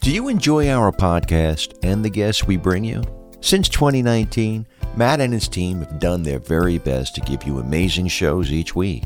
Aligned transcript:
Do 0.00 0.10
you 0.10 0.28
enjoy 0.28 0.70
our 0.70 0.90
podcast 0.92 1.76
and 1.82 2.02
the 2.02 2.08
guests 2.08 2.46
we 2.46 2.56
bring 2.56 2.84
you? 2.84 3.02
Since 3.42 3.68
2019, 3.68 4.66
Matt 4.96 5.20
and 5.20 5.30
his 5.30 5.46
team 5.46 5.80
have 5.80 5.98
done 5.98 6.22
their 6.22 6.38
very 6.38 6.78
best 6.78 7.14
to 7.16 7.20
give 7.20 7.42
you 7.44 7.58
amazing 7.58 8.08
shows 8.08 8.50
each 8.50 8.74
week. 8.74 9.04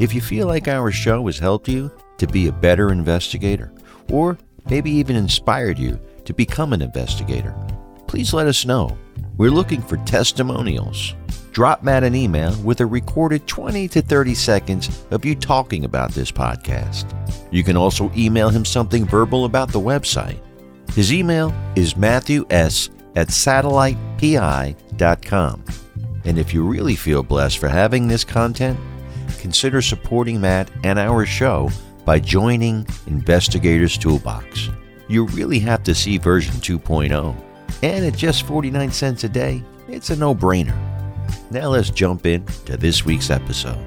If 0.00 0.12
you 0.12 0.20
feel 0.20 0.48
like 0.48 0.66
our 0.66 0.90
show 0.90 1.24
has 1.26 1.38
helped 1.38 1.68
you 1.68 1.92
to 2.18 2.26
be 2.26 2.48
a 2.48 2.52
better 2.52 2.90
investigator, 2.90 3.72
or 4.10 4.36
maybe 4.68 4.90
even 4.90 5.14
inspired 5.14 5.78
you 5.78 5.96
to 6.24 6.34
become 6.34 6.72
an 6.72 6.82
investigator, 6.82 7.54
please 8.08 8.34
let 8.34 8.48
us 8.48 8.66
know. 8.66 8.98
We're 9.36 9.50
looking 9.50 9.80
for 9.80 9.96
testimonials. 9.98 11.14
Drop 11.56 11.82
Matt 11.82 12.04
an 12.04 12.14
email 12.14 12.54
with 12.60 12.82
a 12.82 12.86
recorded 12.86 13.46
20 13.46 13.88
to 13.88 14.02
30 14.02 14.34
seconds 14.34 15.06
of 15.10 15.24
you 15.24 15.34
talking 15.34 15.86
about 15.86 16.10
this 16.10 16.30
podcast. 16.30 17.06
You 17.50 17.64
can 17.64 17.78
also 17.78 18.12
email 18.14 18.50
him 18.50 18.66
something 18.66 19.06
verbal 19.06 19.46
about 19.46 19.72
the 19.72 19.80
website. 19.80 20.38
His 20.92 21.14
email 21.14 21.54
is 21.74 21.96
Matthew 21.96 22.44
S 22.50 22.90
at 23.14 23.28
satellitepi.com. 23.28 25.64
And 26.26 26.38
if 26.38 26.52
you 26.52 26.62
really 26.62 26.94
feel 26.94 27.22
blessed 27.22 27.56
for 27.56 27.68
having 27.68 28.06
this 28.06 28.22
content, 28.22 28.78
consider 29.38 29.80
supporting 29.80 30.38
Matt 30.38 30.70
and 30.84 30.98
our 30.98 31.24
show 31.24 31.70
by 32.04 32.20
joining 32.20 32.86
Investigators 33.06 33.96
Toolbox. 33.96 34.68
You 35.08 35.24
really 35.28 35.60
have 35.60 35.82
to 35.84 35.94
see 35.94 36.18
version 36.18 36.52
2.0. 36.56 37.34
And 37.82 38.04
at 38.04 38.14
just 38.14 38.42
49 38.42 38.90
cents 38.90 39.24
a 39.24 39.28
day, 39.30 39.64
it's 39.88 40.10
a 40.10 40.16
no 40.16 40.34
brainer. 40.34 40.95
Now 41.50 41.68
let's 41.68 41.90
jump 41.90 42.26
in 42.26 42.44
to 42.66 42.76
this 42.76 43.04
week's 43.04 43.30
episode. 43.30 43.78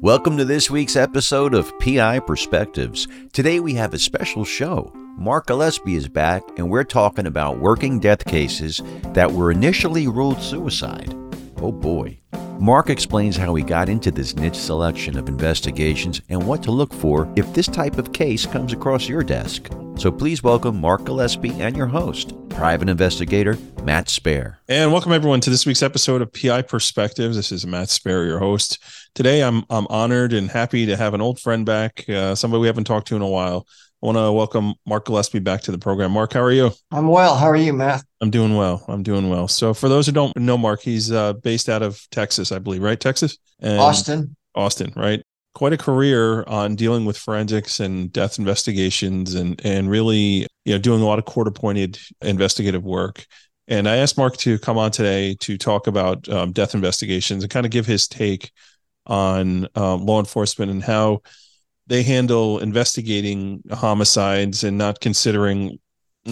Welcome 0.00 0.38
to 0.38 0.44
this 0.44 0.70
week's 0.70 0.96
episode 0.96 1.54
of 1.54 1.72
PI 1.78 2.20
Perspectives. 2.20 3.06
Today 3.32 3.60
we 3.60 3.74
have 3.74 3.92
a 3.92 3.98
special 3.98 4.44
show. 4.44 4.90
Mark 5.18 5.46
Gillespie 5.46 5.96
is 5.96 6.08
back, 6.08 6.42
and 6.56 6.70
we're 6.70 6.84
talking 6.84 7.26
about 7.26 7.58
working 7.58 8.00
death 8.00 8.24
cases 8.24 8.80
that 9.12 9.30
were 9.30 9.50
initially 9.50 10.08
ruled 10.08 10.40
suicide. 10.40 11.14
Oh 11.62 11.72
boy. 11.72 12.18
Mark 12.58 12.88
explains 12.88 13.36
how 13.36 13.54
he 13.54 13.62
got 13.62 13.90
into 13.90 14.10
this 14.10 14.34
niche 14.34 14.56
selection 14.56 15.18
of 15.18 15.28
investigations 15.28 16.22
and 16.30 16.46
what 16.46 16.62
to 16.62 16.70
look 16.70 16.90
for 16.92 17.30
if 17.36 17.52
this 17.52 17.66
type 17.66 17.98
of 17.98 18.14
case 18.14 18.46
comes 18.46 18.72
across 18.72 19.08
your 19.08 19.22
desk. 19.22 19.68
So 19.96 20.10
please 20.10 20.42
welcome 20.42 20.80
Mark 20.80 21.04
Gillespie 21.04 21.60
and 21.60 21.76
your 21.76 21.86
host, 21.86 22.32
private 22.48 22.88
investigator 22.88 23.58
Matt 23.82 24.08
Spero. 24.08 24.54
And 24.68 24.90
welcome 24.90 25.12
everyone 25.12 25.40
to 25.42 25.50
this 25.50 25.66
week's 25.66 25.82
episode 25.82 26.22
of 26.22 26.32
PI 26.32 26.62
Perspectives. 26.62 27.36
This 27.36 27.52
is 27.52 27.66
Matt 27.66 27.90
Spero, 27.90 28.24
your 28.24 28.38
host. 28.38 28.82
Today, 29.14 29.42
I'm 29.42 29.64
I'm 29.68 29.86
honored 29.90 30.32
and 30.32 30.48
happy 30.48 30.86
to 30.86 30.96
have 30.96 31.12
an 31.12 31.20
old 31.20 31.38
friend 31.40 31.66
back, 31.66 32.08
uh, 32.08 32.34
somebody 32.34 32.62
we 32.62 32.68
haven't 32.68 32.84
talked 32.84 33.08
to 33.08 33.16
in 33.16 33.22
a 33.22 33.28
while. 33.28 33.66
I 34.02 34.06
want 34.06 34.16
to 34.16 34.32
welcome 34.32 34.74
Mark 34.86 35.04
Gillespie 35.04 35.40
back 35.40 35.60
to 35.62 35.72
the 35.72 35.76
program. 35.76 36.12
Mark, 36.12 36.32
how 36.32 36.40
are 36.40 36.52
you? 36.52 36.70
I'm 36.90 37.08
well. 37.08 37.36
How 37.36 37.50
are 37.50 37.56
you, 37.56 37.74
Matt? 37.74 38.02
I'm 38.22 38.30
doing 38.30 38.56
well. 38.56 38.82
I'm 38.88 39.02
doing 39.02 39.28
well. 39.28 39.46
So, 39.46 39.74
for 39.74 39.90
those 39.90 40.06
who 40.06 40.12
don't 40.12 40.34
know 40.38 40.56
Mark, 40.56 40.80
he's 40.80 41.12
uh, 41.12 41.34
based 41.34 41.68
out 41.68 41.82
of 41.82 42.00
Texas, 42.10 42.50
I 42.50 42.60
believe, 42.60 42.82
right? 42.82 42.98
Texas, 42.98 43.36
and 43.60 43.78
Austin. 43.78 44.34
Austin, 44.54 44.94
right? 44.96 45.22
Quite 45.54 45.74
a 45.74 45.76
career 45.76 46.44
on 46.44 46.76
dealing 46.76 47.04
with 47.04 47.18
forensics 47.18 47.78
and 47.78 48.10
death 48.10 48.38
investigations, 48.38 49.34
and 49.34 49.60
and 49.66 49.90
really, 49.90 50.46
you 50.64 50.72
know, 50.72 50.78
doing 50.78 51.02
a 51.02 51.06
lot 51.06 51.18
of 51.18 51.26
court-appointed 51.26 51.98
investigative 52.22 52.82
work. 52.82 53.26
And 53.68 53.86
I 53.86 53.96
asked 53.96 54.16
Mark 54.16 54.38
to 54.38 54.58
come 54.58 54.78
on 54.78 54.92
today 54.92 55.36
to 55.40 55.58
talk 55.58 55.86
about 55.86 56.26
um, 56.30 56.52
death 56.52 56.74
investigations 56.74 57.44
and 57.44 57.52
kind 57.52 57.66
of 57.66 57.70
give 57.70 57.84
his 57.84 58.08
take 58.08 58.50
on 59.06 59.68
um, 59.74 60.06
law 60.06 60.20
enforcement 60.20 60.70
and 60.70 60.82
how 60.82 61.20
they 61.90 62.04
handle 62.04 62.60
investigating 62.60 63.60
homicides 63.72 64.62
and 64.62 64.78
not 64.78 65.00
considering 65.00 65.76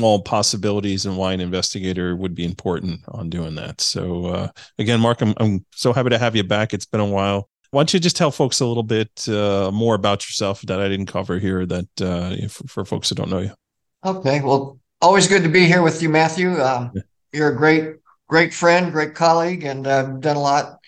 all 0.01 0.23
possibilities 0.23 1.05
and 1.05 1.17
why 1.17 1.33
an 1.33 1.41
investigator 1.41 2.15
would 2.15 2.33
be 2.33 2.45
important 2.45 3.01
on 3.09 3.29
doing 3.29 3.57
that. 3.57 3.81
So 3.81 4.27
uh, 4.27 4.49
again, 4.79 5.01
Mark, 5.01 5.21
I'm, 5.21 5.35
I'm 5.39 5.67
so 5.75 5.93
happy 5.93 6.11
to 6.11 6.19
have 6.19 6.37
you 6.37 6.45
back. 6.45 6.73
It's 6.73 6.87
been 6.87 7.01
a 7.01 7.07
while. 7.07 7.49
Why 7.73 7.81
don't 7.81 7.93
you 7.93 7.99
just 7.99 8.17
tell 8.17 8.31
folks 8.31 8.61
a 8.61 8.67
little 8.67 8.85
bit 8.85 9.29
uh, 9.29 9.73
more 9.73 9.97
about 9.97 10.25
yourself 10.29 10.63
that 10.63 10.81
I 10.81 10.89
didn't 10.89 11.07
cover 11.07 11.41
here 11.41 11.67
that 11.67 12.01
uh, 12.01 12.47
for, 12.47 12.69
for, 12.69 12.85
folks 12.85 13.09
who 13.09 13.17
don't 13.17 13.29
know 13.29 13.41
you? 13.41 13.51
Okay. 14.05 14.41
Well, 14.41 14.79
always 15.03 15.27
good 15.27 15.43
to 15.43 15.49
be 15.49 15.67
here 15.67 15.83
with 15.83 16.01
you, 16.01 16.09
Matthew. 16.09 16.53
Um, 16.63 16.93
you're 17.33 17.51
a 17.51 17.57
great, 17.57 17.97
great 18.29 18.55
friend, 18.55 18.93
great 18.93 19.17
colleague, 19.17 19.65
and 19.65 19.89
I've 19.89 20.21
done 20.21 20.37
a 20.37 20.41
lot 20.41 20.79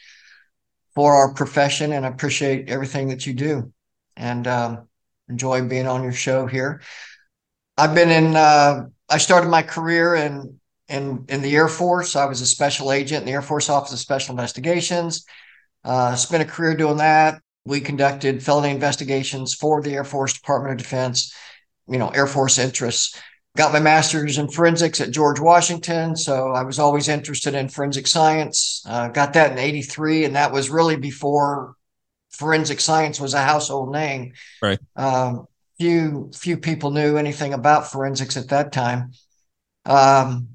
for 0.95 1.13
our 1.17 1.35
profession 1.35 1.93
and 1.93 2.07
I 2.07 2.09
appreciate 2.09 2.69
everything 2.69 3.09
that 3.09 3.27
you 3.27 3.35
do 3.35 3.73
and 4.17 4.47
um, 4.47 4.89
enjoy 5.29 5.63
being 5.63 5.87
on 5.87 6.03
your 6.03 6.13
show 6.13 6.47
here. 6.47 6.83
I've 7.77 7.95
been 7.95 8.11
in, 8.11 8.37
uh, 8.37 8.87
I 9.09 9.19
started 9.19 9.49
my 9.49 9.63
career 9.63 10.15
in, 10.15 10.61
in, 10.89 11.25
in 11.29 11.41
the 11.41 11.55
Air 11.57 11.69
Force. 11.69 12.17
I 12.17 12.27
was 12.27 12.41
a 12.41 12.47
special 12.47 12.93
agent 12.93 13.23
in 13.23 13.27
the 13.27 13.33
Air 13.33 13.43
Force 13.43 13.69
Office 13.69 13.93
of 13.93 13.99
Special 13.99 14.33
Investigations. 14.33 15.25
Uh, 15.85 16.15
spent 16.15 16.43
a 16.43 16.47
career 16.47 16.77
doing 16.77 16.99
that. 16.99 17.41
We 17.65 17.81
conducted 17.81 18.43
felony 18.43 18.71
investigations 18.71 19.55
for 19.55 19.83
the 19.83 19.95
Air 19.95 20.05
Force 20.05 20.35
Department 20.35 20.73
of 20.73 20.79
Defense, 20.79 21.35
you 21.89 21.99
know, 21.99 22.09
Air 22.09 22.27
Force 22.27 22.59
interests. 22.59 23.19
Got 23.57 23.73
my 23.73 23.81
master's 23.81 24.39
in 24.39 24.49
forensics 24.49 25.01
at 25.01 25.11
George 25.11 25.41
Washington. 25.41 26.17
So 26.17 26.53
I 26.53 26.63
was 26.63 26.79
always 26.79 27.09
interested 27.09 27.55
in 27.55 27.69
forensic 27.69 28.07
science. 28.07 28.83
Uh, 28.89 29.09
got 29.09 29.33
that 29.33 29.53
in 29.53 29.59
83. 29.59 30.25
And 30.25 30.37
that 30.37 30.53
was 30.53 30.71
really 30.71 30.97
before 30.97 31.75
forensic 32.41 32.81
science 32.81 33.21
was 33.21 33.35
a 33.35 33.43
household 33.43 33.93
name. 33.93 34.33
Right. 34.63 34.81
Um, 34.97 35.47
few 35.79 36.31
few 36.35 36.57
people 36.57 36.91
knew 36.91 37.17
anything 37.17 37.53
about 37.55 37.93
forensics 37.93 38.37
at 38.37 38.49
that 38.49 38.73
time. 38.73 39.13
Um, 39.85 40.49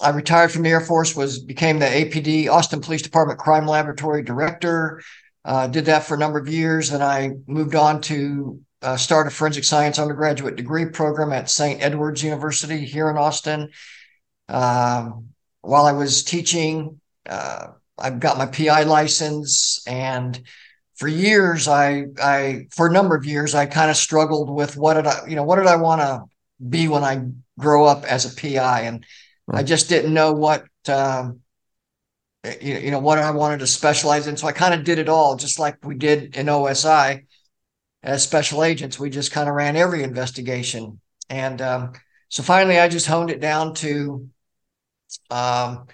I 0.00 0.10
retired 0.10 0.52
from 0.52 0.62
the 0.62 0.70
Air 0.70 0.80
Force, 0.80 1.14
was 1.14 1.40
became 1.40 1.78
the 1.78 1.86
APD 1.86 2.48
Austin 2.48 2.80
Police 2.80 3.02
Department 3.02 3.38
Crime 3.38 3.66
Laboratory 3.66 4.22
Director. 4.22 5.02
Uh, 5.44 5.66
did 5.66 5.84
that 5.86 6.04
for 6.04 6.14
a 6.14 6.18
number 6.18 6.38
of 6.38 6.48
years. 6.48 6.90
and 6.90 7.02
I 7.02 7.32
moved 7.46 7.74
on 7.74 8.00
to 8.02 8.60
uh, 8.80 8.96
start 8.96 9.26
a 9.26 9.30
forensic 9.30 9.64
science 9.64 9.98
undergraduate 9.98 10.56
degree 10.56 10.86
program 10.86 11.32
at 11.32 11.50
St. 11.50 11.82
Edward's 11.82 12.22
University 12.22 12.84
here 12.84 13.10
in 13.10 13.16
Austin. 13.16 13.70
Um, 14.48 15.28
while 15.62 15.86
I 15.86 15.92
was 15.92 16.22
teaching, 16.24 17.00
uh, 17.28 17.68
I 17.98 18.10
got 18.10 18.38
my 18.38 18.46
PI 18.46 18.84
license, 18.84 19.82
and 19.86 20.40
for 20.96 21.08
years, 21.08 21.66
I, 21.68 22.06
I 22.22 22.66
for 22.70 22.86
a 22.86 22.92
number 22.92 23.16
of 23.16 23.24
years, 23.24 23.54
I 23.54 23.66
kind 23.66 23.90
of 23.90 23.96
struggled 23.96 24.50
with 24.50 24.76
what 24.76 24.94
did 24.94 25.06
I, 25.06 25.26
you 25.26 25.36
know, 25.36 25.42
what 25.42 25.56
did 25.56 25.66
I 25.66 25.76
want 25.76 26.00
to 26.00 26.24
be 26.68 26.88
when 26.88 27.02
I 27.02 27.26
grow 27.58 27.84
up 27.84 28.04
as 28.04 28.24
a 28.24 28.40
PI, 28.40 28.82
and 28.82 29.04
right. 29.46 29.60
I 29.60 29.62
just 29.62 29.88
didn't 29.88 30.14
know 30.14 30.32
what. 30.32 30.64
Um, 30.88 31.40
you 32.60 32.90
know 32.90 32.98
what 32.98 33.16
I 33.16 33.30
wanted 33.30 33.60
to 33.60 33.66
specialize 33.66 34.26
in. 34.26 34.36
So 34.36 34.46
I 34.46 34.52
kind 34.52 34.74
of 34.74 34.84
did 34.84 34.98
it 34.98 35.08
all, 35.08 35.34
just 35.34 35.58
like 35.58 35.82
we 35.82 35.94
did 35.94 36.36
in 36.36 36.44
OSI 36.44 37.24
as 38.02 38.22
special 38.22 38.62
agents, 38.62 39.00
we 39.00 39.08
just 39.08 39.32
kind 39.32 39.48
of 39.48 39.54
ran 39.54 39.76
every 39.76 40.02
investigation. 40.02 41.00
And 41.30 41.62
um, 41.62 41.92
so 42.28 42.42
finally, 42.42 42.78
I 42.78 42.88
just 42.88 43.06
honed 43.06 43.30
it 43.30 43.40
down 43.40 43.72
to, 43.76 44.28
um, 45.30 45.86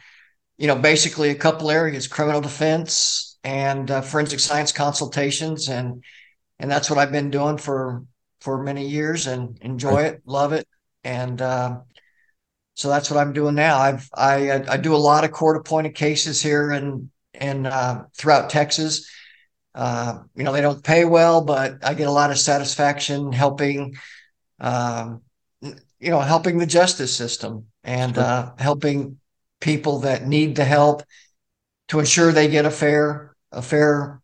you 0.59 0.67
know, 0.67 0.75
basically 0.75 1.31
a 1.31 1.37
couple 1.37 1.71
areas: 1.71 2.09
criminal 2.09 2.41
defense 2.41 3.30
and 3.45 3.91
uh, 3.91 4.01
forensic 4.01 4.41
science 4.41 4.73
consultations, 4.73 5.69
and 5.69 6.03
and 6.59 6.71
that's 6.71 6.91
what 6.91 6.99
I've 6.99 7.13
been 7.13 7.31
doing 7.31 7.59
for 7.59 8.05
for 8.41 8.63
many 8.63 8.87
years, 8.87 9.27
and 9.27 9.59
enjoy 9.61 10.03
it, 10.03 10.23
love 10.25 10.53
it, 10.53 10.67
and 11.05 11.41
uh, 11.41 11.79
so 12.75 12.89
that's 12.89 13.11
what 13.11 13.21
I'm 13.21 13.33
doing 13.33 13.55
now. 13.55 13.79
I've 13.79 14.09
I 14.15 14.65
I 14.69 14.77
do 14.77 14.95
a 14.95 14.97
lot 14.97 15.25
of 15.25 15.33
court 15.33 15.57
appointed 15.57 15.95
cases 15.95 16.43
here 16.43 16.71
and 16.71 17.11
and 17.35 17.67
uh, 17.67 18.05
throughout 18.17 18.51
Texas. 18.51 19.11
Uh, 19.75 20.21
you 20.35 20.45
know, 20.45 20.53
they 20.53 20.61
don't 20.61 20.83
pay 20.83 21.05
well, 21.05 21.43
but 21.43 21.85
I 21.85 21.95
get 21.95 22.09
a 22.09 22.13
lot 22.13 22.31
of 22.31 22.39
satisfaction 22.39 23.33
helping, 23.33 23.97
um, 24.59 25.23
you 25.61 26.11
know, 26.11 26.21
helping 26.21 26.59
the 26.59 26.67
justice 26.67 27.15
system 27.17 27.67
and 27.85 28.19
uh, 28.19 28.53
helping 28.59 29.19
people 29.61 30.01
that 30.01 30.27
need 30.27 30.57
the 30.57 30.65
help 30.65 31.03
to 31.89 32.01
ensure 32.01 32.33
they 32.33 32.49
get 32.49 32.67
a 32.67 32.71
fair, 32.71 33.30
a 33.53 33.63
fair 33.63 34.21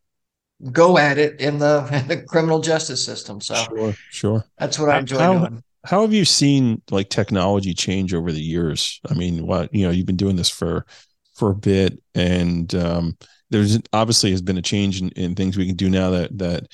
go 0.73 0.97
at 0.99 1.19
it 1.19 1.41
in 1.41 1.59
the, 1.59 1.89
in 1.93 2.09
the 2.09 2.23
criminal 2.23 2.61
justice 2.61 3.05
system. 3.05 3.41
So 3.41 3.55
sure, 3.55 3.95
sure. 4.11 4.45
That's 4.59 4.79
what 4.79 4.91
I 4.91 4.99
enjoy 4.99 5.19
how, 5.19 5.39
doing. 5.39 5.63
How 5.85 6.01
have 6.03 6.13
you 6.13 6.25
seen 6.25 6.83
like 6.91 7.11
technology 7.11 7.75
change 7.75 8.15
over 8.15 8.33
the 8.33 8.41
years? 8.41 9.01
I 9.09 9.15
mean, 9.15 9.47
what 9.47 9.73
you 9.75 9.85
know, 9.85 9.91
you've 9.93 10.07
been 10.07 10.17
doing 10.17 10.37
this 10.37 10.51
for 10.51 10.87
for 11.35 11.51
a 11.51 11.55
bit, 11.55 12.03
and 12.15 12.75
um, 12.75 13.17
there's 13.51 13.79
obviously 13.93 14.31
has 14.31 14.43
been 14.43 14.59
a 14.59 14.63
change 14.63 15.01
in, 15.01 15.11
in 15.11 15.35
things 15.35 15.57
we 15.57 15.67
can 15.67 15.77
do 15.77 15.89
now 15.89 16.11
that 16.11 16.37
that 16.39 16.67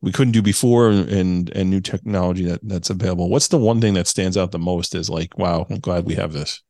we 0.00 0.12
couldn't 0.12 0.32
do 0.32 0.42
before 0.42 0.90
and 0.90 1.50
and 1.50 1.70
new 1.70 1.80
technology 1.80 2.44
that 2.44 2.60
that's 2.64 2.90
available 2.90 3.30
what's 3.30 3.48
the 3.48 3.58
one 3.58 3.80
thing 3.80 3.94
that 3.94 4.06
stands 4.06 4.36
out 4.36 4.50
the 4.50 4.58
most 4.58 4.94
is 4.94 5.08
like 5.08 5.36
wow 5.38 5.66
i'm 5.70 5.78
glad 5.78 6.04
we 6.04 6.14
have 6.14 6.32
this 6.32 6.62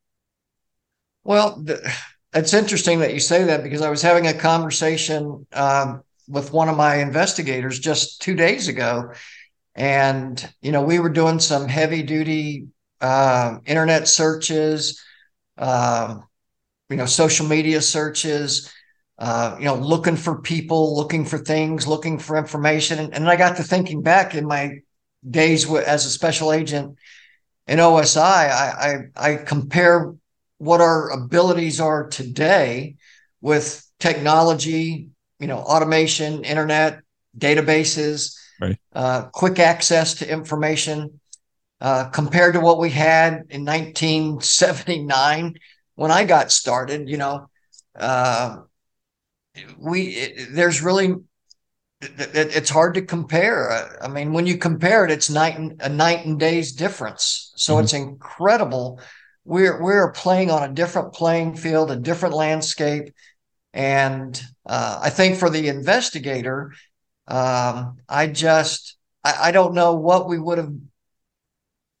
well 1.23 1.59
the, 1.61 1.93
it's 2.33 2.53
interesting 2.53 2.99
that 2.99 3.13
you 3.13 3.19
say 3.19 3.43
that 3.43 3.63
because 3.63 3.81
i 3.81 3.89
was 3.89 4.01
having 4.01 4.27
a 4.27 4.33
conversation 4.33 5.45
um, 5.53 6.03
with 6.27 6.53
one 6.53 6.69
of 6.69 6.77
my 6.77 6.95
investigators 6.95 7.79
just 7.79 8.21
two 8.21 8.35
days 8.35 8.67
ago 8.67 9.11
and 9.75 10.53
you 10.61 10.71
know 10.71 10.81
we 10.83 10.99
were 10.99 11.09
doing 11.09 11.39
some 11.39 11.67
heavy 11.67 12.03
duty 12.03 12.67
uh, 13.03 13.59
internet 13.65 14.07
searches, 14.07 15.03
uh, 15.57 16.17
you 16.89 16.95
know, 16.95 17.05
social 17.05 17.45
media 17.45 17.81
searches, 17.81 18.73
uh, 19.19 19.57
you 19.59 19.65
know, 19.65 19.75
looking 19.75 20.15
for 20.15 20.41
people, 20.41 20.95
looking 20.95 21.25
for 21.25 21.37
things, 21.37 21.85
looking 21.85 22.17
for 22.17 22.37
information. 22.37 22.99
And, 22.99 23.13
and 23.13 23.29
I 23.29 23.35
got 23.35 23.57
to 23.57 23.63
thinking 23.63 24.01
back 24.01 24.35
in 24.35 24.47
my 24.47 24.79
days 25.29 25.69
as 25.71 26.05
a 26.05 26.09
special 26.09 26.53
agent 26.53 26.97
in 27.67 27.79
OSI, 27.79 28.17
I, 28.17 29.03
I, 29.17 29.31
I 29.31 29.35
compare 29.35 30.13
what 30.63 30.81
our 30.81 31.09
abilities 31.09 31.81
are 31.81 32.07
today 32.07 32.95
with 33.41 33.85
technology, 33.99 35.09
you 35.39 35.47
know, 35.47 35.57
automation, 35.57 36.43
internet, 36.45 37.01
databases, 37.37 38.37
right. 38.61 38.77
uh, 38.93 39.23
quick 39.33 39.59
access 39.59 40.15
to 40.15 40.29
information. 40.29 41.19
Uh, 41.81 42.05
compared 42.11 42.53
to 42.53 42.61
what 42.61 42.79
we 42.79 42.89
had 42.89 43.43
in 43.49 43.65
1979 43.65 45.55
when 45.95 46.11
I 46.11 46.23
got 46.23 46.49
started, 46.49 47.09
you 47.09 47.17
know, 47.17 47.49
uh, 47.99 48.59
we 49.77 50.03
it, 50.11 50.53
there's 50.53 50.81
really 50.81 51.15
it, 52.01 52.55
it's 52.55 52.69
hard 52.69 52.93
to 52.93 53.01
compare. 53.01 53.69
I 54.01 54.07
mean, 54.07 54.31
when 54.31 54.47
you 54.47 54.57
compare 54.57 55.03
it, 55.03 55.11
it's 55.11 55.29
night 55.29 55.57
and 55.57 55.81
a 55.81 55.89
night 55.89 56.25
and 56.25 56.39
days 56.39 56.71
difference. 56.71 57.51
So 57.57 57.73
mm-hmm. 57.73 57.83
it's 57.83 57.93
incredible. 57.93 59.01
We're 59.45 59.81
we're 59.81 60.11
playing 60.11 60.51
on 60.51 60.63
a 60.63 60.73
different 60.73 61.13
playing 61.13 61.57
field, 61.57 61.91
a 61.91 61.95
different 61.95 62.35
landscape, 62.35 63.13
and 63.73 64.41
uh, 64.65 64.99
I 65.01 65.09
think 65.09 65.37
for 65.37 65.49
the 65.49 65.67
investigator, 65.67 66.73
um, 67.27 67.97
I 68.07 68.27
just 68.27 68.97
I, 69.23 69.35
I 69.49 69.51
don't 69.51 69.73
know 69.73 69.95
what 69.95 70.27
we 70.27 70.39
would 70.39 70.57
have 70.57 70.73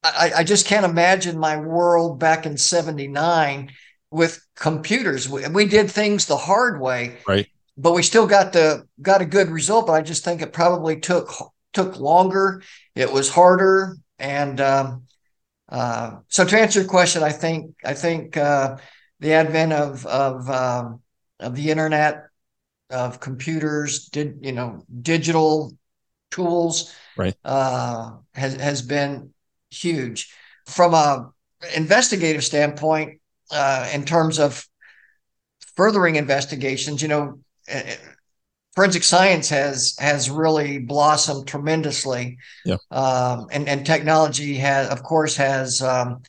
I, 0.03 0.31
I 0.37 0.43
just 0.43 0.67
can't 0.67 0.85
imagine 0.85 1.37
my 1.39 1.57
world 1.57 2.19
back 2.19 2.45
in 2.45 2.57
79 2.57 3.71
with 4.11 4.45
computers. 4.55 5.29
We, 5.29 5.47
we 5.47 5.65
did 5.65 5.89
things 5.89 6.25
the 6.25 6.37
hard 6.37 6.79
way. 6.79 7.17
Right. 7.27 7.47
But 7.77 7.93
we 7.93 8.03
still 8.03 8.27
got 8.27 8.53
the 8.53 8.87
got 9.01 9.21
a 9.21 9.25
good 9.25 9.49
result. 9.49 9.87
But 9.87 9.93
I 9.93 10.01
just 10.01 10.23
think 10.23 10.41
it 10.41 10.53
probably 10.53 10.99
took 10.99 11.33
took 11.73 11.99
longer. 11.99 12.61
It 12.95 13.11
was 13.11 13.29
harder. 13.29 13.97
And 14.19 14.61
um, 14.61 15.03
uh, 15.73 16.19
so 16.27 16.45
to 16.45 16.59
answer 16.59 16.81
your 16.81 16.87
question, 16.87 17.23
I 17.23 17.31
think 17.31 17.73
I 17.83 17.95
think 17.95 18.37
uh, 18.37 18.77
the 19.19 19.33
advent 19.33 19.73
of 19.73 20.05
of 20.05 20.47
um, 20.47 21.01
of 21.39 21.55
the 21.55 21.71
internet, 21.71 22.27
of 22.91 23.19
computers, 23.19 24.05
did 24.09 24.37
you 24.41 24.51
know 24.51 24.85
digital 25.01 25.75
tools, 26.29 26.93
right, 27.17 27.35
uh, 27.43 28.11
has 28.35 28.53
has 28.55 28.83
been 28.83 29.33
huge. 29.71 30.31
From 30.67 30.93
a 30.93 31.31
investigative 31.75 32.43
standpoint, 32.43 33.19
uh, 33.49 33.89
in 33.91 34.05
terms 34.05 34.37
of 34.37 34.67
furthering 35.75 36.17
investigations, 36.17 37.01
you 37.01 37.07
know, 37.07 37.39
uh, 37.73 37.81
forensic 38.75 39.03
science 39.03 39.49
has 39.49 39.95
has 39.99 40.29
really 40.29 40.79
blossomed 40.79 41.47
tremendously. 41.47 42.37
Yeah. 42.65 42.77
Um, 42.91 43.47
and 43.51 43.67
and 43.67 43.85
technology 43.85 44.55
has, 44.55 44.89
of 44.89 45.03
course, 45.03 45.35
has 45.35 45.81
um, 45.81 46.23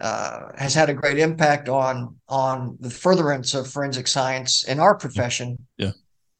uh, 0.00 0.48
has 0.56 0.74
had 0.74 0.90
a 0.90 0.94
great 0.94 1.18
impact 1.18 1.68
on 1.68 2.16
on 2.28 2.76
the 2.80 2.90
furtherance 2.90 3.54
of 3.54 3.70
forensic 3.70 4.08
science 4.08 4.64
in 4.64 4.80
our 4.80 4.94
profession. 4.94 5.66
Yeah. 5.76 5.92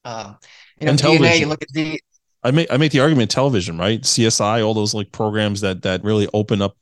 Um, 0.04 0.38
you 0.80 0.86
know, 0.86 0.92
and 0.92 1.00
DNA. 1.00 1.46
Look 1.46 1.62
at 1.62 1.68
the 1.68 2.00
I 2.42 2.50
make 2.50 2.72
I 2.72 2.76
make 2.76 2.92
the 2.92 3.00
argument 3.00 3.30
television, 3.30 3.78
right? 3.78 4.00
CSI, 4.00 4.64
all 4.64 4.74
those 4.74 4.94
like 4.94 5.12
programs 5.12 5.60
that 5.60 5.82
that 5.82 6.02
really 6.02 6.28
open 6.32 6.62
up 6.62 6.76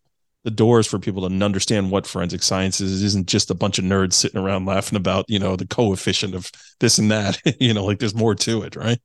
the 0.44 0.50
doors 0.50 0.86
for 0.86 0.98
people 0.98 1.28
to 1.28 1.44
understand 1.44 1.90
what 1.90 2.06
forensic 2.06 2.42
science 2.42 2.80
is. 2.80 3.02
It 3.02 3.06
isn't 3.06 3.26
just 3.26 3.50
a 3.50 3.54
bunch 3.54 3.78
of 3.78 3.84
nerds 3.84 4.14
sitting 4.14 4.40
around 4.40 4.66
laughing 4.66 4.96
about, 4.96 5.24
you 5.28 5.38
know, 5.38 5.56
the 5.56 5.66
coefficient 5.66 6.34
of 6.34 6.50
this 6.80 6.98
and 6.98 7.10
that. 7.10 7.40
you 7.60 7.74
know, 7.74 7.84
like 7.84 7.98
there's 7.98 8.14
more 8.14 8.34
to 8.36 8.62
it, 8.62 8.76
right? 8.76 9.00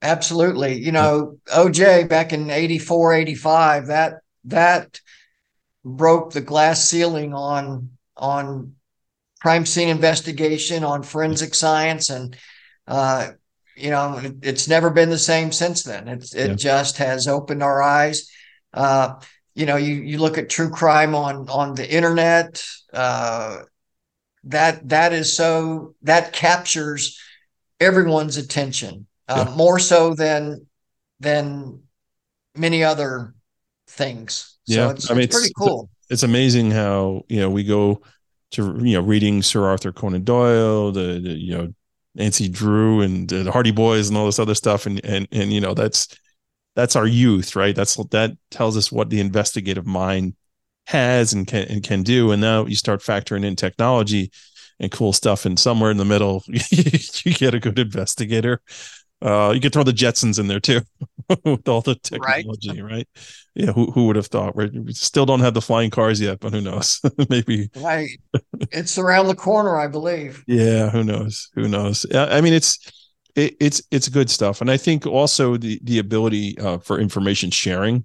Absolutely. 0.00 0.80
You 0.80 0.92
know, 0.92 1.38
OJ 1.46 2.08
back 2.08 2.32
in 2.32 2.50
84, 2.50 3.14
85, 3.14 3.86
that 3.86 4.14
that 4.44 5.00
broke 5.84 6.32
the 6.32 6.40
glass 6.40 6.84
ceiling 6.88 7.34
on 7.34 7.90
on 8.16 8.74
crime 9.40 9.66
scene 9.66 9.88
investigation, 9.88 10.82
on 10.82 11.02
forensic 11.02 11.54
science 11.54 12.10
and 12.10 12.36
uh, 12.86 13.28
you 13.76 13.90
know, 13.90 14.18
it, 14.18 14.36
it's 14.42 14.68
never 14.68 14.90
been 14.90 15.10
the 15.10 15.18
same 15.18 15.52
since 15.52 15.82
then. 15.82 16.08
It's 16.08 16.34
it 16.34 16.48
yeah. 16.50 16.54
just 16.54 16.98
has 16.98 17.28
opened 17.28 17.62
our 17.62 17.82
eyes. 17.82 18.30
Uh, 18.74 19.14
you 19.54 19.66
know, 19.66 19.76
you 19.76 19.94
you 19.94 20.18
look 20.18 20.38
at 20.38 20.48
true 20.48 20.70
crime 20.70 21.14
on 21.14 21.48
on 21.48 21.74
the 21.74 21.90
internet. 21.90 22.64
Uh, 22.92 23.62
that 24.44 24.88
that 24.88 25.12
is 25.12 25.36
so 25.36 25.94
that 26.02 26.32
captures 26.32 27.18
everyone's 27.80 28.36
attention 28.36 29.06
uh, 29.28 29.44
yeah. 29.46 29.54
more 29.54 29.78
so 29.78 30.14
than 30.14 30.66
than 31.20 31.80
many 32.56 32.82
other 32.82 33.34
things. 33.86 34.58
So 34.64 34.74
yeah, 34.74 34.90
it's, 34.90 35.10
I 35.10 35.14
mean, 35.14 35.24
it's 35.24 35.36
pretty 35.36 35.52
cool. 35.56 35.90
It's 36.10 36.22
amazing 36.22 36.70
how 36.70 37.22
you 37.28 37.40
know 37.40 37.50
we 37.50 37.64
go 37.64 38.02
to 38.52 38.78
you 38.82 38.94
know 38.94 39.00
reading 39.00 39.42
Sir 39.42 39.66
Arthur 39.66 39.92
Conan 39.92 40.24
Doyle, 40.24 40.92
the, 40.92 41.20
the 41.20 41.30
you 41.30 41.56
know 41.56 41.74
Nancy 42.14 42.48
Drew 42.48 43.00
and 43.00 43.28
the 43.28 43.50
Hardy 43.50 43.70
Boys 43.70 44.08
and 44.08 44.16
all 44.16 44.26
this 44.26 44.38
other 44.38 44.54
stuff. 44.54 44.86
And 44.86 45.04
and 45.04 45.28
and 45.32 45.52
you 45.52 45.60
know 45.60 45.74
that's 45.74 46.08
that's 46.74 46.96
our 46.96 47.06
youth, 47.06 47.56
right? 47.56 47.74
That's 47.74 47.96
that 48.10 48.36
tells 48.50 48.76
us 48.76 48.90
what 48.90 49.10
the 49.10 49.20
investigative 49.20 49.86
mind 49.86 50.34
has 50.86 51.32
and 51.32 51.46
can 51.46 51.66
and 51.68 51.82
can 51.82 52.02
do. 52.02 52.32
And 52.32 52.40
now 52.40 52.66
you 52.66 52.76
start 52.76 53.00
factoring 53.00 53.44
in 53.44 53.56
technology 53.56 54.30
and 54.80 54.90
cool 54.90 55.12
stuff, 55.12 55.44
and 55.44 55.58
somewhere 55.58 55.90
in 55.90 55.96
the 55.96 56.04
middle, 56.04 56.42
you 56.46 57.34
get 57.34 57.54
a 57.54 57.60
good 57.60 57.78
investigator. 57.78 58.60
Uh, 59.20 59.52
you 59.54 59.60
could 59.60 59.72
throw 59.72 59.84
the 59.84 59.92
Jetsons 59.92 60.40
in 60.40 60.48
there 60.48 60.58
too, 60.58 60.80
with 61.44 61.68
all 61.68 61.80
the 61.80 61.94
technology, 61.94 62.82
right? 62.82 62.92
right? 62.92 63.08
Yeah, 63.54 63.70
who 63.70 63.92
who 63.92 64.06
would 64.06 64.16
have 64.16 64.26
thought? 64.26 64.56
We're, 64.56 64.70
we 64.72 64.92
still 64.94 65.26
don't 65.26 65.40
have 65.40 65.54
the 65.54 65.60
flying 65.60 65.90
cars 65.90 66.20
yet, 66.20 66.40
but 66.40 66.52
who 66.52 66.60
knows? 66.60 67.00
Maybe. 67.28 67.70
Right, 67.76 68.08
it's 68.72 68.98
around 68.98 69.28
the 69.28 69.36
corner, 69.36 69.78
I 69.78 69.86
believe. 69.86 70.42
Yeah, 70.48 70.90
who 70.90 71.04
knows? 71.04 71.50
Who 71.54 71.68
knows? 71.68 72.04
I 72.12 72.40
mean, 72.40 72.54
it's 72.54 72.78
it, 73.34 73.56
it's 73.60 73.82
it's 73.90 74.08
good 74.08 74.30
stuff, 74.30 74.60
and 74.60 74.70
I 74.70 74.76
think 74.76 75.06
also 75.06 75.56
the 75.56 75.80
the 75.82 75.98
ability 75.98 76.58
uh, 76.58 76.78
for 76.78 76.98
information 76.98 77.50
sharing. 77.50 78.04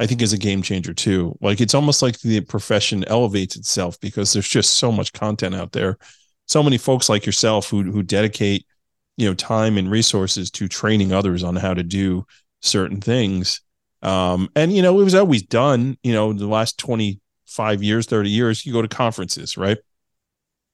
I 0.00 0.06
think 0.06 0.22
is 0.22 0.32
a 0.32 0.38
game 0.38 0.60
changer 0.60 0.92
too. 0.92 1.38
Like 1.40 1.60
it's 1.60 1.74
almost 1.74 2.02
like 2.02 2.18
the 2.18 2.40
profession 2.40 3.04
elevates 3.06 3.54
itself 3.54 3.98
because 4.00 4.32
there's 4.32 4.48
just 4.48 4.74
so 4.74 4.90
much 4.90 5.12
content 5.12 5.54
out 5.54 5.70
there. 5.70 5.98
So 6.46 6.64
many 6.64 6.78
folks 6.78 7.08
like 7.08 7.24
yourself 7.24 7.70
who 7.70 7.84
who 7.84 8.02
dedicate 8.02 8.66
you 9.16 9.28
know 9.28 9.34
time 9.34 9.76
and 9.76 9.90
resources 9.90 10.50
to 10.52 10.68
training 10.68 11.12
others 11.12 11.42
on 11.44 11.56
how 11.56 11.74
to 11.74 11.82
do 11.82 12.26
certain 12.60 13.00
things 13.00 13.60
um, 14.02 14.48
and 14.56 14.72
you 14.72 14.82
know 14.82 14.98
it 15.00 15.04
was 15.04 15.14
always 15.14 15.42
done 15.42 15.96
you 16.02 16.12
know 16.12 16.32
the 16.32 16.46
last 16.46 16.78
25 16.78 17.82
years 17.82 18.06
30 18.06 18.30
years 18.30 18.66
you 18.66 18.72
go 18.72 18.82
to 18.82 18.88
conferences 18.88 19.56
right 19.56 19.78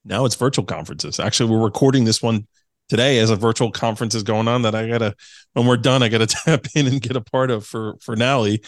now 0.05 0.25
it's 0.25 0.37
virtual 0.37 0.65
conferences 0.65 1.21
actually 1.21 1.51
we're 1.51 1.63
recording 1.63 2.05
this 2.05 2.23
one 2.23 2.47
today 2.91 3.19
as 3.21 3.31
a 3.31 3.37
virtual 3.37 3.71
conference 3.71 4.15
is 4.15 4.23
going 4.23 4.49
on 4.49 4.63
that 4.63 4.75
i 4.75 4.87
gotta 4.87 5.15
when 5.55 5.67
we're 5.67 5.77
done 5.79 6.03
i 6.03 6.09
gotta 6.09 6.27
tap 6.45 6.67
in 6.75 6.87
and 6.87 7.01
get 7.01 7.17
a 7.17 7.21
part 7.23 7.51
of 7.51 7.65
for 7.67 7.97
for 8.01 8.17
nally. 8.17 8.63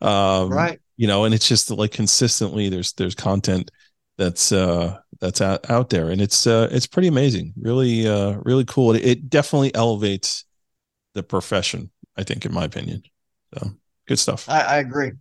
Um, 0.00 0.50
right. 0.50 0.80
you 0.96 1.06
know 1.06 1.24
and 1.24 1.32
it's 1.32 1.48
just 1.48 1.70
like 1.70 1.92
consistently 1.92 2.68
there's 2.68 2.92
there's 2.94 3.14
content 3.14 3.70
that's 4.18 4.52
uh 4.52 4.98
that's 5.20 5.40
out, 5.40 5.70
out 5.70 5.90
there. 5.90 6.10
And 6.10 6.20
it's 6.20 6.46
uh 6.46 6.68
it's 6.70 6.86
pretty 6.86 7.08
amazing. 7.08 7.54
Really 7.60 8.06
uh 8.06 8.38
really 8.42 8.64
cool. 8.64 8.94
It, 8.94 9.04
it 9.04 9.30
definitely 9.30 9.74
elevates 9.74 10.44
the 11.14 11.22
profession 11.22 11.90
i 12.16 12.22
think 12.22 12.44
in 12.44 12.52
my 12.52 12.64
opinion. 12.64 13.02
So 13.54 13.70
good 14.06 14.18
stuff. 14.18 14.48
I, 14.48 14.60
I 14.60 14.76
agree. 14.78 15.12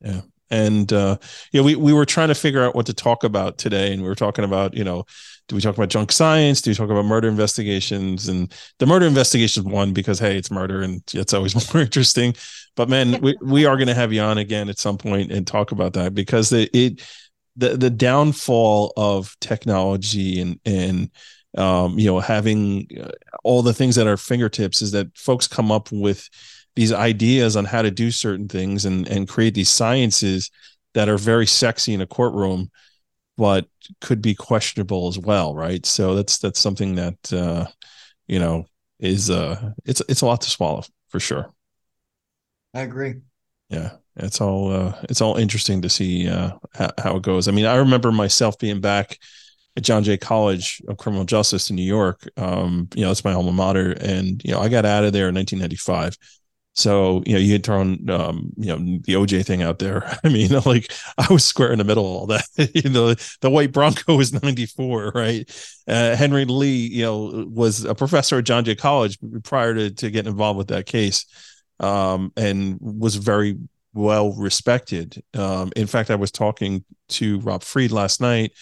Yeah. 0.00 0.22
And 0.50 0.92
uh 0.92 1.18
yeah 1.52 1.62
we, 1.62 1.74
we 1.76 1.92
were 1.92 2.06
trying 2.06 2.28
to 2.28 2.34
figure 2.34 2.62
out 2.62 2.74
what 2.74 2.86
to 2.86 2.94
talk 2.94 3.24
about 3.24 3.58
today. 3.58 3.92
And 3.92 4.02
we 4.02 4.08
were 4.08 4.14
talking 4.14 4.44
about 4.44 4.74
you 4.74 4.84
know 4.84 5.04
do 5.52 5.56
we 5.56 5.60
talk 5.60 5.76
about 5.76 5.90
junk 5.90 6.10
science? 6.10 6.62
Do 6.62 6.70
we 6.70 6.74
talk 6.74 6.88
about 6.88 7.04
murder 7.04 7.28
investigations? 7.28 8.26
And 8.26 8.50
the 8.78 8.86
murder 8.86 9.04
investigation 9.04 9.64
one 9.64 9.92
because 9.92 10.18
hey 10.18 10.38
it's 10.38 10.50
murder 10.50 10.80
and 10.80 11.02
it's 11.12 11.34
always 11.34 11.54
more 11.74 11.82
interesting. 11.82 12.34
But 12.74 12.88
man 12.88 13.20
we, 13.20 13.36
we 13.42 13.66
are 13.66 13.76
going 13.76 13.88
to 13.88 13.94
have 13.94 14.14
you 14.14 14.22
on 14.22 14.38
again 14.38 14.70
at 14.70 14.78
some 14.78 14.96
point 14.96 15.30
and 15.30 15.46
talk 15.46 15.70
about 15.70 15.92
that 15.92 16.14
because 16.14 16.52
it, 16.52 16.70
it 16.72 17.06
the 17.56 17.76
the 17.76 17.90
downfall 17.90 18.94
of 18.96 19.36
technology 19.40 20.40
and 20.40 20.58
and 20.64 21.10
um, 21.58 21.98
you 21.98 22.06
know 22.06 22.18
having 22.18 22.88
uh, 22.98 23.10
all 23.44 23.60
the 23.60 23.74
things 23.74 23.98
at 23.98 24.06
our 24.06 24.16
fingertips 24.16 24.80
is 24.80 24.92
that 24.92 25.14
folks 25.18 25.46
come 25.46 25.70
up 25.70 25.92
with 25.92 26.30
these 26.76 26.94
ideas 26.94 27.56
on 27.56 27.66
how 27.66 27.82
to 27.82 27.90
do 27.90 28.10
certain 28.10 28.48
things 28.48 28.86
and 28.86 29.06
and 29.06 29.28
create 29.28 29.52
these 29.52 29.70
sciences 29.70 30.50
that 30.94 31.10
are 31.10 31.18
very 31.18 31.46
sexy 31.46 31.92
in 31.92 32.00
a 32.00 32.06
courtroom 32.06 32.70
but 33.36 33.66
could 34.00 34.22
be 34.22 34.34
questionable 34.34 35.08
as 35.08 35.18
well 35.18 35.54
right 35.54 35.86
so 35.86 36.14
that's 36.14 36.38
that's 36.38 36.60
something 36.60 36.94
that 36.94 37.32
uh 37.32 37.66
you 38.26 38.38
know 38.38 38.64
is 39.00 39.30
uh 39.30 39.72
it's 39.84 40.02
it's 40.08 40.22
a 40.22 40.26
lot 40.26 40.40
to 40.40 40.50
swallow 40.50 40.82
for 41.08 41.20
sure 41.20 41.52
I 42.74 42.80
agree. 42.80 43.14
Yeah, 43.68 43.92
it's 44.16 44.40
all 44.40 44.72
uh, 44.72 44.96
it's 45.04 45.20
all 45.20 45.36
interesting 45.36 45.82
to 45.82 45.88
see 45.88 46.28
uh, 46.28 46.52
how, 46.74 46.90
how 46.98 47.16
it 47.16 47.22
goes. 47.22 47.48
I 47.48 47.52
mean, 47.52 47.66
I 47.66 47.76
remember 47.76 48.12
myself 48.12 48.58
being 48.58 48.80
back 48.80 49.18
at 49.76 49.84
John 49.84 50.02
Jay 50.04 50.16
College 50.16 50.82
of 50.88 50.98
Criminal 50.98 51.24
Justice 51.24 51.70
in 51.70 51.76
New 51.76 51.82
York. 51.82 52.28
Um, 52.36 52.88
you 52.94 53.04
know, 53.04 53.10
it's 53.10 53.24
my 53.24 53.32
alma 53.32 53.52
mater, 53.52 53.92
and 53.92 54.42
you 54.44 54.52
know, 54.52 54.60
I 54.60 54.68
got 54.68 54.84
out 54.84 55.04
of 55.04 55.12
there 55.12 55.28
in 55.28 55.34
1995. 55.34 56.16
So 56.74 57.22
you 57.26 57.34
know, 57.34 57.38
you 57.38 57.52
had 57.52 57.64
thrown 57.64 58.08
um, 58.08 58.50
you 58.56 58.66
know 58.66 58.98
the 59.04 59.14
OJ 59.14 59.44
thing 59.44 59.62
out 59.62 59.78
there. 59.78 60.18
I 60.24 60.28
mean, 60.28 60.50
like 60.66 60.92
I 61.18 61.32
was 61.32 61.44
square 61.44 61.72
in 61.72 61.78
the 61.78 61.84
middle 61.84 62.06
of 62.06 62.20
all 62.20 62.26
that. 62.28 62.44
you 62.74 62.90
know, 62.90 63.14
the 63.40 63.50
white 63.50 63.72
Bronco 63.72 64.16
was 64.16 64.32
94, 64.42 65.12
right? 65.14 65.82
Uh, 65.86 66.16
Henry 66.16 66.44
Lee, 66.44 66.86
you 66.86 67.02
know, 67.02 67.46
was 67.48 67.84
a 67.84 67.94
professor 67.94 68.38
at 68.38 68.44
John 68.44 68.64
Jay 68.64 68.74
College 68.74 69.18
prior 69.42 69.74
to 69.74 69.90
to 69.90 70.10
getting 70.10 70.30
involved 70.30 70.58
with 70.58 70.68
that 70.68 70.86
case, 70.86 71.26
um, 71.80 72.32
and 72.36 72.78
was 72.80 73.16
very 73.16 73.58
well 73.94 74.32
respected. 74.32 75.22
Um, 75.34 75.72
in 75.76 75.86
fact, 75.86 76.10
I 76.10 76.14
was 76.14 76.30
talking 76.30 76.84
to 77.10 77.40
Rob 77.40 77.62
Freed 77.62 77.92
last 77.92 78.20
night 78.20 78.52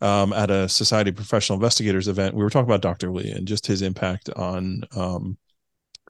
um, 0.00 0.32
at 0.32 0.50
a 0.50 0.68
Society 0.68 1.10
of 1.10 1.16
Professional 1.16 1.56
Investigators 1.56 2.08
event. 2.08 2.34
We 2.34 2.42
were 2.42 2.50
talking 2.50 2.68
about 2.68 2.82
Dr. 2.82 3.10
Lee 3.10 3.30
and 3.30 3.46
just 3.46 3.66
his 3.66 3.82
impact 3.82 4.30
on, 4.30 4.82
um, 4.96 5.36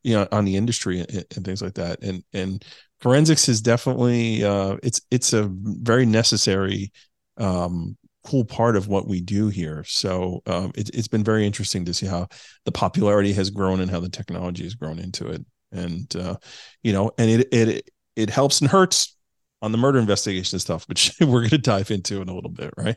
you 0.03 0.15
know, 0.15 0.27
on 0.33 0.45
the 0.45 0.57
industry 0.57 1.01
and, 1.01 1.25
and, 1.37 1.45
things 1.45 1.63
like 1.63 1.75
that. 1.75 2.03
And 2.03 2.23
and 2.33 2.65
forensics 3.01 3.49
is 3.49 3.61
definitely 3.61 4.45
uh, 4.45 4.77
it's 4.83 5.01
it's 5.11 5.33
a 5.33 5.49
very 5.51 6.07
necessary, 6.07 6.93
um, 7.37 7.97
cool 8.25 8.45
part 8.45 8.77
of 8.77 8.89
what 8.89 9.07
we 9.07 9.21
do 9.21 9.49
here. 9.49 9.85
So 9.85 10.43
um, 10.47 10.73
it, 10.75 10.91
it's 10.95 11.09
been 11.09 11.25
very 11.25 11.47
interesting 11.47 11.85
to 11.87 11.95
see 11.95 12.07
how 12.07 12.29
the 12.65 12.73
popularity 12.73 13.33
has 13.35 13.51
grown 13.51 13.81
and 13.81 13.91
how 13.91 14.01
the 14.01 14.09
technology 14.09 14.65
has 14.65 14.75
grown 14.75 14.99
into 14.99 15.29
it. 15.29 15.45
And 15.73 16.15
uh, 16.17 16.37
you 16.83 16.93
know, 16.93 17.11
and 17.19 17.31
it 17.31 17.49
it 17.53 17.91
it 18.17 18.31
helps 18.31 18.61
and 18.61 18.71
hurts 18.71 19.17
on 19.63 19.73
the 19.73 19.79
murder 19.79 19.99
investigation 19.99 20.59
stuff, 20.59 20.89
which 20.89 21.15
we're 21.21 21.41
going 21.41 21.51
to 21.51 21.59
dive 21.59 21.91
into 21.91 22.21
in 22.23 22.29
a 22.29 22.35
little 22.35 22.51
bit, 22.51 22.73
right? 22.77 22.97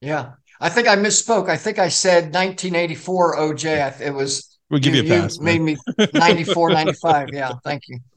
Yeah. 0.00 0.32
I 0.60 0.68
think 0.68 0.88
I 0.88 0.96
misspoke. 0.96 1.48
I 1.48 1.56
think 1.56 1.78
I 1.78 1.88
said 1.88 2.34
1984 2.34 3.36
OJ. 3.36 4.00
It 4.00 4.12
was. 4.12 4.53
We'll 4.70 4.80
give 4.80 4.94
you, 4.94 5.02
you 5.02 5.14
a 5.14 5.20
pass. 5.20 5.38
You 5.38 5.44
made 5.44 5.60
me 5.60 5.76
94, 6.14 6.70
95. 6.70 7.28
Yeah. 7.32 7.52
Thank 7.64 7.88
you. 7.88 7.98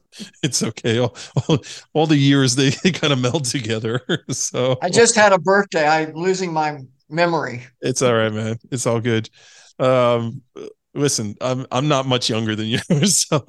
It's 0.42 0.62
okay. 0.62 0.98
All, 0.98 1.14
all, 1.48 1.58
all 1.92 2.06
the 2.06 2.16
years 2.16 2.56
they, 2.56 2.70
they 2.70 2.90
kind 2.90 3.12
of 3.12 3.20
meld 3.20 3.44
together. 3.44 4.00
So 4.30 4.76
I 4.82 4.88
just 4.88 5.14
had 5.14 5.32
a 5.32 5.38
birthday. 5.38 5.86
I'm 5.86 6.14
losing 6.14 6.52
my 6.52 6.80
memory. 7.08 7.66
It's 7.82 8.02
all 8.02 8.14
right, 8.14 8.32
man. 8.32 8.58
It's 8.70 8.86
all 8.86 9.00
good. 9.00 9.28
Um, 9.78 10.42
listen, 10.94 11.36
I'm 11.40 11.66
I'm 11.70 11.88
not 11.88 12.06
much 12.06 12.28
younger 12.28 12.56
than 12.56 12.66
you, 12.66 12.78
so 13.06 13.44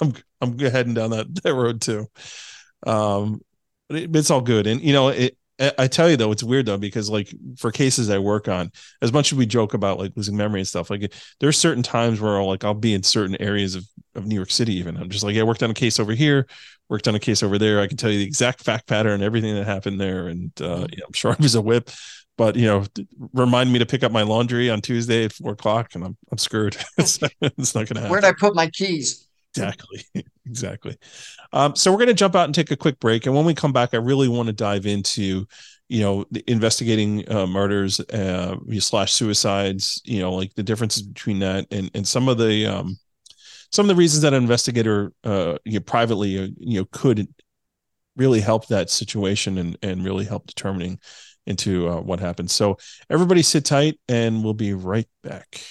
I'm 0.00 0.14
I'm 0.40 0.58
heading 0.58 0.94
down 0.94 1.10
that, 1.10 1.42
that 1.42 1.54
road 1.54 1.80
too. 1.80 2.06
Um, 2.86 3.40
but 3.88 3.98
it, 3.98 4.16
it's 4.16 4.30
all 4.30 4.40
good, 4.40 4.66
and 4.66 4.80
you 4.80 4.92
know, 4.92 5.08
it 5.08 5.36
I 5.78 5.86
tell 5.86 6.10
you 6.10 6.16
though, 6.16 6.32
it's 6.32 6.42
weird 6.42 6.66
though 6.66 6.78
because 6.78 7.08
like 7.08 7.32
for 7.56 7.70
cases 7.70 8.10
I 8.10 8.18
work 8.18 8.48
on, 8.48 8.70
as 9.00 9.12
much 9.12 9.32
as 9.32 9.38
we 9.38 9.46
joke 9.46 9.74
about 9.74 9.98
like 9.98 10.12
losing 10.16 10.36
memory 10.36 10.60
and 10.60 10.68
stuff, 10.68 10.90
like 10.90 11.12
there's 11.40 11.58
certain 11.58 11.82
times 11.82 12.20
where 12.20 12.38
I'll, 12.38 12.46
like 12.46 12.64
I'll 12.64 12.74
be 12.74 12.94
in 12.94 13.02
certain 13.02 13.40
areas 13.40 13.74
of, 13.74 13.86
of 14.14 14.26
New 14.26 14.34
York 14.34 14.50
City. 14.50 14.74
Even 14.74 14.96
I'm 14.96 15.10
just 15.10 15.24
like, 15.24 15.34
yeah, 15.34 15.42
I 15.42 15.44
worked 15.44 15.62
on 15.62 15.70
a 15.70 15.74
case 15.74 16.00
over 16.00 16.12
here, 16.12 16.46
worked 16.88 17.06
on 17.06 17.14
a 17.14 17.20
case 17.20 17.42
over 17.42 17.58
there. 17.58 17.80
I 17.80 17.86
can 17.86 17.96
tell 17.96 18.10
you 18.10 18.18
the 18.18 18.24
exact 18.24 18.62
fact 18.62 18.86
pattern, 18.86 19.22
everything 19.22 19.54
that 19.54 19.66
happened 19.66 20.00
there, 20.00 20.28
and 20.28 20.50
uh, 20.60 20.64
mm-hmm. 20.64 20.86
yeah, 20.92 21.04
I'm 21.06 21.12
sure 21.14 21.32
I 21.32 21.36
was 21.38 21.54
a 21.54 21.62
whip. 21.62 21.90
But 22.38 22.56
you 22.56 22.66
know, 22.66 22.84
remind 23.32 23.72
me 23.72 23.78
to 23.78 23.86
pick 23.86 24.02
up 24.02 24.10
my 24.10 24.22
laundry 24.22 24.70
on 24.70 24.80
Tuesday 24.80 25.26
at 25.26 25.32
four 25.32 25.52
o'clock, 25.52 25.94
and 25.94 26.02
I'm 26.04 26.16
I'm 26.30 26.38
screwed. 26.38 26.76
it's, 26.98 27.18
it's 27.40 27.74
not 27.74 27.86
going 27.86 27.96
to 27.96 28.00
happen. 28.00 28.10
Where'd 28.10 28.24
I 28.24 28.32
put 28.32 28.54
my 28.54 28.68
keys? 28.68 29.28
Exactly. 29.54 30.04
exactly. 30.46 30.96
Um, 31.52 31.76
so 31.76 31.90
we're 31.90 31.98
going 31.98 32.08
to 32.08 32.14
jump 32.14 32.34
out 32.34 32.46
and 32.46 32.54
take 32.54 32.70
a 32.70 32.76
quick 32.76 32.98
break. 33.00 33.26
And 33.26 33.34
when 33.34 33.44
we 33.44 33.54
come 33.54 33.72
back, 33.72 33.90
I 33.92 33.98
really 33.98 34.28
want 34.28 34.46
to 34.46 34.52
dive 34.52 34.86
into, 34.86 35.46
you 35.88 36.00
know, 36.00 36.24
investigating 36.46 37.30
uh, 37.30 37.46
murders 37.46 38.00
uh, 38.00 38.56
slash 38.78 39.12
suicides, 39.12 40.00
you 40.04 40.20
know, 40.20 40.32
like 40.32 40.54
the 40.54 40.62
differences 40.62 41.02
between 41.02 41.40
that 41.40 41.66
and, 41.70 41.90
and 41.94 42.06
some 42.08 42.28
of 42.28 42.38
the, 42.38 42.66
um, 42.66 42.96
some 43.70 43.84
of 43.84 43.88
the 43.88 43.94
reasons 43.98 44.22
that 44.22 44.34
an 44.34 44.42
investigator, 44.42 45.12
uh, 45.24 45.56
you 45.64 45.74
know, 45.74 45.80
privately, 45.80 46.38
uh, 46.38 46.48
you 46.58 46.80
know, 46.80 46.86
could 46.92 47.28
really 48.16 48.40
help 48.40 48.66
that 48.68 48.90
situation 48.90 49.58
and, 49.58 49.78
and 49.82 50.04
really 50.04 50.24
help 50.24 50.46
determining 50.46 50.98
into 51.46 51.88
uh, 51.88 52.00
what 52.00 52.20
happens. 52.20 52.52
So 52.52 52.78
everybody 53.10 53.42
sit 53.42 53.64
tight 53.64 53.98
and 54.08 54.44
we'll 54.44 54.54
be 54.54 54.74
right 54.74 55.08
back. 55.22 55.62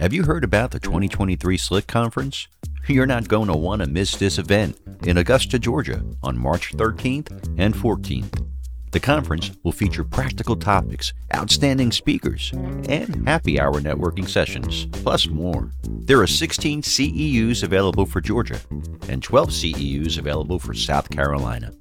Have 0.00 0.12
you 0.12 0.24
heard 0.24 0.42
about 0.42 0.72
the 0.72 0.80
2023 0.80 1.56
Slick 1.56 1.86
Conference? 1.86 2.48
You're 2.88 3.06
not 3.06 3.28
going 3.28 3.46
to 3.46 3.56
want 3.56 3.80
to 3.80 3.86
miss 3.86 4.16
this 4.16 4.38
event 4.38 4.76
in 5.06 5.18
Augusta, 5.18 5.56
Georgia 5.56 6.02
on 6.20 6.36
March 6.36 6.72
13th 6.72 7.30
and 7.58 7.72
14th. 7.72 8.44
The 8.90 8.98
conference 8.98 9.52
will 9.62 9.70
feature 9.70 10.02
practical 10.02 10.56
topics, 10.56 11.12
outstanding 11.32 11.92
speakers, 11.92 12.50
and 12.52 13.28
happy 13.28 13.60
hour 13.60 13.80
networking 13.80 14.28
sessions, 14.28 14.86
plus 14.86 15.28
more. 15.28 15.70
There 15.84 16.20
are 16.20 16.26
16 16.26 16.82
CEUs 16.82 17.62
available 17.62 18.04
for 18.04 18.20
Georgia 18.20 18.60
and 19.08 19.22
12 19.22 19.50
CEUs 19.50 20.18
available 20.18 20.58
for 20.58 20.74
South 20.74 21.08
Carolina. 21.08 21.72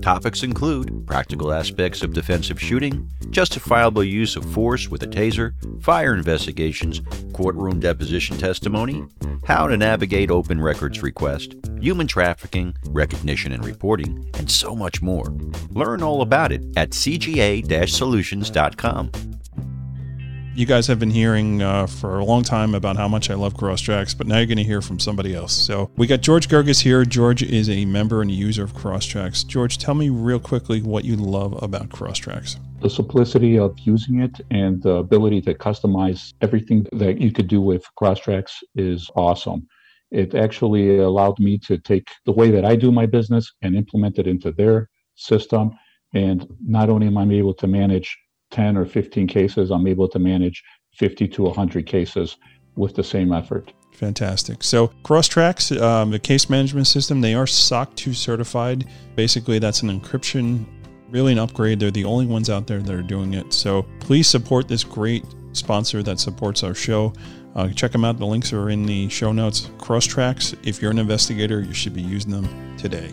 Topics 0.00 0.42
include 0.42 1.06
practical 1.06 1.52
aspects 1.52 2.02
of 2.02 2.12
defensive 2.12 2.60
shooting, 2.60 3.08
justifiable 3.30 4.02
use 4.02 4.34
of 4.36 4.44
force 4.44 4.88
with 4.88 5.02
a 5.02 5.06
taser, 5.06 5.52
fire 5.82 6.14
investigations, 6.14 7.02
courtroom 7.32 7.80
deposition 7.80 8.38
testimony, 8.38 9.04
how 9.44 9.66
to 9.66 9.76
navigate 9.76 10.30
open 10.30 10.60
records 10.60 11.02
request, 11.02 11.54
human 11.80 12.06
trafficking, 12.06 12.74
recognition 12.88 13.52
and 13.52 13.64
reporting, 13.64 14.30
and 14.38 14.50
so 14.50 14.74
much 14.74 15.02
more. 15.02 15.34
Learn 15.70 16.02
all 16.02 16.22
about 16.22 16.52
it 16.52 16.64
at 16.76 16.90
cga-solutions.com 16.90 19.10
you 20.54 20.66
guys 20.66 20.86
have 20.86 20.98
been 20.98 21.10
hearing 21.10 21.62
uh, 21.62 21.86
for 21.86 22.18
a 22.18 22.24
long 22.24 22.42
time 22.42 22.74
about 22.74 22.96
how 22.96 23.08
much 23.08 23.30
I 23.30 23.34
love 23.34 23.54
Crosstracks, 23.54 24.16
but 24.16 24.26
now 24.26 24.36
you're 24.36 24.46
going 24.46 24.58
to 24.58 24.64
hear 24.64 24.82
from 24.82 24.98
somebody 24.98 25.34
else. 25.34 25.54
So 25.54 25.90
we 25.96 26.06
got 26.06 26.20
George 26.20 26.48
Gerges 26.48 26.82
here. 26.82 27.04
George 27.04 27.42
is 27.42 27.70
a 27.70 27.84
member 27.86 28.20
and 28.20 28.30
a 28.30 28.34
user 28.34 28.62
of 28.62 28.74
Crosstracks. 28.74 29.46
George, 29.46 29.78
tell 29.78 29.94
me 29.94 30.10
real 30.10 30.38
quickly 30.38 30.82
what 30.82 31.04
you 31.04 31.16
love 31.16 31.60
about 31.62 31.88
Crosstracks. 31.88 32.56
The 32.80 32.90
simplicity 32.90 33.58
of 33.58 33.78
using 33.78 34.20
it 34.20 34.40
and 34.50 34.82
the 34.82 34.96
ability 34.96 35.40
to 35.42 35.54
customize 35.54 36.34
everything 36.42 36.86
that 36.92 37.20
you 37.20 37.32
could 37.32 37.48
do 37.48 37.60
with 37.60 37.84
Crosstracks 37.98 38.52
is 38.74 39.10
awesome. 39.16 39.66
It 40.10 40.34
actually 40.34 40.98
allowed 40.98 41.38
me 41.38 41.56
to 41.60 41.78
take 41.78 42.08
the 42.26 42.32
way 42.32 42.50
that 42.50 42.66
I 42.66 42.76
do 42.76 42.92
my 42.92 43.06
business 43.06 43.50
and 43.62 43.74
implement 43.74 44.18
it 44.18 44.26
into 44.26 44.52
their 44.52 44.90
system. 45.14 45.70
And 46.12 46.46
not 46.62 46.90
only 46.90 47.06
am 47.06 47.16
I 47.16 47.24
able 47.24 47.54
to 47.54 47.66
manage 47.66 48.14
10 48.52 48.76
or 48.76 48.86
15 48.86 49.26
cases, 49.26 49.70
I'm 49.70 49.86
able 49.86 50.08
to 50.08 50.18
manage 50.18 50.62
50 50.94 51.28
to 51.28 51.42
100 51.42 51.86
cases 51.86 52.36
with 52.76 52.94
the 52.94 53.04
same 53.04 53.32
effort. 53.32 53.72
Fantastic. 53.92 54.62
So 54.62 54.88
Crosstracks, 55.04 55.78
um, 55.80 56.10
the 56.10 56.18
case 56.18 56.48
management 56.48 56.86
system, 56.86 57.20
they 57.20 57.34
are 57.34 57.46
SOC 57.46 57.94
2 57.96 58.14
certified. 58.14 58.86
Basically, 59.16 59.58
that's 59.58 59.82
an 59.82 60.00
encryption, 60.00 60.64
really 61.10 61.32
an 61.32 61.38
upgrade. 61.38 61.80
They're 61.80 61.90
the 61.90 62.04
only 62.04 62.26
ones 62.26 62.48
out 62.48 62.66
there 62.66 62.80
that 62.80 62.94
are 62.94 63.02
doing 63.02 63.34
it. 63.34 63.52
So 63.52 63.84
please 64.00 64.26
support 64.26 64.68
this 64.68 64.84
great 64.84 65.24
sponsor 65.52 66.02
that 66.02 66.18
supports 66.18 66.62
our 66.62 66.74
show. 66.74 67.12
Uh, 67.54 67.68
check 67.68 67.92
them 67.92 68.04
out. 68.04 68.18
The 68.18 68.26
links 68.26 68.52
are 68.52 68.70
in 68.70 68.86
the 68.86 69.08
show 69.10 69.32
notes. 69.32 69.68
Crosstracks, 69.76 70.56
if 70.66 70.80
you're 70.80 70.90
an 70.90 70.98
investigator, 70.98 71.60
you 71.60 71.74
should 71.74 71.94
be 71.94 72.02
using 72.02 72.30
them 72.30 72.76
today. 72.78 73.12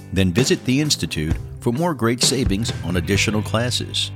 then 0.13 0.33
visit 0.33 0.63
the 0.65 0.81
Institute 0.81 1.35
for 1.59 1.71
more 1.71 1.93
great 1.93 2.21
savings 2.21 2.71
on 2.83 2.97
additional 2.97 3.41
classes. 3.41 4.11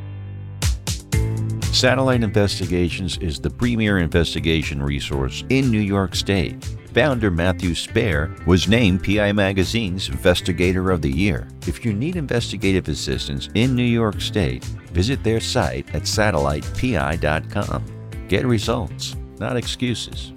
Satellite 1.71 2.23
Investigations 2.23 3.17
is 3.17 3.39
the 3.39 3.49
premier 3.49 3.99
investigation 3.99 4.81
resource 4.81 5.43
in 5.49 5.69
New 5.69 5.81
York 5.81 6.15
State. 6.15 6.63
Founder 6.93 7.29
Matthew 7.29 7.75
Spero 7.75 8.33
was 8.47 8.69
named 8.69 9.03
PI 9.03 9.33
Magazine's 9.33 10.07
Investigator 10.07 10.91
of 10.91 11.01
the 11.01 11.11
Year. 11.11 11.49
If 11.67 11.83
you 11.83 11.91
need 11.91 12.15
investigative 12.15 12.87
assistance 12.87 13.49
in 13.55 13.75
New 13.75 13.83
York 13.83 14.21
State, 14.21 14.63
visit 14.93 15.21
their 15.21 15.41
site 15.41 15.93
at 15.93 16.03
satellitepi.com. 16.03 17.83
Get 18.29 18.45
results, 18.45 19.17
not 19.37 19.57
excuses. 19.57 20.31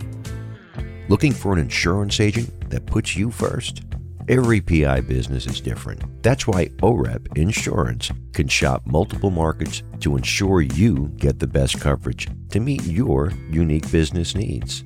Looking 1.08 1.32
for 1.32 1.52
an 1.52 1.60
insurance 1.60 2.18
agent 2.18 2.68
that 2.70 2.84
puts 2.86 3.16
you 3.16 3.30
first? 3.30 3.87
Every 4.28 4.60
PI 4.60 5.00
business 5.02 5.46
is 5.46 5.58
different. 5.58 6.02
That's 6.22 6.46
why 6.46 6.66
OREP 6.82 7.38
Insurance 7.38 8.10
can 8.34 8.46
shop 8.46 8.82
multiple 8.84 9.30
markets 9.30 9.82
to 10.00 10.18
ensure 10.18 10.60
you 10.60 11.08
get 11.16 11.38
the 11.38 11.46
best 11.46 11.80
coverage 11.80 12.28
to 12.50 12.60
meet 12.60 12.84
your 12.84 13.32
unique 13.50 13.90
business 13.90 14.34
needs. 14.34 14.84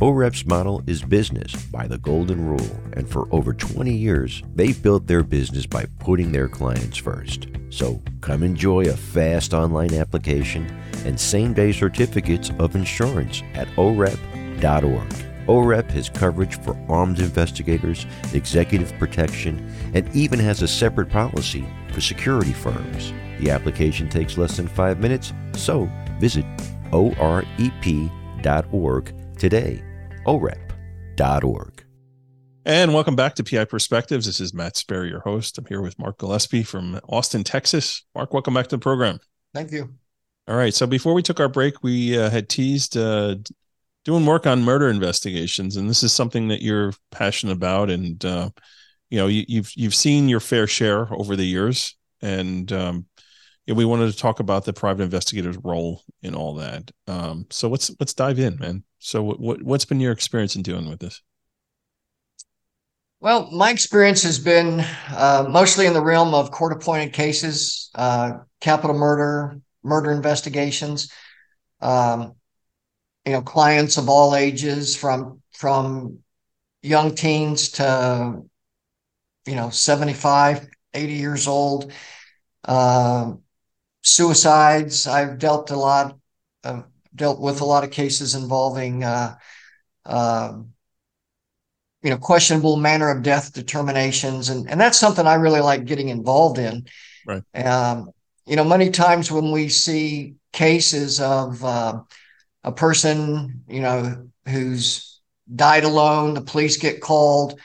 OREP's 0.00 0.46
model 0.46 0.84
is 0.86 1.02
business 1.02 1.52
by 1.66 1.88
the 1.88 1.98
golden 1.98 2.46
rule, 2.46 2.80
and 2.92 3.08
for 3.08 3.26
over 3.34 3.52
20 3.52 3.92
years, 3.92 4.44
they've 4.54 4.80
built 4.80 5.08
their 5.08 5.24
business 5.24 5.66
by 5.66 5.84
putting 5.98 6.30
their 6.30 6.48
clients 6.48 6.96
first. 6.96 7.48
So 7.70 8.00
come 8.20 8.44
enjoy 8.44 8.82
a 8.82 8.96
fast 8.96 9.52
online 9.52 9.94
application 9.94 10.64
and 11.04 11.18
same 11.18 11.54
day 11.54 11.72
certificates 11.72 12.52
of 12.60 12.76
insurance 12.76 13.42
at 13.54 13.66
orep.org. 13.70 15.26
OREP 15.46 15.90
has 15.90 16.08
coverage 16.08 16.60
for 16.60 16.76
armed 16.88 17.18
investigators, 17.20 18.06
executive 18.32 18.92
protection, 18.98 19.72
and 19.94 20.08
even 20.14 20.38
has 20.38 20.62
a 20.62 20.68
separate 20.68 21.08
policy 21.08 21.66
for 21.92 22.00
security 22.00 22.52
firms. 22.52 23.12
The 23.40 23.50
application 23.50 24.08
takes 24.08 24.38
less 24.38 24.56
than 24.56 24.68
five 24.68 24.98
minutes, 24.98 25.32
so 25.52 25.90
visit 26.18 26.44
orep.org 26.90 27.44
today. 29.38 29.82
orep.org. 30.26 31.82
And 32.64 32.92
welcome 32.92 33.14
back 33.14 33.36
to 33.36 33.44
PI 33.44 33.66
Perspectives. 33.66 34.26
This 34.26 34.40
is 34.40 34.52
Matt 34.52 34.76
Spero, 34.76 35.04
your 35.04 35.20
host. 35.20 35.56
I'm 35.56 35.66
here 35.66 35.80
with 35.80 35.96
Mark 36.00 36.18
Gillespie 36.18 36.64
from 36.64 36.98
Austin, 37.08 37.44
Texas. 37.44 38.04
Mark, 38.12 38.32
welcome 38.32 38.54
back 38.54 38.66
to 38.66 38.76
the 38.76 38.80
program. 38.80 39.20
Thank 39.54 39.70
you. 39.70 39.94
All 40.48 40.56
right. 40.56 40.74
So 40.74 40.84
before 40.84 41.14
we 41.14 41.22
took 41.22 41.38
our 41.38 41.48
break, 41.48 41.84
we 41.84 42.18
uh, 42.18 42.28
had 42.28 42.48
teased 42.48 42.96
uh, 42.96 43.36
doing 44.06 44.24
work 44.24 44.46
on 44.46 44.62
murder 44.62 44.88
investigations, 44.88 45.76
and 45.76 45.90
this 45.90 46.04
is 46.04 46.12
something 46.12 46.46
that 46.46 46.62
you're 46.62 46.92
passionate 47.10 47.52
about, 47.52 47.90
and 47.90 48.24
uh, 48.24 48.48
you 49.10 49.18
know 49.18 49.26
you, 49.26 49.40
have 49.40 49.48
you've, 49.48 49.72
you've 49.74 49.94
seen 49.94 50.28
your 50.28 50.38
fair 50.38 50.68
share 50.68 51.12
over 51.12 51.34
the 51.34 51.44
years, 51.44 51.96
and 52.22 52.70
um, 52.72 53.06
yeah, 53.66 53.74
we 53.74 53.84
wanted 53.84 54.12
to 54.12 54.16
talk 54.16 54.38
about 54.38 54.64
the 54.64 54.72
private 54.72 55.02
investigator's 55.02 55.58
role 55.58 56.02
in 56.22 56.36
all 56.36 56.54
that. 56.54 56.88
Um, 57.08 57.46
so 57.50 57.68
let's 57.68 57.90
let's 57.98 58.14
dive 58.14 58.38
in, 58.38 58.56
man. 58.60 58.84
So 59.00 59.24
what 59.24 59.60
what's 59.62 59.84
been 59.84 60.00
your 60.00 60.12
experience 60.12 60.54
in 60.54 60.62
dealing 60.62 60.88
with 60.88 61.00
this? 61.00 61.20
Well, 63.18 63.50
my 63.50 63.70
experience 63.70 64.22
has 64.22 64.38
been 64.38 64.84
uh, 65.10 65.46
mostly 65.48 65.86
in 65.86 65.94
the 65.94 66.02
realm 66.02 66.32
of 66.32 66.52
court 66.52 66.72
appointed 66.72 67.12
cases, 67.12 67.90
uh, 67.96 68.34
capital 68.60 68.96
murder, 68.96 69.60
murder 69.82 70.12
investigations. 70.12 71.10
Um, 71.80 72.34
you 73.26 73.32
know 73.32 73.42
clients 73.42 73.98
of 73.98 74.08
all 74.08 74.34
ages 74.34 74.96
from 74.96 75.42
from 75.52 76.18
young 76.82 77.14
teens 77.14 77.70
to 77.70 78.42
you 79.46 79.54
know 79.54 79.70
75 79.70 80.68
80 80.94 81.12
years 81.12 81.46
old. 81.46 81.92
Uh, 82.64 83.34
suicides 84.02 85.06
i've 85.08 85.38
dealt 85.38 85.70
a 85.72 85.76
lot 85.76 86.16
uh, 86.64 86.82
dealt 87.14 87.40
with 87.40 87.60
a 87.60 87.64
lot 87.64 87.82
of 87.82 87.90
cases 87.90 88.36
involving 88.36 89.02
uh, 89.02 89.34
um, 90.04 90.72
you 92.02 92.10
know 92.10 92.16
questionable 92.16 92.76
manner 92.76 93.10
of 93.10 93.22
death 93.22 93.52
determinations 93.52 94.48
and 94.48 94.70
and 94.70 94.80
that's 94.80 94.98
something 94.98 95.26
i 95.26 95.34
really 95.34 95.60
like 95.60 95.84
getting 95.84 96.08
involved 96.08 96.58
in. 96.58 96.86
Right. 97.26 97.42
Um, 97.54 98.10
you 98.46 98.54
know 98.54 98.64
many 98.64 98.90
times 98.90 99.30
when 99.32 99.50
we 99.50 99.68
see 99.68 100.36
cases 100.52 101.20
of 101.20 101.64
uh, 101.64 102.00
a 102.66 102.72
person, 102.72 103.62
you 103.68 103.80
know, 103.80 104.26
who's 104.46 105.20
died 105.54 105.84
alone, 105.84 106.34
the 106.34 106.40
police 106.42 106.76
get 106.76 107.00
called, 107.00 107.58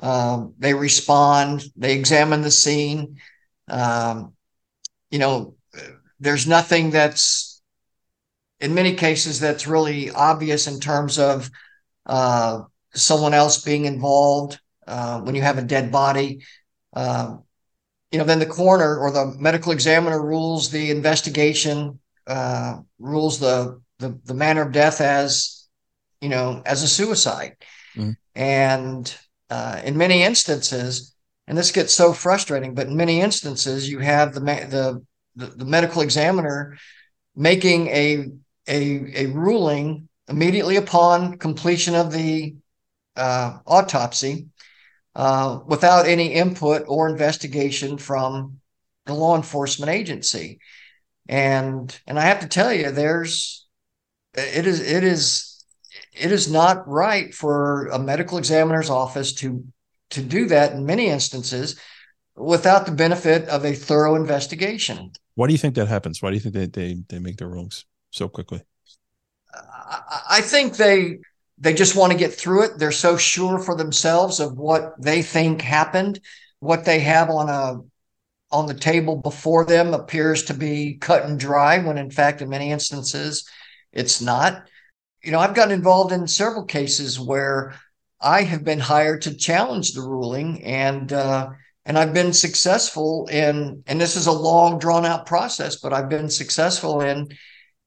um, 0.00 0.54
they 0.58 0.74
respond, 0.74 1.64
they 1.76 1.94
examine 1.94 2.42
the 2.42 2.50
scene. 2.50 3.18
Um, 3.68 4.34
you 5.10 5.20
know, 5.20 5.54
there's 6.18 6.46
nothing 6.46 6.90
that's, 6.90 7.62
in 8.60 8.74
many 8.74 8.94
cases, 8.94 9.38
that's 9.38 9.68
really 9.68 10.10
obvious 10.10 10.66
in 10.66 10.80
terms 10.80 11.20
of 11.20 11.48
uh, 12.06 12.62
someone 12.92 13.34
else 13.34 13.62
being 13.62 13.84
involved 13.84 14.58
uh, 14.88 15.20
when 15.20 15.36
you 15.36 15.42
have 15.42 15.58
a 15.58 15.62
dead 15.62 15.92
body. 15.92 16.42
Uh, 16.92 17.36
you 18.10 18.18
know, 18.18 18.24
then 18.24 18.40
the 18.40 18.46
coroner 18.46 18.98
or 18.98 19.12
the 19.12 19.26
medical 19.38 19.70
examiner 19.70 20.20
rules 20.20 20.70
the 20.70 20.90
investigation, 20.90 22.00
uh, 22.26 22.78
rules 22.98 23.38
the 23.38 23.80
the 23.98 24.18
the 24.24 24.34
manner 24.34 24.62
of 24.62 24.72
death 24.72 25.00
as 25.00 25.66
you 26.20 26.28
know 26.28 26.62
as 26.64 26.82
a 26.82 26.88
suicide 26.88 27.56
mm. 27.94 28.16
and 28.34 29.16
uh, 29.50 29.80
in 29.84 29.96
many 29.96 30.22
instances 30.22 31.14
and 31.46 31.56
this 31.56 31.72
gets 31.72 31.92
so 31.92 32.12
frustrating 32.12 32.74
but 32.74 32.86
in 32.86 32.96
many 32.96 33.20
instances 33.20 33.88
you 33.88 33.98
have 33.98 34.34
the 34.34 34.40
the 34.40 35.04
the, 35.36 35.46
the 35.56 35.64
medical 35.64 36.02
examiner 36.02 36.76
making 37.36 37.88
a 37.88 38.26
a 38.68 39.24
a 39.24 39.26
ruling 39.26 40.08
immediately 40.28 40.76
upon 40.76 41.38
completion 41.38 41.94
of 41.94 42.12
the 42.12 42.54
uh, 43.16 43.58
autopsy 43.66 44.46
uh, 45.14 45.58
without 45.66 46.06
any 46.06 46.34
input 46.34 46.84
or 46.86 47.08
investigation 47.08 47.98
from 47.98 48.60
the 49.06 49.14
law 49.14 49.34
enforcement 49.36 49.90
agency 49.90 50.60
and 51.28 51.98
and 52.06 52.18
i 52.18 52.22
have 52.22 52.40
to 52.40 52.48
tell 52.48 52.72
you 52.72 52.90
there's 52.90 53.67
it 54.34 54.66
is 54.66 54.80
it 54.80 55.04
is 55.04 55.64
it 56.12 56.32
is 56.32 56.50
not 56.50 56.86
right 56.88 57.34
for 57.34 57.86
a 57.88 57.98
medical 57.98 58.38
examiner's 58.38 58.90
office 58.90 59.32
to 59.34 59.64
to 60.10 60.22
do 60.22 60.46
that 60.46 60.72
in 60.72 60.86
many 60.86 61.08
instances 61.08 61.78
without 62.36 62.86
the 62.86 62.92
benefit 62.92 63.48
of 63.48 63.64
a 63.64 63.74
thorough 63.74 64.14
investigation. 64.14 65.12
Why 65.34 65.46
do 65.46 65.52
you 65.52 65.58
think 65.58 65.74
that 65.74 65.88
happens? 65.88 66.22
Why 66.22 66.30
do 66.30 66.34
you 66.34 66.40
think 66.40 66.54
they 66.54 66.66
they, 66.66 67.02
they 67.08 67.18
make 67.18 67.36
their 67.36 67.48
rulings 67.48 67.84
so 68.10 68.28
quickly? 68.28 68.62
I 70.30 70.40
think 70.42 70.76
they 70.76 71.18
they 71.58 71.74
just 71.74 71.96
want 71.96 72.12
to 72.12 72.18
get 72.18 72.32
through 72.32 72.64
it. 72.64 72.78
They're 72.78 72.92
so 72.92 73.16
sure 73.16 73.58
for 73.58 73.74
themselves 73.74 74.40
of 74.40 74.56
what 74.56 75.00
they 75.00 75.22
think 75.22 75.62
happened, 75.62 76.20
what 76.60 76.84
they 76.84 77.00
have 77.00 77.30
on 77.30 77.48
a 77.48 77.80
on 78.50 78.66
the 78.66 78.74
table 78.74 79.16
before 79.16 79.64
them 79.64 79.92
appears 79.92 80.44
to 80.44 80.54
be 80.54 80.94
cut 80.94 81.24
and 81.24 81.38
dry 81.38 81.78
when 81.78 81.98
in 81.98 82.10
fact 82.10 82.40
in 82.40 82.48
many 82.48 82.70
instances 82.70 83.46
it's 83.92 84.20
not. 84.20 84.68
You 85.22 85.32
know, 85.32 85.40
I've 85.40 85.54
gotten 85.54 85.74
involved 85.74 86.12
in 86.12 86.26
several 86.28 86.64
cases 86.64 87.18
where 87.18 87.74
I 88.20 88.42
have 88.42 88.64
been 88.64 88.80
hired 88.80 89.22
to 89.22 89.36
challenge 89.36 89.92
the 89.92 90.02
ruling, 90.02 90.62
and 90.64 91.12
uh, 91.12 91.50
and 91.84 91.98
I've 91.98 92.14
been 92.14 92.32
successful 92.32 93.26
in. 93.30 93.82
And 93.86 94.00
this 94.00 94.16
is 94.16 94.26
a 94.26 94.32
long, 94.32 94.78
drawn 94.78 95.06
out 95.06 95.26
process, 95.26 95.76
but 95.76 95.92
I've 95.92 96.08
been 96.08 96.30
successful 96.30 97.00
in 97.00 97.28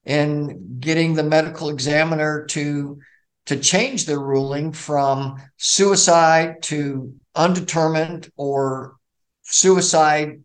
in 0.04 0.78
getting 0.80 1.14
the 1.14 1.22
medical 1.22 1.68
examiner 1.70 2.44
to 2.46 2.98
to 3.46 3.56
change 3.56 4.06
the 4.06 4.18
ruling 4.18 4.72
from 4.72 5.40
suicide 5.56 6.62
to 6.62 7.14
undetermined 7.34 8.30
or 8.36 8.96
suicide 9.42 10.42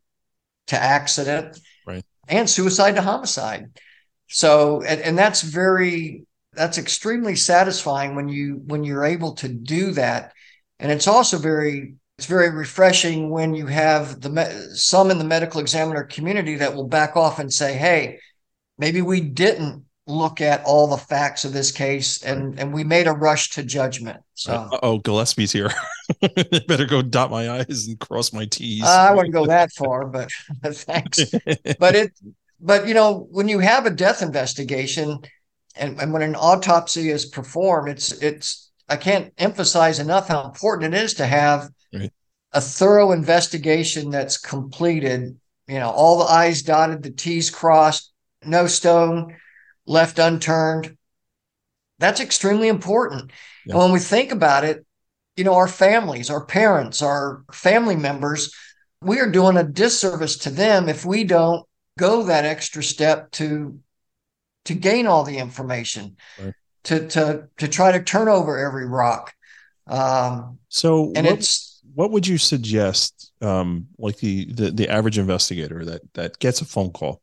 to 0.68 0.82
accident 0.82 1.60
right. 1.86 2.04
and 2.28 2.50
suicide 2.50 2.96
to 2.96 3.02
homicide 3.02 3.70
so 4.28 4.82
and, 4.82 5.02
and 5.02 5.18
that's 5.18 5.42
very 5.42 6.26
that's 6.54 6.78
extremely 6.78 7.36
satisfying 7.36 8.16
when 8.16 8.28
you 8.28 8.62
when 8.66 8.84
you're 8.84 9.06
able 9.06 9.34
to 9.36 9.48
do 9.48 9.92
that. 9.92 10.34
And 10.80 10.92
it's 10.92 11.08
also 11.08 11.38
very 11.38 11.96
it's 12.18 12.28
very 12.28 12.50
refreshing 12.50 13.30
when 13.30 13.54
you 13.54 13.68
have 13.68 14.22
the 14.22 14.72
some 14.76 15.12
in 15.12 15.20
the 15.20 15.24
medical 15.24 15.62
examiner 15.62 16.04
community 16.04 16.56
that 16.56 16.76
will 16.76 16.88
back 16.88 17.16
off 17.16 17.40
and 17.40 17.54
say 17.54 17.74
hey 17.74 18.20
maybe 18.78 19.02
we 19.02 19.22
didn't 19.22 19.84
look 20.08 20.40
at 20.40 20.64
all 20.64 20.88
the 20.88 20.98
facts 20.98 21.44
of 21.46 21.54
this 21.54 21.72
case 21.72 22.24
and 22.24 22.58
and 22.60 22.74
we 22.74 22.84
made 22.84 23.08
a 23.08 23.12
rush 23.12 23.52
to 23.52 23.64
judgment. 23.64 24.22
So. 24.34 24.70
Oh 24.82 25.00
gillespie's 25.00 25.52
here. 25.52 25.72
Better 26.68 26.86
go 26.86 27.02
dot 27.02 27.30
my 27.30 27.50
i's 27.60 27.88
and 27.88 28.00
cross 28.00 28.34
my 28.34 28.46
t's. 28.46 28.84
Uh, 28.84 28.88
i 28.88 29.12
wouldn't 29.14 29.34
go 29.34 29.46
that 29.46 29.72
far 29.74 30.06
but 30.06 30.30
thanks. 30.66 31.20
But 31.80 31.96
it 31.96 32.12
but 32.60 32.88
you 32.88 32.94
know, 32.94 33.28
when 33.32 33.48
you 33.48 33.60
have 33.60 33.86
a 33.86 33.92
death 33.92 34.22
investigation 34.22 35.20
and, 35.76 36.00
and 36.02 36.12
when 36.12 36.22
an 36.22 36.36
autopsy 36.36 37.10
is 37.10 37.26
performed, 37.26 37.90
it's 37.90 38.12
it's 38.14 38.72
I 38.90 38.98
can't 38.98 39.34
emphasize 39.38 40.00
enough 40.00 40.28
how 40.28 40.46
important 40.46 40.94
it 40.94 41.02
is 41.02 41.16
to 41.16 41.26
have 41.26 41.70
right. 41.94 42.12
a 42.54 42.62
thorough 42.62 43.12
investigation 43.12 44.10
that's 44.10 44.38
completed. 44.38 45.38
You 45.68 45.80
know, 45.80 45.90
all 45.90 46.20
the 46.20 46.32
I's 46.32 46.62
dotted, 46.62 47.04
the 47.04 47.12
T's 47.12 47.50
crossed, 47.50 48.14
no 48.44 48.68
stone 48.68 49.36
left 49.86 50.20
unturned. 50.20 50.98
That's 52.00 52.22
extremely 52.22 52.68
important. 52.68 53.32
Yeah. 53.66 53.74
And 53.74 53.84
when 53.84 53.92
we 53.92 54.00
think 54.00 54.32
about 54.32 54.64
it, 54.64 54.86
you 55.36 55.44
know, 55.44 55.56
our 55.56 55.68
families, 55.68 56.30
our 56.30 56.46
parents, 56.46 57.02
our 57.02 57.44
family 57.52 57.96
members, 57.96 58.54
we 59.02 59.20
are 59.20 59.30
doing 59.30 59.58
a 59.58 59.64
disservice 59.64 60.38
to 60.40 60.50
them 60.50 60.90
if 60.90 61.06
we 61.06 61.24
don't 61.24 61.67
go 61.98 62.24
that 62.24 62.46
extra 62.46 62.82
step 62.82 63.32
to 63.32 63.80
to 64.66 64.74
gain 64.74 65.08
all 65.08 65.24
the 65.24 65.38
information 65.38 66.18
right. 66.42 66.54
to 66.84 67.08
to 67.08 67.48
to 67.58 67.68
try 67.68 67.92
to 67.92 68.04
turn 68.04 68.28
over 68.28 68.58
every 68.58 68.88
rock. 68.88 69.34
Um, 69.88 70.60
so 70.70 71.12
and 71.16 71.26
what, 71.26 71.40
it's 71.40 71.82
what 71.94 72.12
would 72.12 72.28
you 72.28 72.38
suggest 72.38 73.32
um, 73.42 73.88
like 73.98 74.18
the, 74.18 74.46
the 74.54 74.72
the 74.72 74.90
average 74.90 75.18
investigator 75.18 75.84
that 75.86 76.02
that 76.14 76.40
gets 76.40 76.62
a 76.62 76.66
phone 76.66 76.92
call 76.92 77.22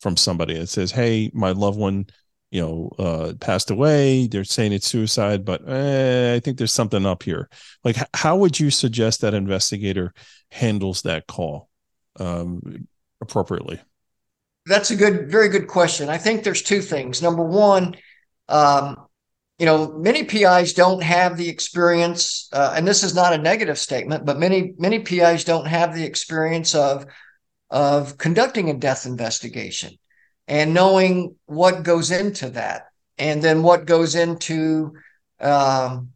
from 0.00 0.16
somebody 0.16 0.58
that 0.58 0.68
says 0.68 0.90
hey 0.90 1.30
my 1.34 1.52
loved 1.52 1.78
one 1.78 2.06
you 2.50 2.60
know 2.60 2.90
uh, 2.98 3.32
passed 3.40 3.70
away. 3.70 4.26
They're 4.26 4.44
saying 4.44 4.72
it's 4.72 4.88
suicide 4.88 5.44
but 5.44 5.66
eh, 5.68 6.34
i 6.34 6.40
think 6.40 6.58
there's 6.58 6.74
something 6.74 7.06
up 7.06 7.22
here. 7.22 7.48
Like 7.84 7.96
how 8.14 8.36
would 8.38 8.58
you 8.58 8.70
suggest 8.70 9.20
that 9.20 9.34
investigator 9.34 10.12
handles 10.50 11.02
that 11.02 11.28
call 11.28 11.68
um, 12.18 12.88
appropriately 13.20 13.80
that's 14.66 14.90
a 14.90 14.96
good 14.96 15.30
very 15.30 15.48
good 15.48 15.66
question. 15.68 16.08
I 16.08 16.18
think 16.18 16.44
there's 16.44 16.62
two 16.62 16.80
things. 16.80 17.22
Number 17.22 17.44
one 17.44 17.96
um, 18.48 18.96
you 19.60 19.66
know, 19.66 19.92
many 19.92 20.24
PIs 20.24 20.72
don't 20.72 21.02
have 21.02 21.36
the 21.36 21.50
experience, 21.50 22.48
uh, 22.50 22.72
and 22.74 22.88
this 22.88 23.02
is 23.02 23.14
not 23.14 23.34
a 23.34 23.38
negative 23.38 23.78
statement, 23.78 24.24
but 24.24 24.38
many 24.38 24.72
many 24.78 25.00
PIs 25.00 25.44
don't 25.44 25.66
have 25.66 25.94
the 25.94 26.04
experience 26.04 26.74
of 26.74 27.04
of 27.68 28.16
conducting 28.16 28.70
a 28.70 28.74
death 28.74 29.04
investigation 29.04 29.98
and 30.48 30.72
knowing 30.72 31.36
what 31.44 31.82
goes 31.82 32.10
into 32.10 32.48
that, 32.50 32.86
and 33.18 33.42
then 33.42 33.62
what 33.62 33.84
goes 33.84 34.14
into 34.14 34.94
um, 35.40 36.08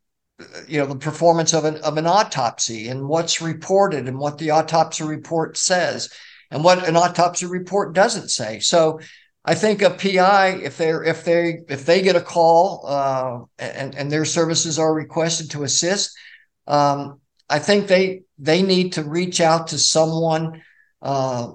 you 0.66 0.80
know 0.80 0.86
the 0.86 0.96
performance 0.96 1.52
of 1.52 1.66
an 1.66 1.76
of 1.82 1.98
an 1.98 2.06
autopsy 2.06 2.88
and 2.88 3.06
what's 3.06 3.42
reported 3.42 4.08
and 4.08 4.18
what 4.18 4.38
the 4.38 4.50
autopsy 4.50 5.04
report 5.04 5.58
says 5.58 6.10
and 6.50 6.64
what 6.64 6.86
an 6.88 6.96
autopsy 6.96 7.46
report 7.46 7.94
doesn't 7.94 8.28
say. 8.28 8.60
So 8.60 9.00
I 9.44 9.54
think 9.54 9.82
a 9.82 9.90
PI, 9.90 10.60
if 10.62 10.78
they're 10.78 11.04
if 11.04 11.24
they 11.24 11.60
if 11.68 11.84
they 11.84 12.00
get 12.00 12.16
a 12.16 12.20
call 12.20 12.84
uh, 12.86 13.40
and 13.58 13.94
and 13.94 14.10
their 14.10 14.24
services 14.24 14.78
are 14.78 14.94
requested 14.94 15.50
to 15.50 15.64
assist, 15.64 16.16
um, 16.66 17.20
I 17.50 17.58
think 17.58 17.86
they 17.86 18.22
they 18.38 18.62
need 18.62 18.94
to 18.94 19.02
reach 19.02 19.40
out 19.40 19.68
to 19.68 19.78
someone 19.78 20.62
uh, 21.02 21.52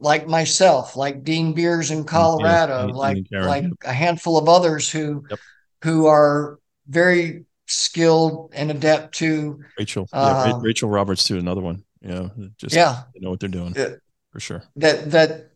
like 0.00 0.26
myself, 0.26 0.96
like 0.96 1.24
Dean 1.24 1.52
Beers 1.52 1.90
in 1.90 2.04
Colorado, 2.04 2.88
yeah, 2.88 2.94
like 2.94 3.26
like 3.30 3.64
a 3.84 3.92
handful 3.92 4.38
of 4.38 4.48
others 4.48 4.90
who 4.90 5.24
yep. 5.28 5.38
who 5.82 6.06
are 6.06 6.58
very 6.88 7.44
skilled 7.66 8.52
and 8.54 8.70
adept 8.70 9.16
to 9.16 9.62
Rachel, 9.78 10.08
yeah, 10.14 10.58
Rachel 10.62 10.88
Roberts 10.88 11.24
too, 11.24 11.36
another 11.36 11.60
one. 11.60 11.84
Yeah, 12.00 12.28
just 12.56 12.74
yeah, 12.74 13.02
know 13.16 13.28
what 13.28 13.40
they're 13.40 13.48
doing 13.50 13.74
for 14.36 14.40
sure. 14.40 14.62
That 14.76 15.12
that 15.12 15.52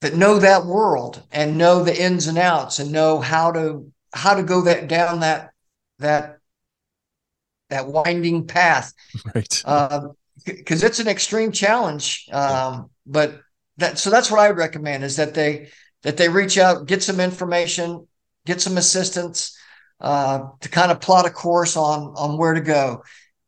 that 0.00 0.14
know 0.14 0.38
that 0.38 0.66
world 0.66 1.20
and 1.32 1.58
know 1.58 1.82
the 1.82 2.00
ins 2.00 2.28
and 2.28 2.38
outs 2.38 2.78
and 2.78 2.92
know 2.92 3.18
how 3.18 3.50
to 3.50 3.90
how 4.12 4.34
to 4.34 4.44
go 4.44 4.60
that 4.62 4.86
down 4.86 5.18
that 5.20 5.50
that 5.98 6.38
that 7.70 7.88
winding 7.88 8.46
path. 8.46 8.92
Right. 9.34 9.62
Because 10.44 10.82
um, 10.84 10.86
it's 10.86 11.00
an 11.00 11.08
extreme 11.08 11.50
challenge 11.50 12.28
um, 12.30 12.90
but 13.04 13.40
that 13.78 13.98
so 13.98 14.10
that's 14.10 14.30
what 14.30 14.38
i 14.40 14.48
would 14.48 14.58
recommend 14.58 15.02
is 15.02 15.16
that 15.16 15.34
they 15.34 15.70
that 16.02 16.16
they 16.16 16.28
reach 16.28 16.58
out 16.58 16.86
get 16.86 17.02
some 17.02 17.18
information 17.18 18.06
get 18.46 18.60
some 18.60 18.76
assistance 18.76 19.56
uh, 20.00 20.40
to 20.60 20.68
kind 20.68 20.92
of 20.92 21.00
plot 21.00 21.26
a 21.26 21.30
course 21.30 21.76
on 21.76 22.14
on 22.16 22.36
where 22.36 22.54
to 22.54 22.60
go. 22.60 23.02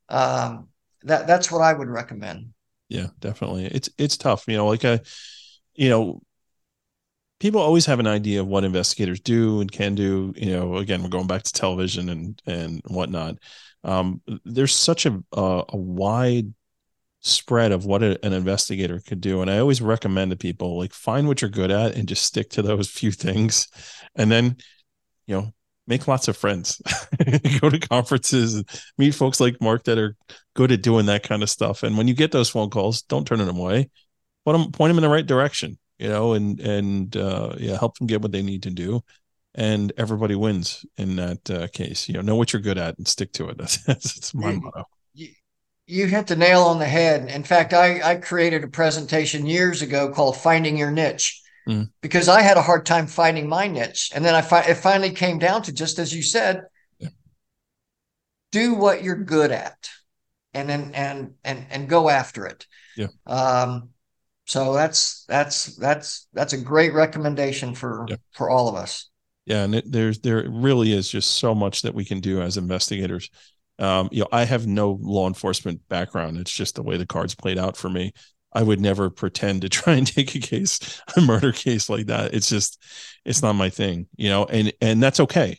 Um, 0.09 0.69
that 1.03 1.27
that's 1.27 1.53
what 1.53 1.63
i 1.63 1.73
would 1.73 1.89
recommend 1.89 2.53
yeah 2.89 3.09
definitely 3.19 3.67
it's 3.67 3.89
it's 3.99 4.17
tough 4.17 4.45
you 4.47 4.57
know 4.57 4.67
like 4.67 4.85
i 4.85 5.01
you 5.75 5.89
know 5.89 6.21
people 7.39 7.61
always 7.61 7.87
have 7.87 8.01
an 8.01 8.07
idea 8.07 8.41
of 8.41 8.47
what 8.47 8.65
investigators 8.65 9.21
do 9.21 9.61
and 9.61 9.71
can 9.71 9.95
do. 9.95 10.33
You 10.37 10.53
know, 10.53 10.77
again, 10.77 11.03
we're 11.03 11.09
going 11.09 11.27
back 11.27 11.43
to 11.43 11.53
television 11.53 12.09
and 12.09 12.41
and 12.47 12.83
whatnot. 12.87 13.37
Um, 13.85 14.21
there's 14.45 14.75
such 14.75 15.07
a, 15.07 15.23
a, 15.33 15.65
a 15.69 15.77
wide 15.77 16.53
spread 17.21 17.73
of 17.73 17.85
what 17.87 18.03
a, 18.03 18.25
an 18.25 18.33
investigator 18.33 19.01
could 19.01 19.21
do, 19.21 19.43
and 19.43 19.51
I 19.51 19.59
always 19.59 19.83
recommend 19.83 20.31
to 20.31 20.37
people 20.37 20.79
like 20.79 20.93
find 20.93 21.29
what 21.29 21.43
you're 21.43 21.51
good 21.51 21.71
at 21.71 21.95
and 21.95 22.09
just 22.09 22.25
stick 22.25 22.51
to 22.51 22.63
those 22.63 22.89
few 22.91 23.13
things, 23.13 23.69
and 24.15 24.31
then 24.31 24.57
you 25.27 25.37
know 25.37 25.53
make 25.87 26.09
lots 26.09 26.29
of 26.29 26.37
friends 26.37 26.81
go 27.61 27.71
to 27.71 27.79
conferences 27.79 28.55
and 28.55 28.69
meet 28.99 29.15
folks 29.15 29.41
like 29.41 29.61
mark 29.61 29.85
that 29.85 29.99
are 29.99 30.17
good 30.55 30.73
at 30.73 30.83
doing 30.83 31.07
that 31.07 31.23
kind 31.23 31.43
of 31.43 31.51
stuff 31.51 31.83
and 31.83 31.97
when 31.97 32.09
you 32.09 32.15
get 32.15 32.33
those 32.33 32.51
phone 32.51 32.71
calls 32.71 33.03
don't 33.03 33.27
turn 33.27 33.39
them 33.39 33.57
away 33.57 33.89
point 34.45 34.59
them, 34.59 34.73
point 34.73 34.91
them 34.91 34.99
in 34.99 35.03
the 35.03 35.09
right 35.09 35.27
direction 35.27 35.79
you 35.99 36.09
know, 36.09 36.35
and 36.35 36.61
and 36.61 37.17
uh, 37.17 37.55
yeah, 37.59 37.79
help 37.79 37.97
them 37.99 38.07
get 38.07 38.23
what 38.23 38.33
they 38.33 38.43
need 38.43 38.65
to 38.65 38.71
do, 38.71 39.03
and 39.55 39.93
everybody 39.97 40.35
wins 40.35 40.85
in 40.99 41.17
that 41.17 41.51
uh, 41.51 41.69
case. 41.69 42.09
You 42.09 42.15
know, 42.15 42.21
know 42.21 42.37
what 42.37 42.53
you're 42.53 42.63
good 42.63 42.79
at 42.79 42.99
and 42.99 43.09
stick 43.09 43.33
to 43.33 43.49
it. 43.49 43.59
That's 43.59 43.83
that's, 43.85 44.35
my 44.35 44.53
you, 44.53 44.61
motto. 44.61 44.85
You, 45.15 45.29
you 45.87 46.07
hit 46.07 46.27
the 46.27 46.37
nail 46.37 46.63
on 46.63 46.79
the 46.79 46.87
head. 46.87 47.31
In 47.31 47.45
fact, 47.45 47.73
I 47.73 48.03
I 48.03 48.17
created 48.17 48.65
a 48.65 48.69
presentation 48.69 49.47
years 49.47 49.83
ago 49.83 50.11
called 50.11 50.37
"Finding 50.37 50.77
Your 50.77 50.91
Niche." 50.91 51.43
Mm. 51.69 51.91
Because 52.01 52.29
I 52.29 52.43
had 52.43 52.57
a 52.57 52.63
hard 52.63 52.87
time 52.87 53.07
finding 53.07 53.49
my 53.49 53.67
niche, 53.67 54.13
and 54.15 54.25
then 54.25 54.35
I 54.35 54.43
fi- 54.43 54.63
it 54.65 54.77
finally 54.77 55.11
came 55.11 55.39
down 55.39 55.63
to 55.63 55.73
just 55.73 55.99
as 55.99 56.15
you 56.15 56.23
said, 56.23 56.63
yeah. 56.99 57.09
do 58.53 58.75
what 58.75 59.03
you're 59.03 59.17
good 59.17 59.51
at, 59.51 59.89
and 60.55 60.69
then 60.69 60.93
and 60.95 61.35
and 61.45 61.67
and 61.71 61.89
go 61.89 62.09
after 62.09 62.47
it. 62.47 62.67
Yeah. 62.97 63.09
Um, 63.27 63.91
so 64.45 64.75
that's 64.75 65.25
that's 65.25 65.77
that's 65.77 66.29
that's 66.33 66.53
a 66.53 66.59
great 66.59 66.95
recommendation 66.95 67.75
for 67.75 68.07
yep. 68.09 68.21
for 68.33 68.49
all 68.49 68.69
of 68.69 68.77
us. 68.77 69.11
Yeah, 69.45 69.65
and 69.65 69.75
it, 69.75 69.91
there's 69.91 70.21
there 70.21 70.49
really 70.49 70.93
is 70.93 71.11
just 71.11 71.37
so 71.39 71.55
much 71.55 71.83
that 71.83 71.95
we 71.95 72.05
can 72.05 72.21
do 72.21 72.41
as 72.41 72.57
investigators. 72.57 73.29
Um, 73.79 74.09
you 74.13 74.21
know, 74.21 74.29
I 74.33 74.45
have 74.45 74.67
no 74.67 74.99
law 75.03 75.27
enforcement 75.27 75.81
background. 75.89 76.39
It's 76.39 76.53
just 76.53 76.77
the 76.77 76.83
way 76.83 76.97
the 76.97 77.07
cards 77.07 77.35
played 77.35 77.59
out 77.59 77.77
for 77.77 77.91
me. 77.91 78.13
I 78.57 78.63
would 78.63 78.81
never 78.81 79.11
pretend 79.11 79.63
to 79.63 79.69
try 79.71 79.95
and 79.95 80.07
take 80.07 80.35
a 80.35 80.41
case, 80.41 81.01
a 81.17 81.21
murder 81.21 81.53
case 81.53 81.89
like 81.89 82.07
that. 82.07 82.35
It's 82.35 82.49
just, 82.49 82.83
it's 83.25 83.43
not 83.43 83.55
my 83.55 83.71
thing, 83.71 84.09
you 84.17 84.29
know, 84.29 84.45
and 84.47 84.73
and 84.81 85.03
that's 85.03 85.21
okay, 85.21 85.59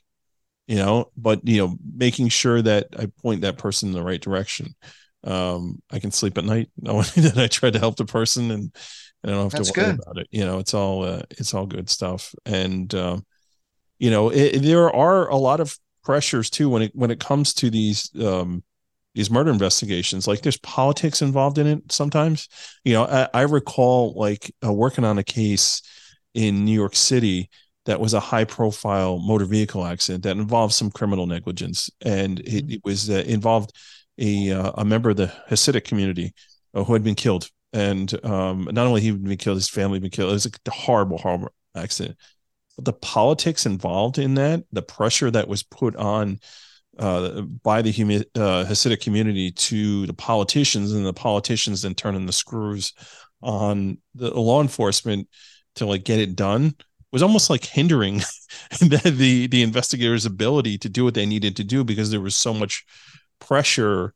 you 0.68 0.78
know. 0.78 1.12
But 1.16 1.48
you 1.48 1.60
know, 1.60 1.78
making 1.96 2.30
sure 2.30 2.62
that 2.62 2.88
I 2.98 3.08
point 3.22 3.42
that 3.42 3.58
person 3.58 3.90
in 3.90 3.96
the 3.96 4.04
right 4.04 4.22
direction 4.22 4.76
um, 5.24 5.82
I 5.92 6.00
can 6.00 6.12
sleep 6.12 6.38
at 6.38 6.46
night 6.46 6.70
knowing 6.82 7.06
that 7.18 7.38
I 7.38 7.48
tried 7.48 7.74
to 7.74 7.80
help 7.80 7.98
the 7.98 8.06
person 8.06 8.52
and, 8.52 8.76
and 9.24 9.32
I 9.32 9.36
don't 9.36 9.44
have 9.44 9.52
That's 9.52 9.72
to 9.72 9.82
worry 9.82 9.92
good. 9.92 10.00
about 10.00 10.18
it. 10.18 10.28
You 10.32 10.46
know, 10.46 10.60
it's 10.60 10.74
all 10.74 11.04
uh, 11.04 11.24
it's 11.32 11.54
all 11.54 11.66
good 11.66 11.90
stuff. 11.90 12.34
And 12.46 12.94
um, 12.96 13.26
you 14.00 14.12
know, 14.12 14.30
it, 14.30 14.60
there 14.60 14.94
are 14.94 15.28
a 15.28 15.36
lot 15.36 15.60
of 15.60 15.78
pressures 16.04 16.50
too 16.50 16.70
when 16.70 16.84
it 16.84 16.92
when 16.96 17.12
it 17.12 17.20
comes 17.20 17.54
to 17.56 17.70
these 17.70 18.10
um, 18.24 18.64
these 19.18 19.32
murder 19.32 19.50
investigations. 19.50 20.28
Like 20.28 20.42
there's 20.42 20.60
politics 20.60 21.24
involved 21.24 21.58
in 21.58 21.66
it 21.66 21.92
sometimes. 21.92 22.48
You 22.86 22.94
know, 22.94 23.06
I, 23.06 23.28
I 23.34 23.42
recall 23.42 24.14
like 24.14 24.54
uh, 24.64 24.72
working 24.72 25.04
on 25.04 25.18
a 25.18 25.24
case 25.24 25.82
in 26.36 26.64
New 26.64 26.74
York 26.74 26.96
City 26.96 27.50
that 27.88 28.00
was 28.00 28.14
a 28.14 28.20
high 28.20 28.44
profile 28.44 29.18
motor 29.18 29.46
vehicle 29.46 29.86
accident 29.86 30.24
that 30.24 30.38
involved 30.38 30.76
some 30.76 30.92
criminal 30.92 31.26
negligence 31.26 31.90
and 32.06 32.42
it, 32.42 32.46
mm-hmm. 32.46 32.72
it 32.74 32.82
was 32.84 33.10
uh, 33.10 33.24
involved 33.26 33.72
a 34.20 34.52
uh, 34.52 34.72
a 34.76 34.86
member 34.86 35.10
of 35.10 35.18
the 35.18 35.34
Hasidic 35.50 35.86
community 35.86 36.34
uh, 36.76 36.84
who 36.84 36.94
had 36.94 37.04
been 37.04 37.16
killed, 37.16 37.50
and 37.74 38.14
um, 38.24 38.68
not 38.72 38.88
only 38.88 39.02
he 39.02 39.08
had 39.08 39.24
been 39.24 39.38
killed, 39.38 39.58
his 39.58 39.70
family 39.70 39.96
had 39.96 40.04
been 40.04 40.12
killed. 40.12 40.30
It 40.30 40.34
was 40.34 40.46
a 40.46 40.72
horrible, 40.72 41.18
horrible 41.18 41.50
accident. 41.76 42.18
But 42.76 42.86
the 42.86 42.94
politics 42.94 43.66
involved 43.66 44.18
in 44.18 44.36
that, 44.36 44.64
the 44.72 44.82
pressure 44.82 45.32
that 45.32 45.48
was 45.48 45.64
put 45.64 45.96
on 45.96 46.40
uh, 47.00 47.42
by 47.42 47.82
the 47.82 47.92
humi- 47.92 48.26
uh, 48.36 48.66
Hasidic 48.66 49.02
community 49.02 49.52
to 49.52 50.06
the 50.06 50.14
politicians, 50.14 50.92
and 50.92 51.06
the 51.06 51.14
politicians 51.14 51.82
then 51.82 51.96
turning 51.96 52.26
the 52.26 52.34
screws 52.34 52.94
on 53.42 54.00
the 54.16 54.32
law 54.40 54.62
enforcement 54.62 55.28
to 55.76 55.86
like 55.86 56.04
get 56.04 56.20
it 56.20 56.36
done 56.36 56.76
was 57.12 57.22
almost 57.22 57.50
like 57.50 57.64
hindering 57.64 58.18
the, 58.80 59.14
the 59.16 59.48
the 59.48 59.64
investigators' 59.64 60.26
ability 60.26 60.78
to 60.80 60.90
do 60.90 61.04
what 61.04 61.14
they 61.14 61.26
needed 61.26 61.56
to 61.56 61.64
do 61.64 61.84
because 61.84 62.12
there 62.12 62.22
was 62.22 62.36
so 62.36 62.54
much 62.54 62.86
pressure 63.40 64.14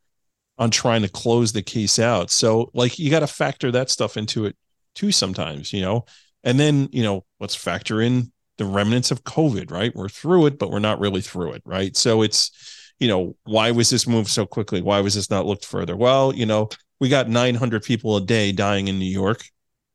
on 0.57 0.69
trying 0.69 1.01
to 1.01 1.09
close 1.09 1.53
the 1.53 1.61
case 1.61 1.99
out. 1.99 2.29
So 2.29 2.69
like 2.73 2.99
you 2.99 3.09
got 3.09 3.21
to 3.21 3.27
factor 3.27 3.71
that 3.71 3.89
stuff 3.89 4.17
into 4.17 4.45
it 4.45 4.55
too 4.95 5.11
sometimes, 5.11 5.73
you 5.73 5.81
know. 5.81 6.05
And 6.43 6.59
then, 6.59 6.89
you 6.91 7.03
know, 7.03 7.25
let's 7.39 7.55
factor 7.55 8.01
in 8.01 8.31
the 8.61 8.67
remnants 8.67 9.09
of 9.09 9.23
COVID, 9.23 9.71
right? 9.71 9.91
We're 9.95 10.07
through 10.07 10.45
it, 10.45 10.59
but 10.59 10.69
we're 10.69 10.77
not 10.77 10.99
really 10.99 11.21
through 11.21 11.53
it, 11.53 11.63
right? 11.65 11.97
So 11.97 12.21
it's, 12.21 12.51
you 12.99 13.07
know, 13.07 13.35
why 13.43 13.71
was 13.71 13.89
this 13.89 14.07
moved 14.07 14.29
so 14.29 14.45
quickly? 14.45 14.83
Why 14.83 15.01
was 15.01 15.15
this 15.15 15.31
not 15.31 15.47
looked 15.47 15.65
further? 15.65 15.97
Well, 15.97 16.31
you 16.31 16.45
know, 16.45 16.69
we 16.99 17.09
got 17.09 17.27
900 17.27 17.81
people 17.81 18.17
a 18.17 18.21
day 18.21 18.51
dying 18.51 18.87
in 18.87 18.99
New 18.99 19.11
York, 19.11 19.43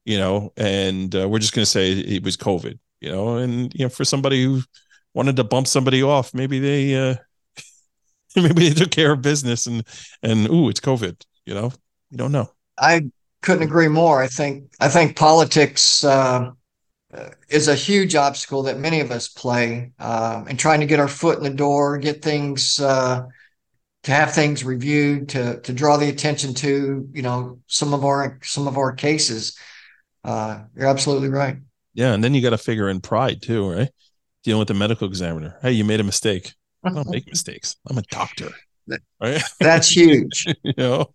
you 0.04 0.18
know, 0.18 0.52
and 0.56 1.14
uh, 1.14 1.28
we're 1.28 1.38
just 1.38 1.54
going 1.54 1.62
to 1.62 1.70
say 1.70 1.92
it 1.92 2.24
was 2.24 2.36
COVID, 2.36 2.76
you 3.00 3.12
know, 3.12 3.36
and 3.36 3.72
you 3.72 3.84
know, 3.84 3.88
for 3.88 4.04
somebody 4.04 4.42
who 4.42 4.62
wanted 5.14 5.36
to 5.36 5.44
bump 5.44 5.68
somebody 5.68 6.02
off, 6.02 6.34
maybe 6.34 6.58
they 6.58 6.96
uh, 6.96 7.14
maybe 8.36 8.68
they 8.68 8.74
took 8.74 8.90
care 8.90 9.12
of 9.12 9.22
business 9.22 9.68
and 9.68 9.86
and 10.24 10.50
ooh, 10.50 10.68
it's 10.68 10.80
COVID. 10.80 11.22
You 11.44 11.54
know, 11.54 11.70
you 12.10 12.18
don't 12.18 12.32
know. 12.32 12.50
I 12.76 13.12
couldn't 13.42 13.62
agree 13.62 13.86
more. 13.86 14.20
I 14.20 14.26
think 14.26 14.72
I 14.80 14.88
think 14.88 15.14
politics 15.14 16.02
uh, 16.02 16.50
is 17.48 17.68
a 17.68 17.74
huge 17.74 18.14
obstacle 18.14 18.64
that 18.64 18.78
many 18.78 19.00
of 19.00 19.10
us 19.10 19.28
play 19.28 19.92
um, 19.98 20.48
in 20.48 20.56
trying 20.56 20.80
to 20.80 20.86
get 20.86 21.00
our 21.00 21.08
foot 21.08 21.38
in 21.38 21.44
the 21.44 21.50
door, 21.50 21.98
get 21.98 22.22
things 22.22 22.80
uh, 22.80 23.26
to 24.04 24.10
have 24.10 24.34
things 24.34 24.64
reviewed, 24.64 25.28
to 25.30 25.60
to 25.60 25.72
draw 25.72 25.96
the 25.96 26.08
attention 26.08 26.54
to 26.54 27.08
you 27.12 27.22
know 27.22 27.58
some 27.66 27.94
of 27.94 28.04
our 28.04 28.38
some 28.42 28.68
of 28.68 28.76
our 28.76 28.92
cases. 28.92 29.58
Uh, 30.24 30.64
you're 30.74 30.88
absolutely 30.88 31.28
right. 31.28 31.56
Yeah, 31.94 32.12
and 32.12 32.22
then 32.22 32.34
you 32.34 32.42
got 32.42 32.50
to 32.50 32.58
figure 32.58 32.88
in 32.88 33.00
pride 33.00 33.42
too, 33.42 33.68
right? 33.70 33.90
Dealing 34.44 34.58
with 34.58 34.68
the 34.68 34.74
medical 34.74 35.08
examiner. 35.08 35.56
Hey, 35.62 35.72
you 35.72 35.84
made 35.84 36.00
a 36.00 36.04
mistake. 36.04 36.54
I 36.84 36.90
don't 36.90 37.08
make 37.08 37.26
mistakes. 37.30 37.76
I'm 37.88 37.98
a 37.98 38.02
doctor. 38.02 38.50
Right? 39.20 39.42
That's 39.58 39.88
huge. 39.88 40.46
you 40.62 40.74
know. 40.76 41.06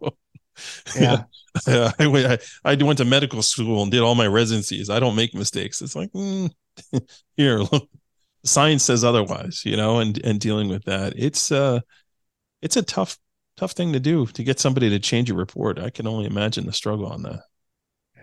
Yeah. 0.95 1.23
I, 1.67 1.93
I, 1.99 2.37
I 2.63 2.75
went 2.75 2.97
to 2.99 3.05
medical 3.05 3.41
school 3.41 3.83
and 3.83 3.91
did 3.91 4.01
all 4.01 4.15
my 4.15 4.27
residencies. 4.27 4.89
I 4.89 4.99
don't 4.99 5.15
make 5.15 5.33
mistakes. 5.33 5.81
It's 5.81 5.95
like, 5.95 6.11
mm, 6.11 6.51
here, 7.37 7.59
look, 7.59 7.89
science 8.43 8.83
says 8.83 9.03
otherwise, 9.03 9.63
you 9.65 9.75
know, 9.75 9.99
and, 9.99 10.23
and 10.23 10.39
dealing 10.39 10.69
with 10.69 10.85
that. 10.85 11.13
It's, 11.15 11.51
uh, 11.51 11.81
it's 12.61 12.77
a 12.77 12.83
tough, 12.83 13.17
tough 13.57 13.71
thing 13.71 13.93
to 13.93 13.99
do 13.99 14.25
to 14.27 14.43
get 14.43 14.59
somebody 14.59 14.89
to 14.89 14.99
change 14.99 15.29
a 15.29 15.33
report. 15.33 15.79
I 15.79 15.89
can 15.89 16.07
only 16.07 16.25
imagine 16.25 16.65
the 16.65 16.73
struggle 16.73 17.07
on 17.07 17.23
that. 17.23 17.41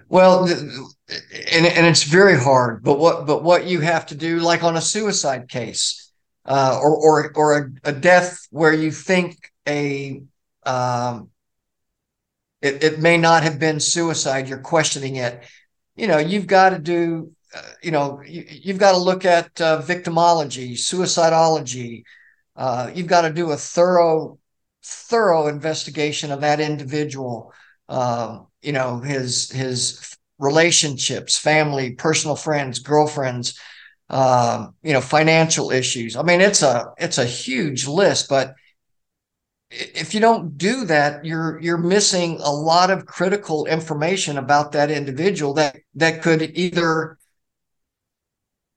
Well, 0.09 0.45
and 0.47 1.67
and 1.67 1.87
it's 1.87 2.05
very 2.05 2.38
hard. 2.38 2.83
But 2.83 2.99
what 2.99 3.27
but 3.27 3.43
what 3.43 3.67
you 3.67 3.81
have 3.81 4.07
to 4.07 4.14
do, 4.14 4.38
like 4.38 4.64
on 4.64 4.77
a 4.77 4.81
suicide 4.81 5.49
case, 5.49 6.11
uh, 6.47 6.79
or 6.83 6.97
or 6.97 7.33
or 7.35 7.59
a, 7.59 7.91
a, 7.91 7.93
death 7.93 8.47
where 8.51 8.73
you 8.73 8.91
think 8.91 9.37
a 9.69 10.23
um, 10.64 11.29
it, 12.62 12.83
it 12.83 12.99
may 13.01 13.16
not 13.16 13.42
have 13.42 13.59
been 13.59 13.81
suicide. 13.81 14.49
You're 14.49 14.59
questioning 14.59 15.16
it. 15.16 15.44
You 15.97 16.07
know, 16.07 16.18
you've 16.18 16.47
got 16.47 16.71
to 16.71 16.79
do. 16.79 17.33
Uh, 17.55 17.62
you 17.83 17.90
know, 17.90 18.21
you, 18.27 18.44
have 18.73 18.79
got 18.79 18.92
to 18.92 18.99
look 18.99 19.25
at 19.25 19.59
uh, 19.61 19.81
victimology, 19.81 20.73
suicidology. 20.73 22.03
Uh, 22.55 22.90
you've 22.94 23.07
got 23.07 23.23
to 23.23 23.33
do 23.33 23.53
a 23.53 23.57
thorough, 23.57 24.38
thorough 24.85 25.47
investigation 25.47 26.31
of 26.31 26.42
that 26.42 26.61
individual. 26.61 27.53
Um, 27.88 28.49
you 28.62 28.73
know 28.73 29.01
his 29.01 29.51
his 29.51 30.16
relationships 30.38 31.38
family 31.38 31.92
personal 31.92 32.37
friends 32.37 32.79
girlfriends 32.79 33.59
um, 34.11 34.75
you 34.83 34.92
know 34.92 35.01
financial 35.01 35.71
issues 35.71 36.16
i 36.16 36.23
mean 36.23 36.40
it's 36.40 36.62
a 36.62 36.87
it's 36.99 37.18
a 37.18 37.25
huge 37.25 37.87
list 37.87 38.29
but 38.29 38.55
if 39.70 40.14
you 40.14 40.20
don't 40.20 40.57
do 40.57 40.85
that 40.87 41.24
you're 41.24 41.61
you're 41.61 41.76
missing 41.76 42.38
a 42.40 42.50
lot 42.50 42.90
of 42.90 43.07
critical 43.07 43.66
information 43.66 44.38
about 44.38 44.72
that 44.72 44.90
individual 44.90 45.54
that 45.54 45.76
that 45.94 46.22
could 46.22 46.42
either 46.57 47.18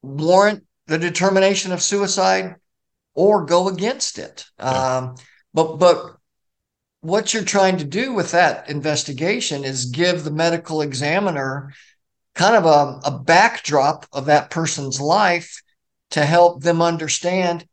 warrant 0.01 0.63
the 0.87 0.97
determination 0.97 1.71
of 1.71 1.81
suicide 1.81 2.55
or 3.13 3.45
go 3.45 3.67
against 3.69 4.17
it 4.17 4.45
yeah. 4.59 4.97
um, 4.97 5.15
but 5.53 5.77
but 5.77 6.17
what 7.01 7.33
you're 7.33 7.43
trying 7.43 7.77
to 7.77 7.83
do 7.85 8.13
with 8.13 8.31
that 8.31 8.69
investigation 8.69 9.63
is 9.63 9.85
give 9.85 10.23
the 10.23 10.31
medical 10.31 10.81
examiner 10.81 11.73
kind 12.35 12.55
of 12.55 12.65
a, 12.65 12.99
a 13.07 13.19
backdrop 13.19 14.05
of 14.11 14.25
that 14.25 14.49
person's 14.49 15.01
life 15.01 15.61
to 16.11 16.25
help 16.25 16.61
them 16.61 16.81
understand 16.81 17.65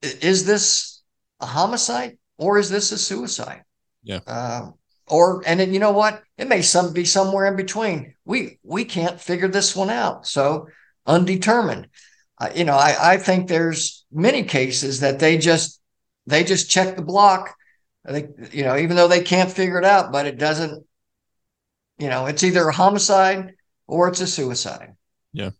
is 0.00 0.46
this 0.46 0.97
a 1.40 1.46
homicide 1.46 2.18
or 2.36 2.58
is 2.58 2.70
this 2.70 2.92
a 2.92 2.98
suicide? 2.98 3.62
Yeah. 4.02 4.20
Uh, 4.26 4.70
or 5.06 5.42
and 5.46 5.60
then, 5.60 5.72
you 5.72 5.80
know 5.80 5.92
what? 5.92 6.22
It 6.36 6.48
may 6.48 6.62
some 6.62 6.92
be 6.92 7.04
somewhere 7.04 7.46
in 7.46 7.56
between. 7.56 8.14
We 8.24 8.58
we 8.62 8.84
can't 8.84 9.20
figure 9.20 9.48
this 9.48 9.74
one 9.74 9.90
out. 9.90 10.26
So 10.26 10.68
undetermined. 11.06 11.88
Uh, 12.40 12.50
you 12.54 12.64
know 12.64 12.76
I, 12.76 13.14
I 13.14 13.16
think 13.16 13.48
there's 13.48 14.06
many 14.12 14.44
cases 14.44 15.00
that 15.00 15.18
they 15.18 15.38
just 15.38 15.80
they 16.28 16.44
just 16.44 16.70
check 16.70 16.94
the 16.94 17.02
block. 17.02 17.54
I 18.06 18.12
think, 18.12 18.54
you 18.54 18.62
know, 18.62 18.76
even 18.76 18.96
though 18.96 19.08
they 19.08 19.22
can't 19.22 19.50
figure 19.50 19.78
it 19.78 19.84
out, 19.84 20.12
but 20.12 20.26
it 20.26 20.38
doesn't, 20.38 20.86
you 21.98 22.08
know, 22.08 22.26
it's 22.26 22.44
either 22.44 22.68
a 22.68 22.72
homicide 22.72 23.54
or 23.86 24.08
it's 24.08 24.20
a 24.20 24.26
suicide. 24.26 24.94
Yeah. 25.32 25.50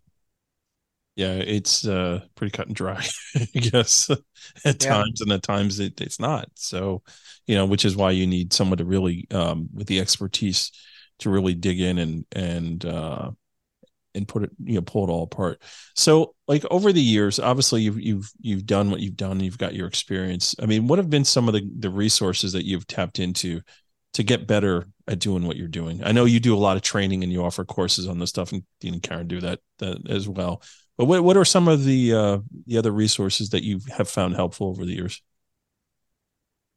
Yeah, 1.19 1.33
it's 1.35 1.85
uh, 1.85 2.21
pretty 2.37 2.53
cut 2.57 2.69
and 2.69 2.77
dry, 2.77 3.05
I 3.35 3.59
guess, 3.59 4.09
at 4.09 4.21
yeah. 4.65 4.73
times, 4.89 5.21
and 5.21 5.33
at 5.33 5.43
times 5.43 5.81
it, 5.81 6.01
it's 6.01 6.21
not. 6.21 6.49
So, 6.55 7.03
you 7.49 7.57
know, 7.57 7.67
which 7.67 7.85
is 7.85 7.97
why 7.97 8.13
you 8.13 8.25
need 8.25 8.53
someone 8.53 8.79
to 8.79 8.85
really, 8.85 9.27
um, 9.33 9.69
with 9.75 9.89
the 9.89 9.99
expertise, 9.99 10.71
to 11.19 11.31
really 11.31 11.55
dig 11.55 11.81
in 11.81 11.99
and 11.99 12.25
and 12.31 12.85
uh, 12.85 13.33
and 14.15 14.29
put 14.29 14.45
it 14.45 14.51
you 14.65 14.77
know 14.77 14.83
pull 14.83 15.05
it 15.09 15.11
all 15.11 15.25
apart 15.25 15.61
so 15.95 16.35
like 16.49 16.65
over 16.71 16.93
the 16.93 17.01
years 17.01 17.39
obviously 17.39 17.83
you've 17.83 18.01
you've 18.01 18.31
you've 18.41 18.67
done 18.67 18.91
what 18.91 19.01
you've 19.01 19.17
done 19.17 19.41
you've 19.41 19.59
got 19.59 19.75
your 19.75 19.87
experience 19.87 20.55
i 20.63 20.67
mean 20.67 20.87
what 20.89 20.99
have 20.99 21.11
been 21.11 21.25
some 21.25 21.47
of 21.49 21.55
the 21.55 21.71
the 21.79 21.91
resources 21.91 22.53
that 22.53 22.65
you've 22.65 22.87
tapped 22.87 23.19
into 23.19 23.61
to 24.15 24.23
get 24.23 24.47
better 24.47 24.89
at 25.07 25.19
doing 25.19 25.47
what 25.47 25.57
you're 25.57 25.69
doing 25.69 26.03
i 26.05 26.13
know 26.13 26.25
you 26.25 26.41
do 26.41 26.55
a 26.55 26.59
lot 26.59 26.77
of 26.77 26.83
training 26.83 27.23
and 27.23 27.33
you 27.33 27.45
offer 27.45 27.65
courses 27.65 28.09
on 28.09 28.19
this 28.19 28.31
stuff 28.31 28.51
and 28.53 28.63
dean 28.81 28.95
and 28.95 29.03
karen 29.03 29.29
do 29.29 29.41
that, 29.41 29.61
that 29.79 30.09
as 30.11 30.29
well 30.29 30.63
but 30.99 31.07
what, 31.07 31.25
what 31.25 31.37
are 31.37 31.45
some 31.45 31.69
of 31.69 31.85
the 31.85 32.13
uh 32.13 32.39
the 32.67 32.77
other 32.77 32.93
resources 32.93 33.51
that 33.51 33.63
you 33.63 33.81
have 33.97 34.09
found 34.09 34.35
helpful 34.35 34.69
over 34.69 34.85
the 34.85 34.95
years 34.95 35.23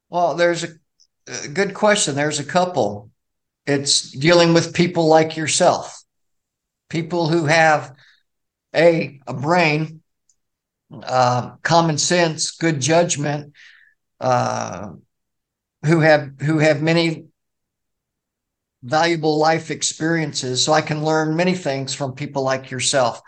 well 0.10 0.36
there's 0.36 0.64
a, 0.64 0.70
a 1.44 1.48
good 1.50 1.74
question 1.74 2.16
there's 2.16 2.40
a 2.40 2.46
couple 2.46 3.10
it's 3.68 4.12
dealing 4.12 4.54
with 4.54 4.74
people 4.74 5.08
like 5.08 5.36
yourself 5.36 6.02
people 6.92 7.28
who 7.28 7.46
have 7.46 7.96
a 8.76 9.20
a 9.26 9.34
brain, 9.34 10.02
uh, 10.92 11.56
common 11.64 11.98
sense, 11.98 12.52
good 12.52 12.80
judgment, 12.80 13.54
uh, 14.20 14.90
who 15.86 16.02
have 16.02 16.32
who 16.42 16.60
have 16.60 16.82
many 16.82 17.26
valuable 18.84 19.38
life 19.38 19.72
experiences. 19.72 20.64
So 20.64 20.74
I 20.74 20.82
can 20.82 21.04
learn 21.04 21.36
many 21.36 21.56
things 21.56 21.94
from 21.94 22.14
people 22.14 22.44
like 22.44 22.70
yourself. 22.72 23.22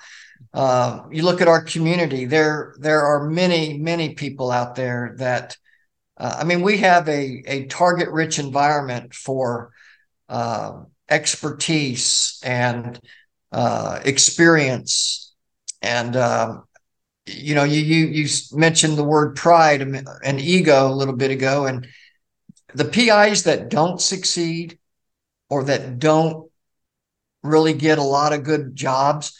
Uh, 0.53 1.03
you 1.11 1.23
look 1.23 1.41
at 1.41 1.47
our 1.47 1.63
community; 1.63 2.25
there 2.25 2.75
there 2.79 3.01
are 3.01 3.29
many 3.29 3.77
many 3.77 4.13
people 4.15 4.51
out 4.51 4.75
there 4.75 5.15
that. 5.17 5.57
Uh, 6.15 6.37
I 6.39 6.43
mean, 6.43 6.61
we 6.61 6.77
have 6.77 7.07
a 7.09 7.43
a 7.47 7.65
target 7.65 8.09
rich 8.09 8.37
environment 8.39 9.13
for 9.13 9.71
uh, 10.29 10.83
expertise 11.09 12.39
and 12.43 12.99
uh, 13.51 13.99
experience. 14.03 15.33
And 15.81 16.15
um, 16.15 16.63
you 17.25 17.55
know, 17.55 17.63
you 17.63 17.81
you 17.81 18.07
you 18.07 18.29
mentioned 18.51 18.97
the 18.97 19.03
word 19.03 19.35
pride 19.35 19.81
and 19.81 20.41
ego 20.41 20.87
a 20.87 20.93
little 20.93 21.15
bit 21.15 21.31
ago, 21.31 21.65
and 21.65 21.87
the 22.73 22.85
PIs 22.85 23.43
that 23.43 23.69
don't 23.69 24.01
succeed 24.01 24.79
or 25.49 25.63
that 25.65 25.99
don't 25.99 26.49
really 27.43 27.73
get 27.73 27.97
a 27.99 28.03
lot 28.03 28.33
of 28.33 28.43
good 28.43 28.75
jobs 28.75 29.37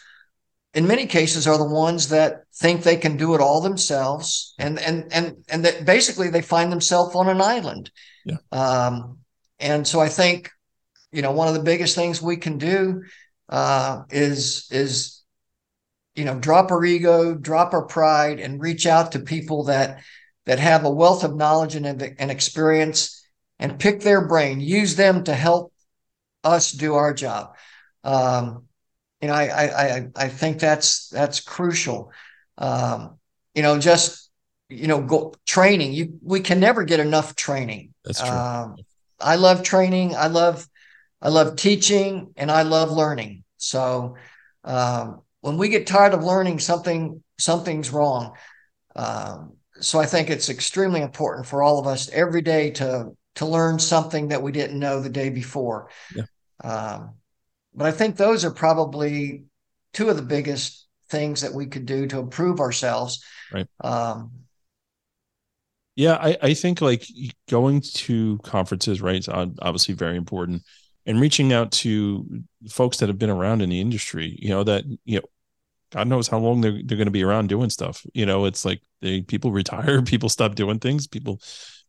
in 0.74 0.88
many 0.88 1.06
cases 1.06 1.48
are 1.48 1.58
the 1.58 1.64
ones 1.64 2.10
that 2.10 2.44
think 2.56 2.82
they 2.82 2.98
can 2.98 3.18
do 3.18 3.36
it 3.36 3.42
all 3.42 3.62
themselves 3.62 4.54
and 4.58 4.80
and 4.80 5.12
and 5.12 5.38
and 5.50 5.66
that 5.66 5.86
basically 5.86 6.30
they 6.30 6.42
find 6.42 6.72
themselves 6.72 7.16
on 7.16 7.30
an 7.30 7.42
island 7.42 7.92
yeah. 8.26 8.38
um, 8.52 9.18
and 9.60 9.88
so 9.88 10.00
i 10.00 10.10
think 10.10 10.50
you 11.12 11.22
know 11.22 11.32
one 11.32 11.48
of 11.48 11.54
the 11.54 11.64
biggest 11.64 11.96
things 11.96 12.22
we 12.22 12.38
can 12.38 12.58
do 12.58 13.02
uh, 13.50 14.04
is 14.10 14.68
is 14.72 15.22
you 16.16 16.26
know 16.26 16.40
drop 16.40 16.72
our 16.72 16.84
ego, 16.84 17.36
drop 17.36 17.74
our 17.74 17.86
pride, 17.86 18.40
and 18.40 18.62
reach 18.62 18.86
out 18.86 19.12
to 19.12 19.20
people 19.20 19.66
that 19.66 20.02
that 20.46 20.60
have 20.60 20.84
a 20.84 20.90
wealth 20.90 21.24
of 21.24 21.36
knowledge 21.36 21.76
and, 21.76 21.86
and 21.86 22.32
experience, 22.32 23.26
and 23.60 23.80
pick 23.80 24.02
their 24.02 24.28
brain, 24.28 24.60
use 24.60 24.96
them 24.96 25.24
to 25.24 25.34
help 25.34 25.72
us 26.44 26.72
do 26.72 26.96
our 26.96 27.14
job. 27.14 27.56
Um, 28.04 28.66
you 29.24 29.30
know, 29.30 29.36
I, 29.36 29.96
I 29.96 30.08
I 30.18 30.28
think 30.28 30.60
that's 30.60 31.08
that's 31.08 31.40
crucial. 31.40 32.12
Um, 32.58 33.20
you 33.56 33.62
know, 33.62 33.80
just 33.80 34.30
you 34.68 34.88
know, 34.88 35.02
go 35.02 35.34
training. 35.46 35.94
You 35.94 36.20
we 36.22 36.42
can 36.42 36.60
never 36.60 36.84
get 36.84 37.00
enough 37.00 37.34
training. 37.34 37.94
That's 38.04 38.20
true. 38.20 38.38
Um, 38.38 38.76
I 39.22 39.38
love 39.38 39.64
training. 39.64 40.14
I 40.14 40.28
love 40.28 40.68
I 41.22 41.30
love 41.30 41.56
teaching 41.56 42.34
and 42.36 42.52
I 42.52 42.64
love 42.64 42.92
learning. 42.92 43.46
So 43.56 44.18
um, 44.66 45.22
when 45.40 45.58
we 45.58 45.70
get 45.70 45.88
tired 45.88 46.14
of 46.14 46.26
learning 46.26 46.60
something, 46.60 47.24
something's 47.40 47.92
wrong. 47.92 48.34
Um, 48.94 49.54
so 49.80 50.02
I 50.02 50.06
think 50.06 50.32
it's 50.32 50.50
extremely 50.50 51.00
important 51.02 51.48
for 51.48 51.64
all 51.64 51.80
of 51.80 51.88
us 51.88 52.10
every 52.10 52.42
day 52.42 52.72
to 52.72 53.12
to 53.36 53.46
learn 53.46 53.80
something 53.80 54.28
that 54.28 54.44
we 54.44 54.52
didn't 54.52 54.78
know 54.78 55.00
the 55.00 55.10
day 55.10 55.30
before. 55.30 55.88
Yeah. 56.14 56.26
Um, 56.62 57.16
but 57.76 57.86
I 57.86 57.92
think 57.92 58.16
those 58.16 58.46
are 58.46 58.52
probably 58.52 59.46
two 59.94 60.10
of 60.10 60.16
the 60.16 60.22
biggest 60.22 60.88
things 61.10 61.42
that 61.42 61.54
we 61.54 61.68
could 61.68 61.86
do 61.86 62.08
to 62.08 62.20
improve 62.20 62.60
ourselves. 62.60 63.24
Right. 63.52 63.68
Um, 63.84 64.32
yeah, 65.96 66.16
I, 66.16 66.38
I 66.42 66.54
think 66.56 66.82
like 66.82 67.06
going 67.50 67.82
to 67.82 68.40
conferences, 68.40 69.02
right, 69.02 69.18
is 69.18 69.30
obviously 69.30 69.94
very 69.94 70.18
important 70.18 70.64
and 71.06 71.20
reaching 71.20 71.54
out 71.54 71.72
to 71.72 72.44
folks 72.70 72.98
that 72.98 73.10
have 73.10 73.20
been 73.20 73.30
around 73.30 73.62
in 73.62 73.70
the 73.70 73.82
industry, 73.82 74.38
you 74.40 74.50
know, 74.50 74.64
that, 74.64 74.86
you 75.06 75.20
know, 75.20 75.26
God 75.92 76.08
knows 76.08 76.28
how 76.28 76.40
long 76.40 76.62
they're 76.62 76.82
they're 76.84 76.98
going 76.98 77.06
to 77.06 77.12
be 77.12 77.24
around 77.24 77.50
doing 77.50 77.70
stuff. 77.70 78.04
You 78.14 78.26
know, 78.26 78.46
it's 78.46 78.66
like 78.66 78.82
they 79.02 79.22
people 79.22 79.52
retire, 79.52 80.02
people 80.04 80.30
stop 80.30 80.56
doing 80.56 80.80
things, 80.80 81.08
people 81.08 81.40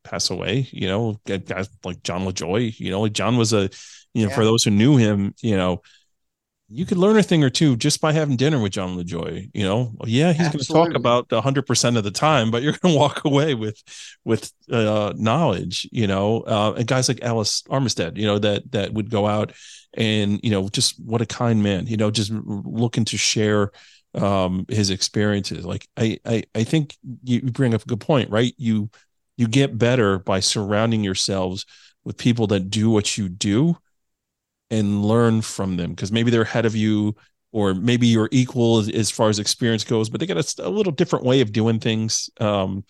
pass 0.03 0.29
away. 0.29 0.69
You 0.73 0.89
know, 0.89 1.21
guys 1.25 1.71
like 1.85 2.03
John 2.03 2.27
LaJoy. 2.27 2.79
You 2.79 2.91
know, 2.91 3.01
like 3.01 3.15
John 3.15 3.39
was 3.39 3.55
a, 3.55 3.71
you 4.15 4.25
know, 4.25 4.31
yeah. 4.31 4.35
for 4.35 4.45
those 4.45 4.65
who 4.65 4.71
knew 4.71 4.97
him, 4.97 5.35
you 5.43 5.57
know, 5.57 5.83
you 6.69 6.87
could 6.87 6.97
learn 6.97 7.17
a 7.19 7.23
thing 7.23 7.45
or 7.45 7.51
two 7.51 7.77
just 7.77 8.01
by 8.01 8.13
having 8.13 8.37
dinner 8.37 8.61
with 8.61 8.73
John 8.73 8.97
LaJoy. 8.97 9.51
You 9.53 9.65
know, 9.65 9.93
yeah, 10.07 10.33
he's 10.33 10.49
going 10.49 10.59
to 10.59 10.65
talk 10.65 10.95
about 10.95 11.31
hundred 11.31 11.67
percent 11.67 11.97
of 11.97 12.05
the 12.05 12.11
time, 12.11 12.51
but 12.51 12.63
you're 12.63 12.73
going 12.83 12.95
to 12.95 12.99
walk 12.99 13.25
away 13.25 13.55
with 13.55 13.81
with 14.25 14.51
uh, 14.71 15.13
knowledge. 15.17 15.89
You 15.93 16.07
know, 16.07 16.41
uh, 16.41 16.75
and 16.77 16.87
guys 16.87 17.09
like 17.09 17.19
Ellis 17.23 17.63
Armistead, 17.65 18.17
you 18.17 18.27
know, 18.27 18.39
that 18.39 18.73
that 18.73 18.95
would 18.95 19.11
go 19.11 19.27
out 19.27 19.53
and 19.93 20.41
you 20.43 20.51
know, 20.51 20.69
just 20.69 20.99
what 21.05 21.21
a 21.21 21.27
kind 21.27 21.63
man. 21.63 21.87
You 21.87 21.97
know, 21.97 22.11
just 22.11 22.33
looking 22.33 23.05
to 23.07 23.17
share 23.17 23.71
um 24.15 24.65
his 24.69 24.91
experiences. 24.91 25.65
Like 25.67 25.87
I 25.97 26.19
I 26.25 26.45
I 26.55 26.65
think 26.65 26.97
you 27.25 27.43
bring 27.43 27.75
up 27.75 27.83
a 27.83 27.87
good 27.87 28.01
point, 28.01 28.31
right? 28.31 28.55
You 28.57 28.91
you 29.37 29.49
get 29.49 29.77
better 29.77 30.19
by 30.19 30.41
surrounding 30.41 31.05
yourselves 31.05 31.67
with 32.05 32.17
people 32.17 32.47
that 32.49 32.71
do 32.71 32.91
what 32.91 33.19
you 33.19 33.29
do 33.29 33.77
and 34.71 35.05
learn 35.05 35.43
from 35.43 35.77
them 35.77 35.91
because 35.91 36.13
maybe 36.13 36.31
they're 36.31 36.43
ahead 36.43 36.67
of 36.67 36.75
you 36.75 37.15
or 37.53 37.75
maybe 37.75 38.07
you're 38.07 38.29
equal 38.33 38.79
as, 38.79 38.89
as 38.89 39.11
far 39.11 39.29
as 39.29 39.39
experience 39.39 39.85
goes 39.85 40.09
but 40.09 40.21
they 40.21 40.27
got 40.27 40.59
a, 40.59 40.67
a, 40.67 40.69
little 40.69 40.93
different 40.93 41.25
way 41.25 41.41
of 41.41 41.53
doing 41.53 41.79
things 41.79 42.31
um, 42.41 42.85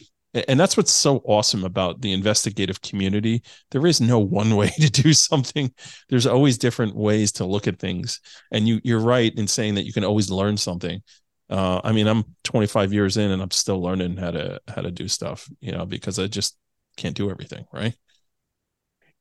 and 0.49 0.59
that's 0.59 0.77
what's 0.77 0.93
so 0.93 1.19
awesome 1.25 1.65
about 1.65 2.01
the 2.01 2.13
investigative 2.13 2.83
community. 2.83 3.43
There 3.71 3.87
is 3.87 4.01
no 4.01 4.19
one 4.19 4.57
way 4.57 4.69
to 4.81 4.91
do 4.91 5.13
something. 5.13 5.73
There's 6.09 6.27
always 6.27 6.59
different 6.59 6.97
ways 6.97 7.33
to 7.33 7.45
look 7.45 7.69
at 7.69 7.79
things. 7.79 8.21
And 8.51 8.67
you 8.67 8.81
you're 8.83 9.01
right 9.01 9.33
in 9.37 9.47
saying 9.47 9.77
that 9.77 9.87
you 9.87 9.93
can 9.93 10.05
always 10.05 10.31
learn 10.31 10.57
something. 10.57 11.03
Uh, 11.51 11.79
i 11.85 11.93
mean 11.93 12.07
i'm 12.07 12.25
25 12.45 12.95
years 12.95 13.19
in 13.19 13.31
and 13.31 13.43
i'm 13.43 13.51
still 13.51 13.79
learning 13.81 14.17
how 14.17 14.31
to 14.31 14.59
how 14.67 14.81
to 14.81 14.91
do 14.91 15.07
stuff 15.07 15.47
you 15.61 15.71
know 15.71 15.85
because 15.85 16.19
i 16.19 16.27
just 16.27 16.57
can't 16.97 17.15
do 17.15 17.31
everything 17.31 17.67
right 17.71 17.95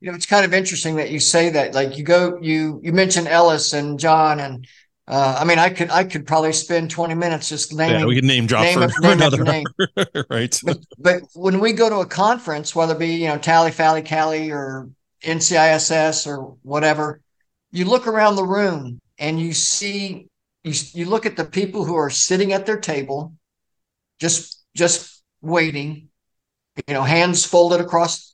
you 0.03 0.11
know, 0.11 0.17
it's 0.17 0.25
kind 0.25 0.43
of 0.45 0.53
interesting 0.53 0.97
that 0.97 1.11
you 1.11 1.19
say 1.21 1.49
that. 1.51 1.73
Like 1.73 1.97
you 1.97 2.03
go, 2.03 2.37
you 2.41 2.81
you 2.83 2.91
mentioned 2.91 3.29
Ellis 3.29 3.71
and 3.71 3.97
John, 3.97 4.41
and 4.41 4.67
uh, 5.07 5.37
I 5.39 5.45
mean, 5.45 5.59
I 5.59 5.69
could 5.69 5.89
I 5.91 6.03
could 6.03 6.27
probably 6.27 6.51
spend 6.51 6.91
twenty 6.91 7.13
minutes 7.15 7.47
just 7.47 7.73
naming. 7.73 8.01
Yeah, 8.01 8.05
we 8.05 8.15
could 8.15 8.25
name 8.25 8.45
drop 8.45 8.63
name 8.63 8.81
for, 8.81 8.89
for 8.89 9.11
another 9.13 9.45
name, 9.45 9.65
right? 10.29 10.59
But, 10.61 10.79
but 10.99 11.21
when 11.35 11.61
we 11.61 11.71
go 11.71 11.87
to 11.87 11.99
a 11.99 12.05
conference, 12.05 12.75
whether 12.75 12.93
it 12.93 12.99
be 12.99 13.15
you 13.15 13.29
know 13.29 13.37
TALI, 13.37 13.71
FALI, 13.71 14.01
CALI, 14.01 14.51
or 14.51 14.89
NCISS 15.23 16.27
or 16.27 16.57
whatever, 16.63 17.21
you 17.71 17.85
look 17.85 18.05
around 18.05 18.35
the 18.35 18.43
room 18.43 18.99
and 19.17 19.39
you 19.39 19.53
see 19.53 20.27
you 20.65 20.73
you 20.91 21.05
look 21.05 21.25
at 21.25 21.37
the 21.37 21.45
people 21.45 21.85
who 21.85 21.95
are 21.95 22.09
sitting 22.09 22.51
at 22.51 22.65
their 22.65 22.79
table, 22.81 23.35
just 24.19 24.65
just 24.75 25.23
waiting, 25.41 26.09
you 26.89 26.93
know, 26.93 27.03
hands 27.03 27.45
folded 27.45 27.79
across 27.79 28.33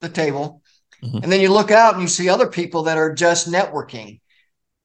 the 0.00 0.08
table. 0.08 0.62
Mm-hmm. 1.02 1.18
And 1.22 1.32
then 1.32 1.40
you 1.40 1.52
look 1.52 1.70
out 1.70 1.94
and 1.94 2.02
you 2.02 2.08
see 2.08 2.28
other 2.28 2.48
people 2.48 2.84
that 2.84 2.98
are 2.98 3.14
just 3.14 3.50
networking. 3.50 4.20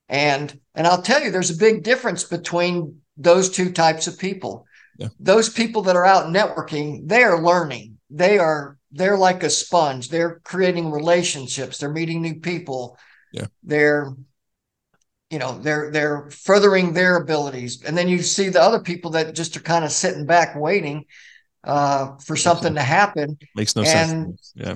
And 0.10 0.60
and 0.76 0.86
I'll 0.86 1.02
tell 1.02 1.22
you, 1.22 1.32
there's 1.32 1.50
a 1.50 1.58
big 1.58 1.84
difference 1.84 2.24
between 2.24 3.02
those 3.18 3.50
two 3.50 3.72
types 3.72 4.08
of 4.08 4.20
people. 4.20 4.66
Yeah. 4.98 5.08
Those 5.20 5.50
people 5.50 5.84
that 5.84 5.96
are 5.96 6.06
out 6.06 6.28
networking, 6.28 7.08
they 7.08 7.24
are 7.24 7.42
learning. 7.42 7.98
They 8.10 8.38
are 8.38 8.78
they're 8.92 9.18
like 9.18 9.44
a 9.44 9.50
sponge. 9.50 10.10
They're 10.10 10.40
creating 10.44 10.92
relationships. 10.92 11.80
They're 11.80 11.92
meeting 11.92 12.22
new 12.22 12.36
people. 12.36 12.98
Yeah. 13.32 13.48
They're 13.64 14.14
you 15.34 15.40
know 15.40 15.58
they're 15.58 15.90
they're 15.90 16.30
furthering 16.30 16.94
their 16.94 17.18
abilities 17.18 17.82
and 17.82 17.98
then 17.98 18.08
you 18.08 18.22
see 18.22 18.50
the 18.50 18.62
other 18.62 18.80
people 18.80 19.12
that 19.12 19.34
just 19.34 19.58
are 19.58 19.62
kind 19.62 19.84
of 19.84 19.92
sitting 19.92 20.28
back 20.28 20.56
waiting 20.56 21.06
uh, 21.64 22.18
for 22.18 22.36
something 22.36 22.76
to 22.76 22.84
happen 22.84 23.40
makes 23.56 23.76
no 23.76 23.82
and, 23.82 23.90
sense 23.90 24.54
yeah 24.56 24.76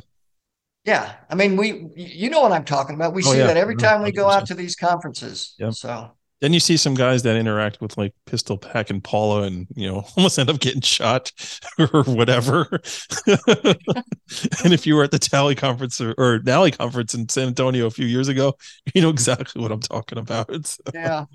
yeah, 0.88 1.16
I 1.30 1.36
mean, 1.36 1.58
we 1.58 1.90
you 1.98 2.30
know 2.30 2.40
what 2.40 2.54
I'm 2.54 2.64
talking 2.64 2.96
about. 2.96 3.14
We 3.14 3.22
oh, 3.24 3.34
see 3.34 3.40
yeah. 3.40 3.48
that 3.48 3.58
every 3.58 3.76
mm-hmm. 3.76 3.86
time 3.86 4.04
we 4.04 4.14
go 4.14 4.30
out 4.30 4.46
to 4.48 4.54
these 4.54 4.78
conferences. 4.78 5.54
Yeah. 5.60 5.72
So 5.72 6.12
then 6.40 6.54
you 6.54 6.62
see 6.62 6.78
some 6.78 6.94
guys 6.94 7.24
that 7.24 7.36
interact 7.36 7.82
with 7.82 7.98
like 7.98 8.14
Pistol 8.26 8.58
Pack 8.58 8.90
and 8.90 9.04
Paula, 9.04 9.42
and 9.42 9.68
you 9.76 9.92
know 9.92 10.06
almost 10.18 10.40
end 10.40 10.50
up 10.50 10.62
getting 10.62 10.80
shot 10.80 11.34
or 11.78 12.04
whatever. 12.04 12.70
and 13.28 14.72
if 14.72 14.88
you 14.88 14.96
were 14.96 15.04
at 15.04 15.12
the 15.12 15.20
TALI 15.20 15.56
conference 15.56 16.00
or, 16.00 16.16
or 16.18 16.40
NALI 16.40 16.72
conference 16.72 17.14
in 17.14 17.28
San 17.28 17.50
Antonio 17.50 17.86
a 17.86 17.92
few 17.92 18.06
years 18.06 18.30
ago, 18.30 18.54
you 18.94 19.02
know 19.02 19.10
exactly 19.10 19.62
what 19.62 19.74
I'm 19.74 19.82
talking 19.82 20.18
about. 20.18 20.66
So. 20.66 20.84
Yeah. 20.94 21.26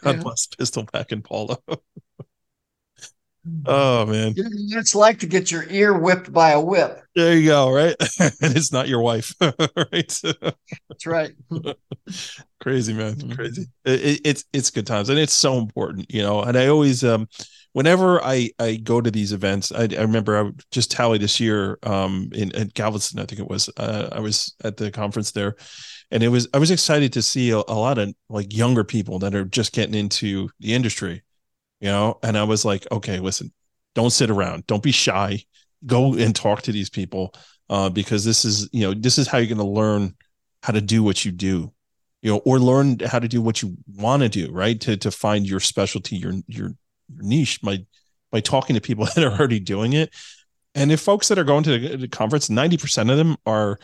God 0.00 0.16
yeah. 0.16 0.22
bless 0.22 0.46
Pistol 0.46 0.86
Pack 0.86 1.10
and 1.10 1.24
Paula. 1.24 1.58
Oh 3.66 4.06
man, 4.06 4.34
you 4.36 4.78
it's 4.78 4.94
like 4.94 5.18
to 5.20 5.26
get 5.26 5.50
your 5.50 5.64
ear 5.68 5.98
whipped 5.98 6.32
by 6.32 6.50
a 6.50 6.60
whip. 6.60 7.02
There 7.14 7.36
you 7.36 7.46
go, 7.46 7.70
right? 7.70 7.94
and 8.20 8.56
it's 8.56 8.72
not 8.72 8.88
your 8.88 9.00
wife, 9.00 9.34
right? 9.40 10.20
That's 10.22 11.06
right. 11.06 11.32
crazy 12.60 12.94
man, 12.94 13.16
mm-hmm. 13.16 13.32
crazy. 13.32 13.66
It, 13.84 14.20
it's 14.24 14.44
it's 14.52 14.70
good 14.70 14.86
times, 14.86 15.08
and 15.08 15.18
it's 15.18 15.32
so 15.32 15.58
important, 15.58 16.12
you 16.12 16.22
know. 16.22 16.42
And 16.42 16.56
I 16.56 16.68
always, 16.68 17.04
um, 17.04 17.28
whenever 17.72 18.22
I 18.22 18.50
I 18.58 18.76
go 18.76 19.00
to 19.00 19.10
these 19.10 19.32
events, 19.32 19.72
I, 19.72 19.82
I 19.82 20.02
remember 20.02 20.38
I 20.38 20.50
just 20.70 20.90
tallied 20.90 21.20
this 21.20 21.40
year, 21.40 21.78
um, 21.82 22.30
in, 22.32 22.50
in 22.52 22.68
Galveston, 22.68 23.20
I 23.20 23.26
think 23.26 23.40
it 23.40 23.48
was. 23.48 23.68
Uh, 23.76 24.08
I 24.12 24.20
was 24.20 24.54
at 24.64 24.76
the 24.76 24.90
conference 24.90 25.32
there, 25.32 25.56
and 26.10 26.22
it 26.22 26.28
was 26.28 26.48
I 26.54 26.58
was 26.58 26.70
excited 26.70 27.12
to 27.14 27.22
see 27.22 27.50
a, 27.50 27.58
a 27.58 27.74
lot 27.74 27.98
of 27.98 28.14
like 28.28 28.54
younger 28.54 28.84
people 28.84 29.18
that 29.18 29.34
are 29.34 29.44
just 29.44 29.72
getting 29.72 29.94
into 29.94 30.48
the 30.60 30.74
industry 30.74 31.22
you 31.80 31.88
know? 31.88 32.18
And 32.22 32.36
i 32.36 32.44
was 32.44 32.64
like 32.64 32.86
okay 32.90 33.18
listen 33.20 33.52
don't 33.98 34.10
sit 34.10 34.30
around. 34.30 34.64
Don't 34.68 34.82
be 34.82 34.92
shy. 34.92 35.42
Go 35.84 36.14
and 36.14 36.34
talk 36.34 36.62
to 36.62 36.72
these 36.72 36.88
people 36.88 37.34
uh, 37.68 37.88
because 37.88 38.24
this 38.24 38.44
is 38.44 38.68
you 38.72 38.82
know 38.82 38.94
this 38.94 39.18
is 39.18 39.26
how 39.26 39.38
you're 39.38 39.48
going 39.48 39.58
to 39.58 39.64
learn 39.64 40.14
how 40.62 40.72
to 40.72 40.80
do 40.80 41.02
what 41.02 41.24
you 41.24 41.32
do 41.32 41.72
you 42.22 42.30
know 42.30 42.38
or 42.44 42.60
learn 42.60 42.98
how 43.00 43.18
to 43.18 43.28
do 43.28 43.42
what 43.42 43.60
you 43.60 43.76
want 43.96 44.22
to 44.22 44.28
do 44.28 44.52
right? 44.52 44.80
To 44.82 44.96
to 44.98 45.10
find 45.10 45.48
your 45.48 45.58
specialty 45.58 46.14
your 46.14 46.32
your, 46.46 46.68
your 47.12 47.22
niche 47.22 47.60
by 47.60 47.78
by 48.30 48.38
talking 48.38 48.74
to 48.74 48.80
people 48.80 49.04
that 49.14 49.24
are 49.24 49.32
already 49.32 49.58
doing 49.58 49.94
it. 49.94 50.14
And 50.76 50.92
if 50.92 51.00
folks 51.00 51.26
that 51.26 51.38
are 51.38 51.44
going 51.44 51.64
to 51.64 51.96
the 51.96 52.06
conference 52.06 52.48
90% 52.48 53.10
of 53.10 53.16
them 53.16 53.36
are 53.46 53.80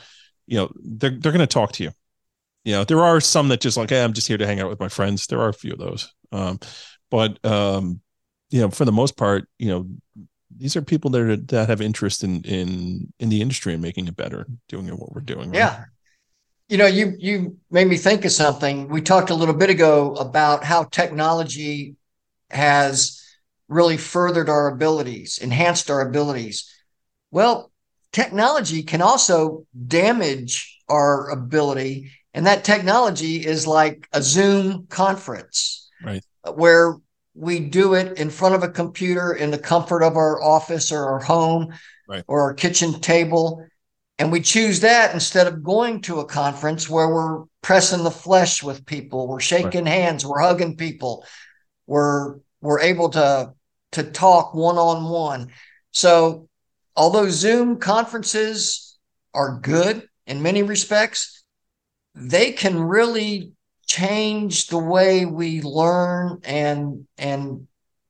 you 0.46 0.58
know 0.58 0.70
they're, 0.76 1.10
they're 1.10 1.32
going 1.32 1.40
to 1.40 1.46
talk 1.48 1.72
to 1.72 1.82
you. 1.82 1.90
You 2.64 2.74
know 2.74 2.84
there 2.84 3.04
are 3.04 3.20
some 3.20 3.48
that 3.48 3.60
just 3.60 3.76
like 3.76 3.90
hey 3.90 4.04
i'm 4.04 4.12
just 4.12 4.28
here 4.28 4.38
to 4.38 4.46
hang 4.46 4.60
out 4.60 4.70
with 4.70 4.78
my 4.78 4.88
friends. 4.88 5.26
There 5.26 5.40
are 5.40 5.48
a 5.48 5.54
few 5.54 5.72
of 5.72 5.78
those. 5.80 6.12
Um, 6.30 6.60
but 7.14 7.38
um, 7.44 8.00
you 8.50 8.60
know, 8.60 8.70
for 8.70 8.84
the 8.84 8.90
most 8.90 9.16
part, 9.16 9.48
you 9.60 9.68
know, 9.68 9.88
these 10.50 10.74
are 10.74 10.82
people 10.82 11.12
that 11.12 11.20
are, 11.20 11.36
that 11.36 11.68
have 11.68 11.80
interest 11.80 12.24
in 12.24 12.42
in 12.42 13.12
in 13.20 13.28
the 13.28 13.40
industry 13.40 13.72
and 13.72 13.80
making 13.80 14.08
it 14.08 14.16
better, 14.16 14.48
doing 14.68 14.88
it 14.88 14.98
what 14.98 15.12
we're 15.12 15.20
doing. 15.20 15.50
Right? 15.50 15.58
Yeah. 15.58 15.84
You 16.68 16.76
know, 16.76 16.86
you 16.86 17.14
you 17.16 17.56
made 17.70 17.86
me 17.86 17.98
think 17.98 18.24
of 18.24 18.32
something. 18.32 18.88
We 18.88 19.00
talked 19.00 19.30
a 19.30 19.34
little 19.36 19.54
bit 19.54 19.70
ago 19.70 20.14
about 20.14 20.64
how 20.64 20.82
technology 20.82 21.94
has 22.50 23.22
really 23.68 23.96
furthered 23.96 24.48
our 24.48 24.66
abilities, 24.66 25.38
enhanced 25.38 25.92
our 25.92 26.00
abilities. 26.00 26.68
Well, 27.30 27.70
technology 28.10 28.82
can 28.82 29.02
also 29.02 29.68
damage 29.86 30.80
our 30.88 31.30
ability, 31.30 32.10
and 32.32 32.44
that 32.48 32.64
technology 32.64 33.46
is 33.46 33.68
like 33.68 34.08
a 34.12 34.20
Zoom 34.20 34.88
conference, 34.88 35.88
right? 36.02 36.24
Where 36.52 36.96
we 37.34 37.60
do 37.60 37.94
it 37.94 38.16
in 38.18 38.30
front 38.30 38.54
of 38.54 38.62
a 38.62 38.68
computer 38.68 39.32
in 39.32 39.50
the 39.50 39.58
comfort 39.58 40.02
of 40.02 40.16
our 40.16 40.40
office 40.42 40.92
or 40.92 41.04
our 41.04 41.18
home 41.18 41.74
right. 42.08 42.24
or 42.28 42.42
our 42.42 42.54
kitchen 42.54 43.00
table. 43.00 43.66
And 44.18 44.30
we 44.30 44.40
choose 44.40 44.80
that 44.80 45.12
instead 45.12 45.48
of 45.48 45.64
going 45.64 46.00
to 46.02 46.20
a 46.20 46.24
conference 46.24 46.88
where 46.88 47.08
we're 47.08 47.44
pressing 47.62 48.04
the 48.04 48.10
flesh 48.10 48.62
with 48.62 48.86
people, 48.86 49.26
we're 49.26 49.40
shaking 49.40 49.84
right. 49.84 49.92
hands, 49.92 50.24
we're 50.24 50.40
hugging 50.40 50.76
people, 50.76 51.26
we're 51.86 52.36
we're 52.60 52.80
able 52.80 53.10
to 53.10 53.52
to 53.92 54.02
talk 54.04 54.54
one 54.54 54.78
on 54.78 55.10
one. 55.10 55.50
So 55.90 56.48
although 56.96 57.28
Zoom 57.28 57.78
conferences 57.78 58.96
are 59.32 59.58
good 59.60 60.08
in 60.26 60.42
many 60.42 60.62
respects, 60.62 61.42
they 62.14 62.52
can 62.52 62.78
really 62.78 63.53
change 63.86 64.68
the 64.68 64.78
way 64.78 65.26
we 65.26 65.62
learn 65.62 66.40
and 66.44 67.06
and 67.18 67.66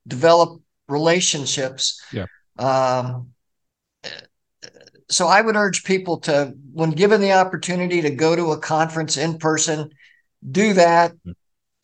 develop 0.06 0.60
relationships. 0.88 2.02
Yeah. 2.12 2.26
Um, 2.58 3.30
so 5.08 5.26
I 5.26 5.40
would 5.40 5.56
urge 5.56 5.84
people 5.84 6.18
to, 6.20 6.54
when 6.72 6.90
given 6.90 7.20
the 7.20 7.32
opportunity 7.32 8.02
to 8.02 8.10
go 8.10 8.34
to 8.34 8.52
a 8.52 8.58
conference 8.58 9.16
in 9.16 9.38
person, 9.38 9.90
do 10.50 10.72
that. 10.74 11.12
Mm-hmm. 11.12 11.32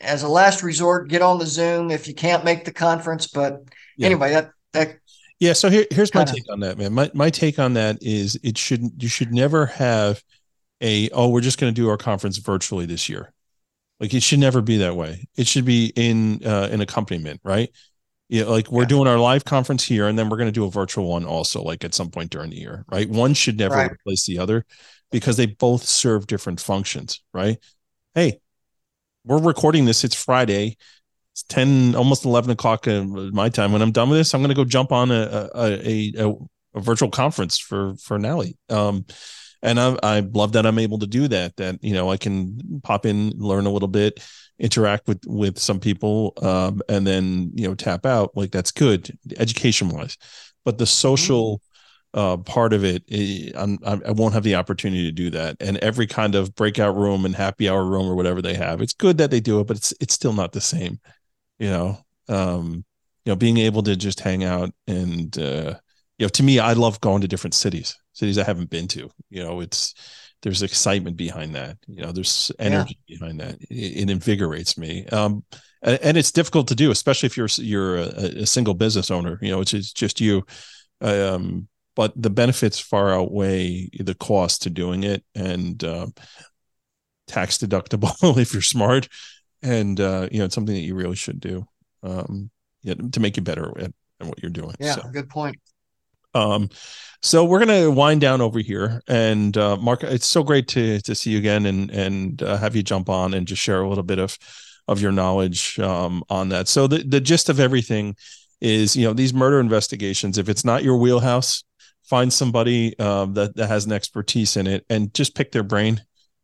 As 0.03 0.23
a 0.23 0.29
last 0.29 0.63
resort, 0.63 1.09
get 1.09 1.21
on 1.21 1.39
the 1.39 1.47
Zoom 1.47 1.91
if 1.91 2.09
you 2.09 2.15
can't 2.15 2.43
make 2.43 2.65
the 2.65 2.73
conference. 2.73 3.27
But 3.27 3.65
yeah. 3.99 4.07
anyway, 4.07 4.31
that 4.31 4.51
that 4.73 4.97
yeah. 5.41 5.53
So 5.53 5.69
here, 5.69 5.85
here's 5.91 6.15
my 6.15 6.25
take 6.25 6.51
on 6.51 6.61
that, 6.61 6.79
man. 6.79 6.95
My 6.95 7.11
my 7.13 7.29
take 7.29 7.59
on 7.59 7.75
that 7.75 7.99
is 8.01 8.41
it 8.43 8.57
shouldn't 8.57 9.03
you 9.03 9.11
should 9.11 9.31
never 9.31 9.67
have 9.67 10.23
a 10.81 11.11
oh 11.11 11.29
we're 11.29 11.43
just 11.43 11.61
going 11.61 11.75
to 11.75 11.79
do 11.79 11.91
our 11.91 11.99
conference 11.99 12.39
virtually 12.39 12.87
this 12.87 13.11
year 13.11 13.31
Like 14.01 14.15
it 14.15 14.23
should 14.23 14.39
never 14.39 14.63
be 14.63 14.79
that 14.79 14.97
way. 14.97 15.29
It 15.37 15.47
should 15.47 15.67
be 15.67 15.93
in 15.95 16.45
uh, 16.45 16.69
an 16.73 16.81
accompaniment, 16.81 17.41
right? 17.45 17.71
Yeah, 18.31 18.45
like 18.45 18.71
we're 18.71 18.83
yeah. 18.83 18.89
doing 18.89 19.09
our 19.09 19.19
live 19.19 19.45
conference 19.45 19.85
here, 19.85 20.09
and 20.09 20.19
then 20.19 20.29
we're 20.29 20.37
going 20.37 20.49
to 20.49 20.53
do 20.53 20.65
a 20.65 20.71
virtual 20.71 21.11
one 21.11 21.25
also, 21.25 21.63
like 21.63 21.85
at 21.85 21.95
some 21.95 22.11
point 22.11 22.31
during 22.31 22.51
the 22.51 22.57
year, 22.57 22.85
right? 22.89 23.09
One 23.09 23.35
should 23.35 23.59
never 23.59 23.75
right. 23.75 23.91
replace 23.91 24.25
the 24.25 24.39
other 24.39 24.65
because 25.11 25.37
they 25.37 25.47
both 25.47 25.85
serve 25.85 26.27
different 26.27 26.61
functions, 26.61 27.21
right? 27.35 27.59
Hey, 28.15 28.41
we're 29.25 29.39
recording 29.39 29.85
this. 29.85 30.05
It's 30.05 30.15
Friday. 30.15 30.77
It's 31.33 31.43
10, 31.45 31.95
almost 31.95 32.25
11 32.25 32.51
o'clock 32.51 32.87
in 32.87 33.35
my 33.35 33.49
time. 33.49 33.73
When 33.73 33.83
I'm 33.83 33.93
done 33.93 34.09
with 34.09 34.19
this, 34.19 34.33
I'm 34.33 34.41
going 34.41 34.51
to 34.51 34.55
go 34.55 34.65
jump 34.65 34.93
on 34.93 35.11
a, 35.11 35.51
a, 35.55 36.13
a, 36.17 36.35
a 36.75 36.81
virtual 36.81 37.11
conference 37.11 37.59
for, 37.59 37.95
for 37.97 38.19
NALI. 38.19 38.57
Um, 38.69 39.05
and 39.63 39.79
I, 39.81 39.97
I 40.03 40.21
love 40.21 40.53
that 40.53 40.67
I'm 40.67 40.79
able 40.79 40.99
to 40.99 41.07
do 41.07 41.29
that, 41.29 41.57
that, 41.57 41.83
you 41.83 41.95
know, 41.95 42.11
I 42.11 42.17
can 42.17 42.81
pop 42.83 43.07
in, 43.07 43.31
learn 43.37 43.67
a 43.67 43.71
little 43.71 43.89
bit, 43.89 44.21
interact 44.59 45.09
with, 45.09 45.21
with 45.27 45.59
some 45.59 45.81
people, 45.81 46.33
um, 46.43 46.81
and 46.89 47.07
then, 47.07 47.51
you 47.55 47.69
know, 47.69 47.75
tap 47.75 48.07
out 48.07 48.31
like 48.37 48.51
that's 48.51 48.71
good 48.71 49.17
education 49.39 49.89
wise, 49.89 50.17
but 50.65 50.79
the 50.79 50.87
social, 50.87 51.57
mm-hmm 51.57 51.65
uh, 52.15 52.37
part 52.39 52.73
of 52.73 52.85
it, 52.85 53.05
eh, 53.11 53.51
I'm, 53.55 53.79
I 53.85 54.11
won't 54.13 54.35
have 54.35 54.43
the 54.43 54.57
opportunity 54.57 55.05
to 55.05 55.13
do 55.13 55.31
that. 55.31 55.57
And 55.61 55.77
every 55.79 56.07
kind 56.07 56.35
of 56.35 56.55
breakout 56.55 56.97
room 56.97 57.25
and 57.25 57.35
happy 57.35 57.69
hour 57.69 57.85
room 57.85 58.07
or 58.07 58.17
whatever 58.17 58.43
they 58.43 58.55
have, 58.55 58.81
it's 58.81 58.93
good 58.93 59.19
that 59.19 59.31
they 59.31 59.41
do 59.41 59.61
it, 59.61 59.67
but 59.67 59.77
it's 59.77 59.95
it's 60.01 60.15
still 60.15 60.33
not 60.33 60.53
the 60.53 60.61
same. 60.61 60.99
You 61.59 61.71
know, 61.71 61.99
um, 62.29 62.85
you 63.25 63.33
know, 63.33 63.37
being 63.37 63.59
able 63.59 63.83
to 63.85 63.97
just 63.97 64.21
hang 64.21 64.45
out 64.45 64.71
and 64.87 65.37
uh, 65.39 65.75
you 66.19 66.25
know, 66.25 66.29
to 66.29 66.43
me, 66.43 66.59
I 66.59 66.73
love 66.73 67.01
going 67.01 67.23
to 67.23 67.29
different 67.29 67.55
cities, 67.55 67.97
cities 68.13 68.39
I 68.39 68.45
haven't 68.45 68.71
been 68.71 68.89
to. 68.89 69.11
You 69.29 69.43
know, 69.43 69.61
it's 69.61 69.95
there's 70.43 70.63
excitement 70.63 71.17
behind 71.17 71.55
that. 71.55 71.77
You 71.87 72.03
know, 72.03 72.13
there's 72.13 72.51
energy 72.59 72.99
yeah. 73.07 73.17
behind 73.19 73.41
that. 73.41 73.61
It, 73.71 74.03
it 74.03 74.11
invigorates 74.11 74.79
me. 74.79 75.07
Um, 75.07 75.45
and, 75.83 75.99
and, 76.03 76.17
it's 76.17 76.33
difficult 76.33 76.69
to 76.69 76.75
do, 76.75 76.91
especially 76.91 77.27
if 77.27 77.37
you're 77.37 77.49
you're 77.57 77.97
a, 77.97 78.43
a 78.43 78.47
single 78.47 78.75
business 78.75 79.11
owner. 79.11 79.39
You 79.41 79.51
know, 79.51 79.61
it's, 79.61 79.75
it's 79.75 79.93
just 79.93 80.21
you. 80.21 80.45
Um, 81.01 81.69
but 81.97 82.13
the 82.17 82.31
benefits 82.31 82.79
far 82.79 83.13
outweigh 83.13 83.89
the 83.99 84.15
cost 84.15 84.63
to 84.63 84.71
doing 84.71 85.05
it 85.05 85.25
and 85.35 85.83
uh, 85.85 86.07
tax 87.27 87.59
deductible 87.59 88.13
if 88.39 88.53
you're 88.53 88.63
smart 88.63 89.09
and 89.63 90.01
uh, 90.01 90.29
you 90.31 90.39
know 90.39 90.47
it's 90.47 90.55
something 90.55 90.75
that 90.75 90.81
you 90.81 90.95
really 90.95 91.17
should 91.17 91.41
do 91.41 91.67
um, 92.03 92.51
yeah, 92.83 92.95
to 92.95 93.21
make 93.21 93.37
you 93.37 93.43
better 93.43 93.79
at, 93.79 93.93
at 94.21 94.27
what 94.27 94.43
you're 94.43 94.51
doing 94.51 94.75
yeah 94.81 94.95
so, 94.95 95.03
good 95.13 95.29
point 95.29 95.57
um 96.35 96.69
so 97.23 97.45
we're 97.45 97.59
gonna 97.59 97.91
wind 97.91 98.21
down 98.21 98.41
over 98.41 98.61
here 98.61 99.03
and 99.09 99.57
uh 99.57 99.77
mark 99.77 100.03
it's 100.03 100.29
so 100.29 100.43
great 100.43 100.69
to 100.69 101.01
to 101.01 101.15
see 101.15 101.31
you 101.31 101.39
again 101.39 101.67
and 101.67 101.91
and 101.91 102.43
uh, 102.43 102.57
have 102.57 102.75
you 102.75 102.83
jump 102.83 103.09
on 103.09 103.35
and 103.35 103.47
just 103.47 103.61
share 103.63 103.81
a 103.83 103.89
little 103.89 104.05
bit 104.05 104.19
of 104.19 104.39
of 104.89 105.01
your 105.01 105.13
knowledge 105.13 105.79
um 105.81 106.23
on 106.29 106.49
that 106.49 106.69
so 106.69 106.87
the 106.87 106.99
the 106.99 107.21
gist 107.21 107.49
of 107.49 107.61
everything 107.61 108.15
is 108.61 108.97
you 108.97 109.05
know 109.07 109.13
these 109.13 109.35
murder 109.35 109.61
investigations 109.61 110.39
if 110.39 110.49
it's 110.49 110.65
not 110.65 110.85
your 110.85 110.97
wheelhouse 110.97 111.65
find 112.11 112.33
somebody 112.33 112.99
um, 112.99 113.35
that, 113.35 113.55
that 113.55 113.69
has 113.69 113.87
an 113.87 113.93
expertise 113.93 114.57
in 114.57 114.67
it 114.67 114.85
and 114.91 115.15
just 115.15 115.37
pick 115.37 115.53
their 115.53 115.63
brain. 115.63 116.03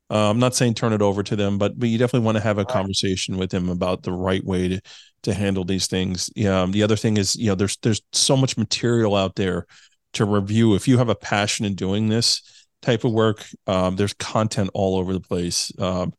Uh, 0.09 0.31
I'm 0.31 0.39
not 0.39 0.55
saying 0.55 0.75
turn 0.75 0.93
it 0.93 1.03
over 1.03 1.23
to 1.23 1.37
them, 1.37 1.59
but 1.59 1.79
but 1.79 1.89
you 1.89 1.99
definitely 1.99 2.25
want 2.25 2.37
to 2.37 2.43
have 2.43 2.59
a 2.59 2.65
conversation 2.65 3.37
with 3.37 3.51
them 3.51 3.69
about 3.69 4.03
the 4.03 4.13
right 4.13 4.45
way 4.45 4.69
to 4.69 4.81
to 5.25 5.35
handle 5.35 5.65
these 5.65 5.89
things. 5.89 6.31
Yeah. 6.37 6.63
Um, 6.63 6.73
the 6.73 6.83
other 6.83 6.97
thing 6.97 7.17
is, 7.17 7.35
you 7.35 7.49
know, 7.49 7.57
there's 7.57 7.77
there's 7.79 8.03
so 8.13 8.37
much 8.37 8.57
material 8.57 9.17
out 9.17 9.35
there 9.35 9.67
to 10.13 10.25
review. 10.25 10.75
If 10.75 10.87
you 10.87 10.99
have 10.99 11.09
a 11.09 11.17
passion 11.17 11.67
in 11.67 11.75
doing 11.75 12.09
this 12.09 12.43
type 12.83 13.05
of 13.05 13.13
work, 13.13 13.45
um, 13.67 13.97
there's 13.97 14.15
content 14.15 14.71
all 14.75 14.97
over 14.97 15.13
the 15.13 15.21
place. 15.21 15.73
Um, 15.79 16.13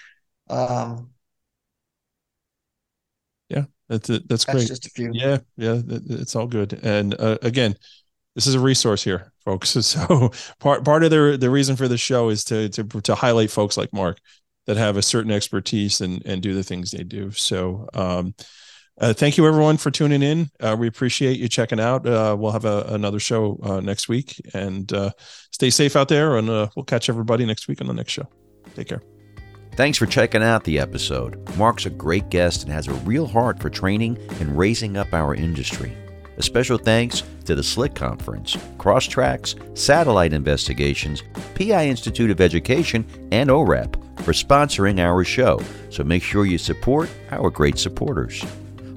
Um, 0.49 1.11
that's 3.89 4.11
it. 4.11 4.29
That's, 4.29 4.45
great. 4.45 4.67
just 4.67 4.87
a 4.87 4.91
few. 4.91 5.11
Yeah, 5.13 5.39
yeah, 5.57 5.81
it's 5.87 6.35
all 6.35 6.47
good. 6.47 6.81
And 6.83 7.15
uh, 7.19 7.39
again, 7.43 7.77
this 8.35 8.47
is 8.47 8.55
a 8.55 8.61
resource 8.61 9.03
here, 9.03 9.33
folks. 9.45 9.77
So 9.83 10.33
part 10.61 10.85
part 10.85 11.05
of 11.05 11.11
the 11.11 11.37
the 11.39 11.51
reason 11.51 11.77
for 11.77 11.89
the 11.89 11.99
show 11.99 12.29
is 12.29 12.45
to 12.45 12.69
to 12.71 12.85
to 12.85 13.15
highlight 13.15 13.51
folks 13.51 13.77
like 13.77 13.93
Mark 13.93 14.19
that 14.67 14.77
have 14.77 14.97
a 14.97 15.03
certain 15.03 15.31
expertise 15.31 16.01
and 16.01 16.25
and 16.27 16.43
do 16.43 16.55
the 16.55 16.63
things 16.63 16.91
they 16.91 17.05
do. 17.05 17.31
So 17.33 17.89
um, 17.95 18.35
uh, 19.01 19.13
thank 19.13 19.37
you 19.37 19.47
everyone 19.47 19.77
for 19.77 19.91
tuning 19.91 20.23
in. 20.23 20.49
Uh, 20.61 20.77
we 20.79 20.87
appreciate 20.87 21.39
you 21.39 21.49
checking 21.49 21.81
out. 21.81 22.07
Uh, 22.07 22.35
we'll 22.39 22.53
have 22.53 22.65
a, 22.65 22.83
another 22.89 23.21
show 23.21 23.59
uh, 23.63 23.81
next 23.81 24.09
week, 24.09 24.41
and 24.55 24.93
uh, 24.93 25.11
stay 25.51 25.71
safe 25.71 25.97
out 25.97 26.09
there. 26.09 26.37
And 26.37 26.49
uh, 26.49 26.69
we'll 26.75 26.85
catch 26.85 27.09
everybody 27.09 27.45
next 27.45 27.69
week 27.69 27.81
on 27.81 27.87
the 27.89 27.95
next 27.95 28.13
show. 28.13 28.29
Take 28.75 28.89
care. 28.89 29.16
Thanks 29.77 29.99
for 29.99 30.07
checking 30.07 30.43
out 30.43 30.65
the 30.65 30.79
episode. 30.79 31.39
Mark's 31.59 31.85
a 31.85 31.91
great 31.91 32.31
guest 32.31 32.63
and 32.63 32.73
has 32.73 32.89
a 32.89 32.95
real 32.95 33.27
heart 33.27 33.61
for 33.61 33.69
training 33.69 34.17
and 34.41 34.57
raising 34.57 34.97
up 34.97 35.13
our 35.13 35.35
industry. 35.35 35.95
A 36.39 36.43
special 36.43 36.79
thanks 36.79 37.23
to 37.45 37.55
the 37.55 37.61
SLIC 37.61 37.95
Conference, 37.95 38.57
Crosstracks, 38.79 39.55
Satellite 39.77 40.33
Investigations, 40.33 41.23
PI 41.55 41.89
Institute 41.89 42.31
of 42.31 42.41
Education, 42.41 43.05
and 43.33 43.51
OREP 43.51 43.95
for 44.23 44.33
sponsoring 44.33 44.99
our 44.99 45.25
show, 45.25 45.61
so 45.91 46.03
make 46.03 46.23
sure 46.23 46.47
you 46.47 46.57
support 46.57 47.11
our 47.31 47.51
great 47.51 47.77
supporters. 47.77 48.43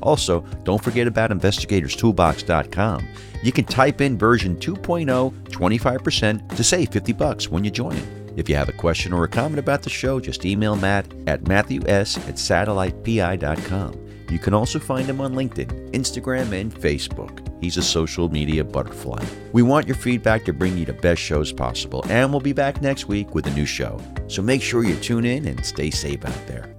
Also, 0.01 0.45
don't 0.63 0.82
forget 0.82 1.07
about 1.07 1.30
investigatorstoolbox.com. 1.32 3.05
You 3.43 3.51
can 3.51 3.65
type 3.65 3.99
in 3.99 4.17
version 4.17 4.55
2.0 4.55 5.32
25% 5.49 6.55
to 6.55 6.63
save 6.63 6.89
50 6.89 7.11
bucks 7.13 7.49
when 7.49 7.65
you 7.65 7.71
join. 7.71 8.18
If 8.36 8.49
you 8.49 8.55
have 8.55 8.69
a 8.69 8.73
question 8.73 9.13
or 9.13 9.23
a 9.23 9.30
comment 9.30 9.59
about 9.59 9.84
the 9.84 9.89
show, 9.89 10.19
just 10.19 10.45
email 10.45 10.75
Matt 10.75 11.13
at 11.27 11.47
matthews 11.47 11.86
at 11.86 12.36
satellitepi.com. 12.36 14.09
You 14.30 14.39
can 14.39 14.53
also 14.53 14.80
find 14.80 15.07
him 15.07 15.21
on 15.21 15.34
LinkedIn, 15.34 15.91
Instagram, 15.91 16.51
and 16.51 16.73
Facebook. 16.73 17.45
He's 17.61 17.77
a 17.77 17.82
social 17.82 18.30
media 18.30 18.63
butterfly. 18.63 19.25
We 19.51 19.63
want 19.63 19.88
your 19.88 19.95
feedback 19.95 20.45
to 20.45 20.53
bring 20.53 20.77
you 20.77 20.86
the 20.86 20.93
best 20.93 21.21
shows 21.21 21.51
possible, 21.51 22.05
and 22.09 22.32
we'll 22.32 22.39
be 22.39 22.53
back 22.53 22.82
next 22.82 23.07
week 23.07 23.34
with 23.34 23.47
a 23.47 23.51
new 23.51 23.65
show. 23.65 23.99
So 24.27 24.41
make 24.41 24.61
sure 24.61 24.84
you 24.84 24.95
tune 24.97 25.25
in 25.25 25.47
and 25.47 25.65
stay 25.65 25.89
safe 25.89 26.23
out 26.23 26.47
there. 26.47 26.78